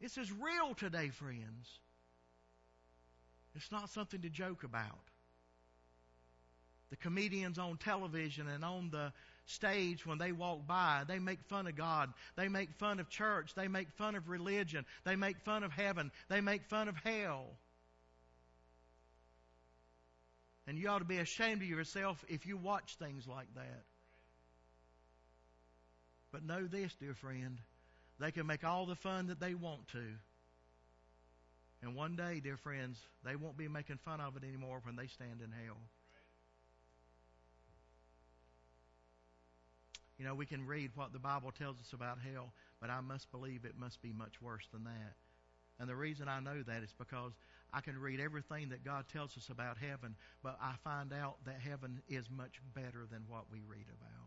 This 0.00 0.18
is 0.18 0.30
real 0.32 0.74
today, 0.74 1.08
friends. 1.10 1.78
It's 3.54 3.70
not 3.70 3.90
something 3.90 4.22
to 4.22 4.30
joke 4.30 4.64
about. 4.64 4.98
The 6.90 6.96
comedians 6.96 7.58
on 7.58 7.78
television 7.78 8.48
and 8.48 8.64
on 8.64 8.90
the 8.90 9.12
stage 9.46 10.04
when 10.06 10.18
they 10.18 10.32
walk 10.32 10.66
by, 10.66 11.04
they 11.06 11.18
make 11.18 11.42
fun 11.48 11.66
of 11.66 11.76
God. 11.76 12.12
They 12.36 12.48
make 12.48 12.74
fun 12.74 13.00
of 13.00 13.08
church. 13.08 13.54
They 13.54 13.68
make 13.68 13.90
fun 13.92 14.14
of 14.14 14.28
religion. 14.28 14.84
They 15.04 15.16
make 15.16 15.38
fun 15.40 15.64
of 15.64 15.72
heaven. 15.72 16.10
They 16.28 16.40
make 16.40 16.64
fun 16.66 16.88
of 16.88 16.96
hell. 16.96 17.46
And 20.66 20.78
you 20.78 20.88
ought 20.88 21.00
to 21.00 21.04
be 21.04 21.18
ashamed 21.18 21.62
of 21.62 21.68
yourself 21.68 22.24
if 22.28 22.46
you 22.46 22.56
watch 22.56 22.96
things 22.98 23.26
like 23.26 23.52
that. 23.54 23.82
But 26.30 26.44
know 26.44 26.66
this, 26.66 26.94
dear 27.00 27.14
friend. 27.14 27.58
They 28.20 28.30
can 28.30 28.46
make 28.46 28.64
all 28.64 28.86
the 28.86 28.94
fun 28.94 29.26
that 29.26 29.40
they 29.40 29.54
want 29.54 29.88
to. 29.88 30.04
And 31.82 31.96
one 31.96 32.14
day, 32.14 32.40
dear 32.42 32.56
friends, 32.56 33.00
they 33.24 33.34
won't 33.34 33.56
be 33.56 33.66
making 33.66 33.98
fun 34.04 34.20
of 34.20 34.36
it 34.36 34.44
anymore 34.44 34.80
when 34.84 34.94
they 34.94 35.08
stand 35.08 35.40
in 35.42 35.50
hell. 35.50 35.78
You 40.18 40.24
know, 40.24 40.36
we 40.36 40.46
can 40.46 40.64
read 40.64 40.92
what 40.94 41.12
the 41.12 41.18
Bible 41.18 41.50
tells 41.50 41.80
us 41.80 41.92
about 41.92 42.18
hell, 42.32 42.52
but 42.80 42.90
I 42.90 43.00
must 43.00 43.32
believe 43.32 43.64
it 43.64 43.74
must 43.76 44.00
be 44.00 44.12
much 44.12 44.40
worse 44.40 44.68
than 44.72 44.84
that. 44.84 45.14
And 45.80 45.88
the 45.88 45.96
reason 45.96 46.28
I 46.28 46.38
know 46.38 46.62
that 46.62 46.84
is 46.84 46.94
because 46.96 47.32
I 47.72 47.80
can 47.80 47.98
read 47.98 48.20
everything 48.20 48.68
that 48.68 48.84
God 48.84 49.06
tells 49.12 49.36
us 49.36 49.48
about 49.48 49.78
heaven, 49.78 50.14
but 50.40 50.56
I 50.62 50.74
find 50.84 51.12
out 51.12 51.38
that 51.46 51.56
heaven 51.58 52.02
is 52.08 52.30
much 52.30 52.60
better 52.72 53.06
than 53.10 53.24
what 53.26 53.50
we 53.50 53.62
read 53.66 53.86
about. 53.88 54.21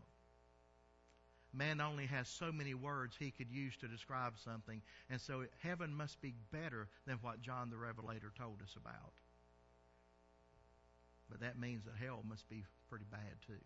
Man 1.56 1.80
only 1.80 2.04
has 2.06 2.28
so 2.28 2.52
many 2.52 2.74
words 2.74 3.16
he 3.18 3.30
could 3.30 3.50
use 3.50 3.74
to 3.78 3.88
describe 3.88 4.34
something, 4.44 4.82
and 5.08 5.18
so 5.18 5.44
heaven 5.62 5.94
must 5.94 6.20
be 6.20 6.34
better 6.52 6.88
than 7.06 7.16
what 7.22 7.40
John 7.40 7.70
the 7.70 7.78
Revelator 7.78 8.30
told 8.36 8.60
us 8.62 8.76
about. 8.76 9.14
But 11.30 11.40
that 11.40 11.58
means 11.58 11.84
that 11.84 11.94
hell 11.98 12.22
must 12.28 12.46
be 12.50 12.64
pretty 12.90 13.06
bad 13.10 13.40
too. 13.46 13.64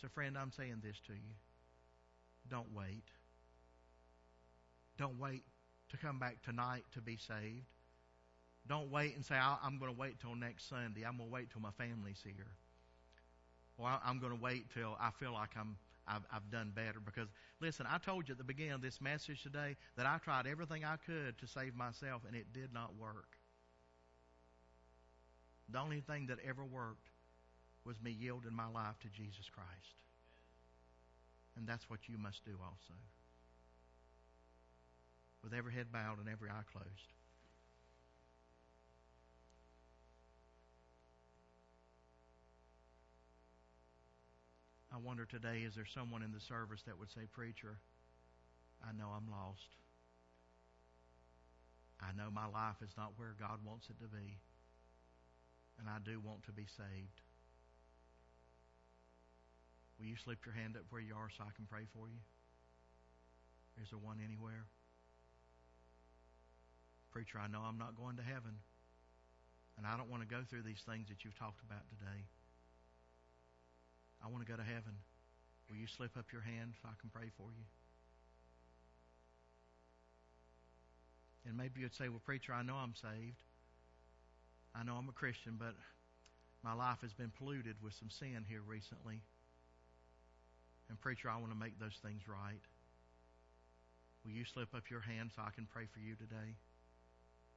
So, 0.00 0.08
friend, 0.08 0.36
I'm 0.36 0.50
saying 0.50 0.82
this 0.82 0.98
to 1.06 1.12
you. 1.12 1.34
Don't 2.50 2.74
wait. 2.74 3.04
Don't 4.98 5.20
wait 5.20 5.44
to 5.90 5.96
come 5.96 6.18
back 6.18 6.42
tonight 6.42 6.84
to 6.94 7.00
be 7.00 7.16
saved. 7.16 7.66
Don't 8.66 8.90
wait 8.90 9.14
and 9.14 9.24
say, 9.24 9.36
I'm 9.36 9.78
going 9.78 9.92
to 9.92 9.98
wait 9.98 10.20
till 10.20 10.34
next 10.34 10.68
Sunday. 10.68 11.04
I'm 11.06 11.16
going 11.16 11.28
to 11.28 11.32
wait 11.32 11.50
till 11.52 11.62
my 11.62 11.70
family's 11.70 12.20
here. 12.24 12.48
Or 13.78 13.88
I'm 14.04 14.18
going 14.18 14.32
to 14.32 14.40
wait 14.40 14.66
till 14.72 14.96
I 15.00 15.10
feel 15.10 15.32
like 15.32 15.50
I'm, 15.58 15.76
I've, 16.06 16.22
I've 16.32 16.50
done 16.50 16.72
better. 16.74 17.00
Because, 17.04 17.28
listen, 17.60 17.86
I 17.88 17.98
told 17.98 18.28
you 18.28 18.32
at 18.32 18.38
the 18.38 18.44
beginning 18.44 18.72
of 18.72 18.82
this 18.82 19.00
message 19.00 19.42
today 19.42 19.76
that 19.96 20.06
I 20.06 20.18
tried 20.18 20.46
everything 20.46 20.84
I 20.84 20.96
could 20.96 21.38
to 21.38 21.46
save 21.46 21.74
myself, 21.74 22.22
and 22.26 22.36
it 22.36 22.52
did 22.52 22.72
not 22.72 22.94
work. 22.98 23.36
The 25.70 25.78
only 25.78 26.00
thing 26.00 26.26
that 26.26 26.38
ever 26.46 26.64
worked 26.64 27.08
was 27.84 28.00
me 28.00 28.10
yielding 28.10 28.54
my 28.54 28.68
life 28.68 28.98
to 29.00 29.08
Jesus 29.08 29.48
Christ. 29.52 29.96
And 31.56 31.66
that's 31.66 31.88
what 31.88 32.00
you 32.08 32.18
must 32.18 32.44
do 32.44 32.52
also. 32.62 32.94
With 35.42 35.52
every 35.54 35.72
head 35.72 35.90
bowed 35.92 36.18
and 36.18 36.28
every 36.28 36.50
eye 36.50 36.62
closed. 36.70 37.12
I 44.92 45.00
wonder 45.00 45.24
today, 45.24 45.64
is 45.64 45.74
there 45.74 45.88
someone 45.88 46.22
in 46.22 46.32
the 46.32 46.40
service 46.40 46.82
that 46.84 46.98
would 46.98 47.10
say, 47.10 47.24
Preacher, 47.32 47.80
I 48.84 48.92
know 48.92 49.08
I'm 49.08 49.24
lost. 49.32 49.72
I 51.96 52.12
know 52.12 52.28
my 52.28 52.44
life 52.44 52.76
is 52.84 52.92
not 52.98 53.16
where 53.16 53.32
God 53.40 53.64
wants 53.64 53.88
it 53.88 53.96
to 54.04 54.08
be. 54.10 54.36
And 55.80 55.88
I 55.88 55.96
do 56.04 56.20
want 56.20 56.44
to 56.44 56.52
be 56.52 56.68
saved. 56.76 57.24
Will 59.96 60.12
you 60.12 60.16
slip 60.20 60.44
your 60.44 60.54
hand 60.54 60.76
up 60.76 60.84
where 60.90 61.00
you 61.00 61.14
are 61.16 61.30
so 61.32 61.44
I 61.48 61.56
can 61.56 61.64
pray 61.64 61.88
for 61.96 62.10
you? 62.10 62.20
Is 63.80 63.88
there 63.88 64.02
one 64.02 64.20
anywhere? 64.20 64.68
Preacher, 67.12 67.40
I 67.40 67.48
know 67.48 67.64
I'm 67.64 67.78
not 67.78 67.96
going 67.96 68.16
to 68.16 68.22
heaven. 68.22 68.60
And 69.78 69.86
I 69.86 69.96
don't 69.96 70.10
want 70.10 70.20
to 70.20 70.28
go 70.28 70.44
through 70.44 70.68
these 70.68 70.84
things 70.84 71.08
that 71.08 71.24
you've 71.24 71.38
talked 71.38 71.64
about 71.64 71.88
today. 71.88 72.28
I 74.24 74.28
want 74.28 74.44
to 74.46 74.50
go 74.50 74.56
to 74.56 74.62
heaven. 74.62 74.94
Will 75.68 75.76
you 75.76 75.86
slip 75.86 76.16
up 76.16 76.26
your 76.32 76.42
hand 76.42 76.74
so 76.80 76.88
I 76.88 76.94
can 77.00 77.10
pray 77.10 77.30
for 77.36 77.50
you? 77.50 77.66
And 81.46 81.56
maybe 81.56 81.80
you'd 81.80 81.94
say, 81.94 82.08
Well, 82.08 82.22
preacher, 82.24 82.52
I 82.52 82.62
know 82.62 82.76
I'm 82.76 82.94
saved. 82.94 83.42
I 84.74 84.84
know 84.84 84.94
I'm 84.94 85.08
a 85.08 85.12
Christian, 85.12 85.56
but 85.58 85.74
my 86.62 86.72
life 86.72 87.02
has 87.02 87.12
been 87.12 87.32
polluted 87.36 87.76
with 87.82 87.94
some 87.94 88.10
sin 88.10 88.46
here 88.48 88.62
recently. 88.66 89.20
And, 90.88 91.00
preacher, 91.00 91.28
I 91.28 91.36
want 91.36 91.52
to 91.52 91.58
make 91.58 91.78
those 91.78 91.98
things 92.02 92.28
right. 92.28 92.62
Will 94.24 94.32
you 94.32 94.44
slip 94.44 94.74
up 94.74 94.88
your 94.88 95.00
hand 95.00 95.30
so 95.34 95.42
I 95.42 95.50
can 95.50 95.66
pray 95.66 95.86
for 95.92 95.98
you 95.98 96.14
today? 96.14 96.54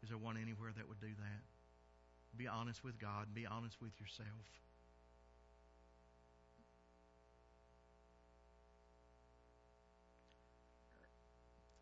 Is 0.01 0.09
there 0.09 0.18
one 0.18 0.38
anywhere 0.38 0.72
that 0.76 0.88
would 0.88 0.99
do 0.99 1.13
that? 1.13 1.41
Be 2.38 2.47
honest 2.47 2.84
with 2.84 2.99
God. 2.99 3.34
Be 3.34 3.45
honest 3.45 3.78
with 3.82 3.93
yourself. 3.99 4.45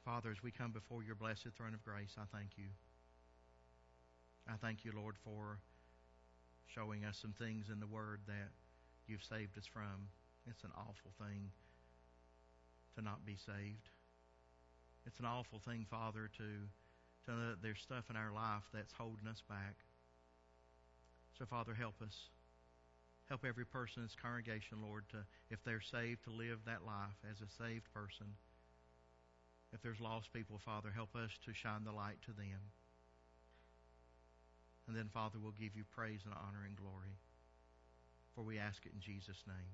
Father, 0.05 0.31
as 0.31 0.43
we 0.43 0.51
come 0.51 0.71
before 0.71 1.01
your 1.01 1.15
blessed 1.15 1.47
throne 1.55 1.73
of 1.73 1.83
grace, 1.83 2.15
I 2.19 2.27
thank 2.35 2.57
you. 2.57 2.67
I 4.47 4.59
thank 4.59 4.83
you, 4.83 4.91
Lord, 4.93 5.15
for 5.23 5.59
showing 6.67 7.05
us 7.05 7.17
some 7.21 7.31
things 7.31 7.69
in 7.71 7.79
the 7.79 7.87
Word 7.87 8.19
that 8.27 8.51
you've 9.07 9.23
saved 9.23 9.57
us 9.57 9.65
from. 9.65 10.11
It's 10.45 10.63
an 10.65 10.71
awful 10.75 11.15
thing 11.17 11.51
to 12.95 13.01
not 13.01 13.25
be 13.25 13.37
saved. 13.37 13.87
It's 15.05 15.19
an 15.19 15.25
awful 15.25 15.59
thing, 15.63 15.85
Father, 15.89 16.29
to, 16.35 16.47
to 17.25 17.31
know 17.31 17.49
that 17.51 17.61
there's 17.63 17.79
stuff 17.79 18.09
in 18.09 18.17
our 18.17 18.33
life 18.33 18.67
that's 18.73 18.91
holding 18.91 19.27
us 19.27 19.41
back. 19.47 19.75
So, 21.39 21.45
Father, 21.45 21.73
help 21.73 22.01
us. 22.01 22.27
Help 23.29 23.45
every 23.47 23.65
person 23.65 24.03
in 24.03 24.03
this 24.03 24.17
congregation, 24.21 24.83
Lord, 24.83 25.05
to, 25.11 25.23
if 25.49 25.63
they're 25.63 25.79
saved, 25.79 26.25
to 26.25 26.29
live 26.29 26.59
that 26.65 26.83
life 26.85 27.15
as 27.31 27.39
a 27.39 27.47
saved 27.63 27.87
person. 27.93 28.35
If 29.73 29.81
there's 29.81 29.99
lost 29.99 30.31
people, 30.31 30.61
Father, 30.63 30.91
help 30.93 31.15
us 31.15 31.31
to 31.45 31.53
shine 31.53 31.83
the 31.83 31.91
light 31.91 32.21
to 32.25 32.31
them. 32.31 32.61
And 34.87 34.95
then, 34.95 35.09
Father, 35.11 35.39
we'll 35.41 35.57
give 35.59 35.75
you 35.75 35.83
praise 35.95 36.19
and 36.25 36.33
honor 36.33 36.63
and 36.65 36.75
glory. 36.75 37.17
For 38.35 38.43
we 38.43 38.59
ask 38.59 38.85
it 38.85 38.91
in 38.93 39.01
Jesus' 39.01 39.41
name. 39.47 39.73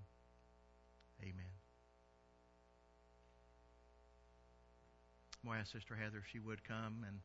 Amen. 1.22 1.52
I'm 5.46 5.60
ask 5.60 5.72
Sister 5.72 5.96
Heather 5.96 6.20
if 6.20 6.32
she 6.32 6.40
would 6.40 6.64
come, 6.64 7.04
and 7.08 7.20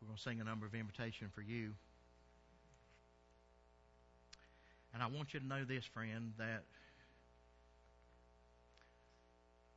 we're 0.00 0.06
going 0.06 0.16
to 0.16 0.22
sing 0.22 0.40
a 0.40 0.44
number 0.44 0.66
of 0.66 0.74
invitation 0.74 1.28
for 1.34 1.40
you. 1.40 1.72
And 4.94 5.02
I 5.02 5.06
want 5.06 5.32
you 5.32 5.40
to 5.40 5.46
know 5.46 5.64
this, 5.64 5.84
friend, 5.84 6.32
that 6.38 6.64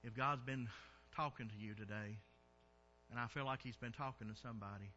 if 0.03 0.13
God's 0.13 0.43
been 0.43 0.67
talking 1.15 1.47
to 1.47 1.55
you 1.57 1.73
today, 1.73 2.19
and 3.09 3.19
I 3.19 3.27
feel 3.27 3.45
like 3.45 3.61
He's 3.63 3.75
been 3.75 3.91
talking 3.91 4.27
to 4.27 4.35
somebody, 4.41 4.91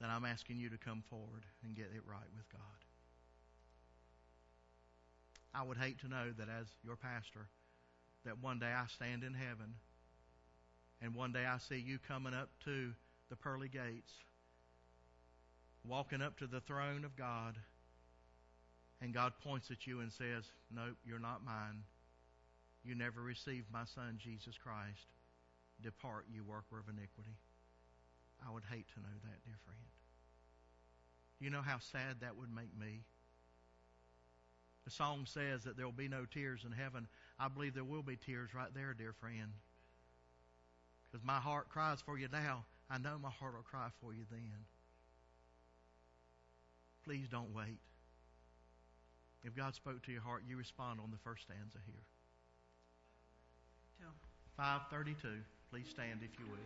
then 0.00 0.10
I'm 0.10 0.24
asking 0.24 0.58
you 0.58 0.68
to 0.70 0.78
come 0.78 1.02
forward 1.08 1.44
and 1.64 1.74
get 1.74 1.90
it 1.94 2.02
right 2.06 2.30
with 2.36 2.48
God. 2.52 2.60
I 5.54 5.62
would 5.62 5.76
hate 5.76 6.00
to 6.00 6.08
know 6.08 6.32
that 6.36 6.48
as 6.48 6.66
your 6.84 6.96
pastor, 6.96 7.48
that 8.24 8.42
one 8.42 8.58
day 8.58 8.72
I 8.74 8.86
stand 8.88 9.22
in 9.22 9.34
heaven 9.34 9.74
and 11.00 11.14
one 11.14 11.32
day 11.32 11.44
I 11.44 11.58
see 11.58 11.76
you 11.76 11.98
coming 11.98 12.34
up 12.34 12.48
to 12.64 12.92
the 13.30 13.36
pearly 13.36 13.68
gates, 13.68 14.12
walking 15.86 16.22
up 16.22 16.38
to 16.38 16.46
the 16.46 16.60
throne 16.60 17.04
of 17.04 17.16
God, 17.16 17.56
and 19.00 19.12
God 19.12 19.34
points 19.44 19.70
at 19.70 19.86
you 19.86 20.00
and 20.00 20.10
says, 20.10 20.44
Nope, 20.74 20.96
you're 21.04 21.18
not 21.18 21.44
mine. 21.44 21.84
You 22.84 22.94
never 22.94 23.20
received 23.20 23.72
my 23.72 23.84
son, 23.84 24.18
Jesus 24.18 24.58
Christ. 24.58 25.06
Depart, 25.82 26.26
you 26.32 26.44
worker 26.44 26.78
of 26.78 26.88
iniquity. 26.88 27.36
I 28.46 28.52
would 28.52 28.64
hate 28.70 28.86
to 28.94 29.00
know 29.00 29.16
that, 29.24 29.44
dear 29.44 29.58
friend. 29.64 29.80
Do 31.38 31.44
you 31.44 31.50
know 31.50 31.62
how 31.62 31.78
sad 31.78 32.20
that 32.20 32.36
would 32.36 32.54
make 32.54 32.78
me? 32.78 33.02
The 34.84 34.90
song 34.90 35.24
says 35.26 35.64
that 35.64 35.76
there 35.76 35.86
will 35.86 35.92
be 35.92 36.08
no 36.08 36.26
tears 36.26 36.64
in 36.64 36.72
heaven. 36.72 37.08
I 37.38 37.46
I 37.46 37.48
believe 37.48 37.74
there 37.74 37.84
will 37.84 38.02
be 38.02 38.16
tears 38.16 38.54
right 38.54 38.72
there, 38.74 38.94
dear 38.94 39.12
friend. 39.12 39.52
Because 41.10 41.24
my 41.24 41.38
heart 41.38 41.68
cries 41.70 42.00
for 42.02 42.18
you 42.18 42.28
now. 42.30 42.64
I 42.90 42.98
know 42.98 43.18
my 43.18 43.30
heart 43.30 43.54
will 43.54 43.62
cry 43.62 43.88
for 44.00 44.12
you 44.12 44.24
then. 44.30 44.66
Please 47.04 47.28
don't 47.28 47.54
wait. 47.54 47.80
If 49.42 49.54
God 49.54 49.74
spoke 49.74 50.02
to 50.04 50.12
your 50.12 50.22
heart, 50.22 50.42
you 50.46 50.56
respond 50.56 51.00
on 51.00 51.10
the 51.10 51.18
first 51.18 51.42
stanza 51.42 51.78
here. 51.86 52.04
532. 54.56 55.40
Please 55.70 55.88
stand 55.90 56.20
if 56.22 56.38
you 56.38 56.46
will. 56.46 56.58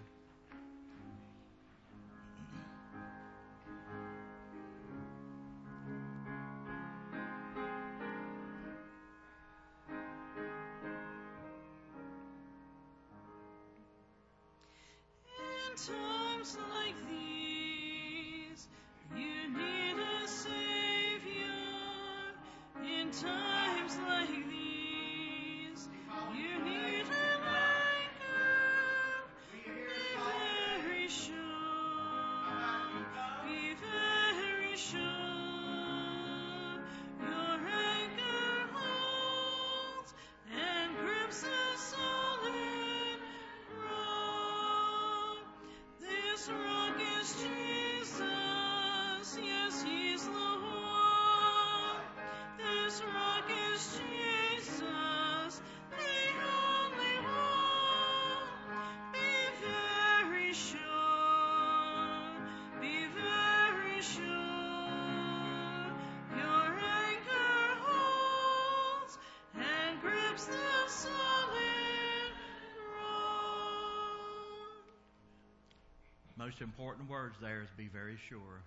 Most 76.49 76.63
important 76.63 77.11
words 77.11 77.37
there 77.43 77.61
is 77.61 77.69
be 77.77 77.89
very 77.89 78.17
sure. 78.27 78.63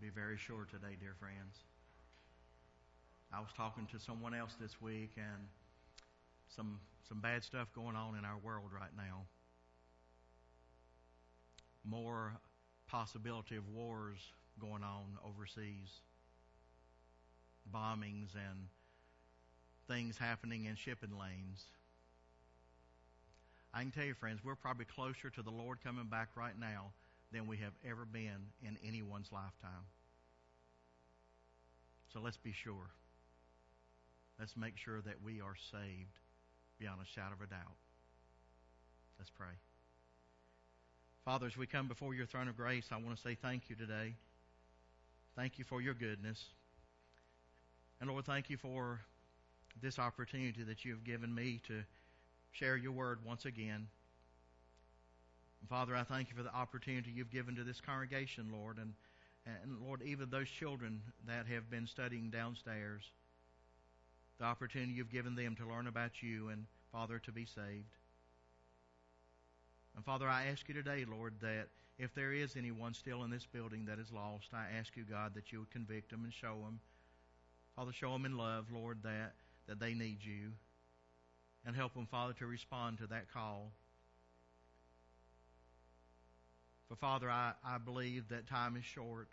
Be 0.00 0.08
very 0.08 0.36
sure 0.36 0.66
today, 0.68 0.96
dear 0.98 1.14
friends. 1.20 1.62
I 3.32 3.38
was 3.38 3.50
talking 3.56 3.86
to 3.92 4.00
someone 4.00 4.34
else 4.34 4.56
this 4.60 4.82
week 4.82 5.12
and 5.16 5.46
some 6.48 6.80
some 7.08 7.20
bad 7.20 7.44
stuff 7.44 7.68
going 7.76 7.94
on 7.94 8.18
in 8.18 8.24
our 8.24 8.38
world 8.42 8.70
right 8.74 8.90
now. 8.96 9.22
More 11.84 12.32
possibility 12.88 13.54
of 13.54 13.68
wars 13.68 14.18
going 14.60 14.82
on 14.82 15.16
overseas. 15.24 16.00
Bombings 17.72 18.34
and 18.34 18.66
things 19.86 20.18
happening 20.18 20.64
in 20.64 20.74
shipping 20.74 21.16
lanes. 21.16 21.66
I 23.72 23.82
can 23.82 23.90
tell 23.92 24.04
you, 24.04 24.14
friends, 24.14 24.40
we're 24.44 24.56
probably 24.56 24.84
closer 24.84 25.30
to 25.30 25.42
the 25.42 25.50
Lord 25.50 25.78
coming 25.82 26.06
back 26.06 26.30
right 26.36 26.58
now 26.58 26.92
than 27.32 27.46
we 27.46 27.58
have 27.58 27.72
ever 27.88 28.04
been 28.04 28.50
in 28.62 28.76
anyone's 28.86 29.28
lifetime. 29.32 29.86
So 32.12 32.20
let's 32.20 32.36
be 32.36 32.52
sure. 32.52 32.90
Let's 34.38 34.56
make 34.56 34.76
sure 34.76 35.00
that 35.02 35.22
we 35.24 35.40
are 35.40 35.54
saved 35.70 36.18
beyond 36.80 37.00
a 37.00 37.06
shadow 37.14 37.34
of 37.34 37.40
a 37.40 37.46
doubt. 37.46 37.76
Let's 39.18 39.30
pray. 39.30 39.54
Father, 41.24 41.46
as 41.46 41.56
we 41.56 41.66
come 41.66 41.86
before 41.86 42.14
your 42.14 42.26
throne 42.26 42.48
of 42.48 42.56
grace, 42.56 42.86
I 42.90 42.96
want 42.96 43.16
to 43.16 43.22
say 43.22 43.36
thank 43.40 43.64
you 43.68 43.76
today. 43.76 44.14
Thank 45.36 45.58
you 45.58 45.64
for 45.68 45.80
your 45.80 45.94
goodness. 45.94 46.42
And 48.00 48.10
Lord, 48.10 48.24
thank 48.24 48.50
you 48.50 48.56
for 48.56 49.00
this 49.80 49.98
opportunity 49.98 50.62
that 50.64 50.84
you 50.84 50.92
have 50.92 51.04
given 51.04 51.32
me 51.32 51.60
to 51.68 51.82
share 52.52 52.76
your 52.76 52.92
word 52.92 53.18
once 53.24 53.44
again. 53.44 53.86
Father, 55.68 55.94
I 55.94 56.02
thank 56.02 56.30
you 56.30 56.36
for 56.36 56.42
the 56.42 56.54
opportunity 56.54 57.10
you've 57.10 57.30
given 57.30 57.54
to 57.56 57.64
this 57.64 57.80
congregation, 57.80 58.50
Lord, 58.52 58.78
and, 58.78 58.94
and 59.46 59.80
Lord, 59.80 60.02
even 60.02 60.30
those 60.30 60.48
children 60.48 61.02
that 61.26 61.46
have 61.46 61.70
been 61.70 61.86
studying 61.86 62.30
downstairs, 62.30 63.04
the 64.38 64.44
opportunity 64.44 64.92
you've 64.92 65.12
given 65.12 65.34
them 65.34 65.54
to 65.56 65.68
learn 65.68 65.86
about 65.86 66.22
you 66.22 66.48
and, 66.48 66.66
Father, 66.92 67.18
to 67.20 67.32
be 67.32 67.44
saved. 67.44 67.96
And 69.94 70.04
Father, 70.04 70.28
I 70.28 70.46
ask 70.46 70.66
you 70.68 70.74
today, 70.74 71.04
Lord, 71.08 71.34
that 71.42 71.68
if 71.98 72.14
there 72.14 72.32
is 72.32 72.56
anyone 72.56 72.94
still 72.94 73.22
in 73.22 73.30
this 73.30 73.46
building 73.46 73.84
that 73.84 73.98
is 73.98 74.10
lost, 74.10 74.48
I 74.54 74.78
ask 74.78 74.96
you, 74.96 75.04
God, 75.04 75.34
that 75.34 75.52
you 75.52 75.60
would 75.60 75.70
convict 75.70 76.10
them 76.10 76.24
and 76.24 76.32
show 76.32 76.56
them. 76.64 76.80
Father, 77.76 77.92
show 77.92 78.12
them 78.12 78.24
in 78.24 78.36
love, 78.36 78.66
Lord, 78.72 78.98
that, 79.02 79.34
that 79.68 79.78
they 79.78 79.92
need 79.92 80.18
you 80.22 80.52
and 81.66 81.76
help 81.76 81.94
them, 81.94 82.06
Father, 82.06 82.32
to 82.34 82.46
respond 82.46 82.98
to 82.98 83.06
that 83.08 83.32
call. 83.32 83.72
For 86.88 86.96
Father, 86.96 87.30
I, 87.30 87.52
I 87.64 87.78
believe 87.78 88.28
that 88.30 88.48
time 88.48 88.76
is 88.76 88.84
short, 88.84 89.28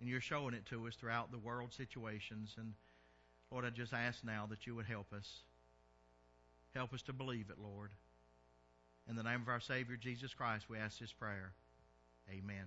and 0.00 0.08
you're 0.08 0.20
showing 0.20 0.54
it 0.54 0.66
to 0.66 0.86
us 0.86 0.94
throughout 0.94 1.32
the 1.32 1.38
world 1.38 1.72
situations. 1.72 2.54
And 2.58 2.74
Lord, 3.50 3.64
I 3.64 3.70
just 3.70 3.92
ask 3.92 4.22
now 4.24 4.46
that 4.50 4.66
you 4.66 4.74
would 4.76 4.86
help 4.86 5.12
us. 5.12 5.28
Help 6.74 6.92
us 6.92 7.02
to 7.02 7.12
believe 7.12 7.50
it, 7.50 7.56
Lord. 7.60 7.90
In 9.08 9.16
the 9.16 9.22
name 9.22 9.42
of 9.42 9.48
our 9.48 9.60
Savior 9.60 9.96
Jesus 9.96 10.32
Christ, 10.32 10.66
we 10.68 10.78
ask 10.78 10.98
this 10.98 11.12
prayer. 11.12 11.52
Amen. 12.30 12.66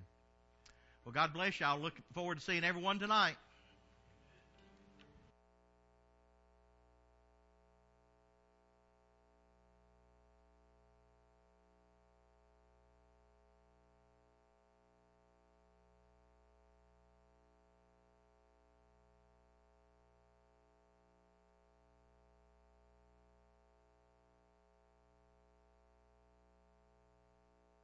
Well, 1.04 1.14
God 1.14 1.34
bless 1.34 1.60
you. 1.60 1.66
I'll 1.66 1.80
look 1.80 1.96
forward 2.14 2.40
to 2.40 2.44
seeing 2.44 2.64
everyone 2.64 3.00
tonight. 3.00 3.38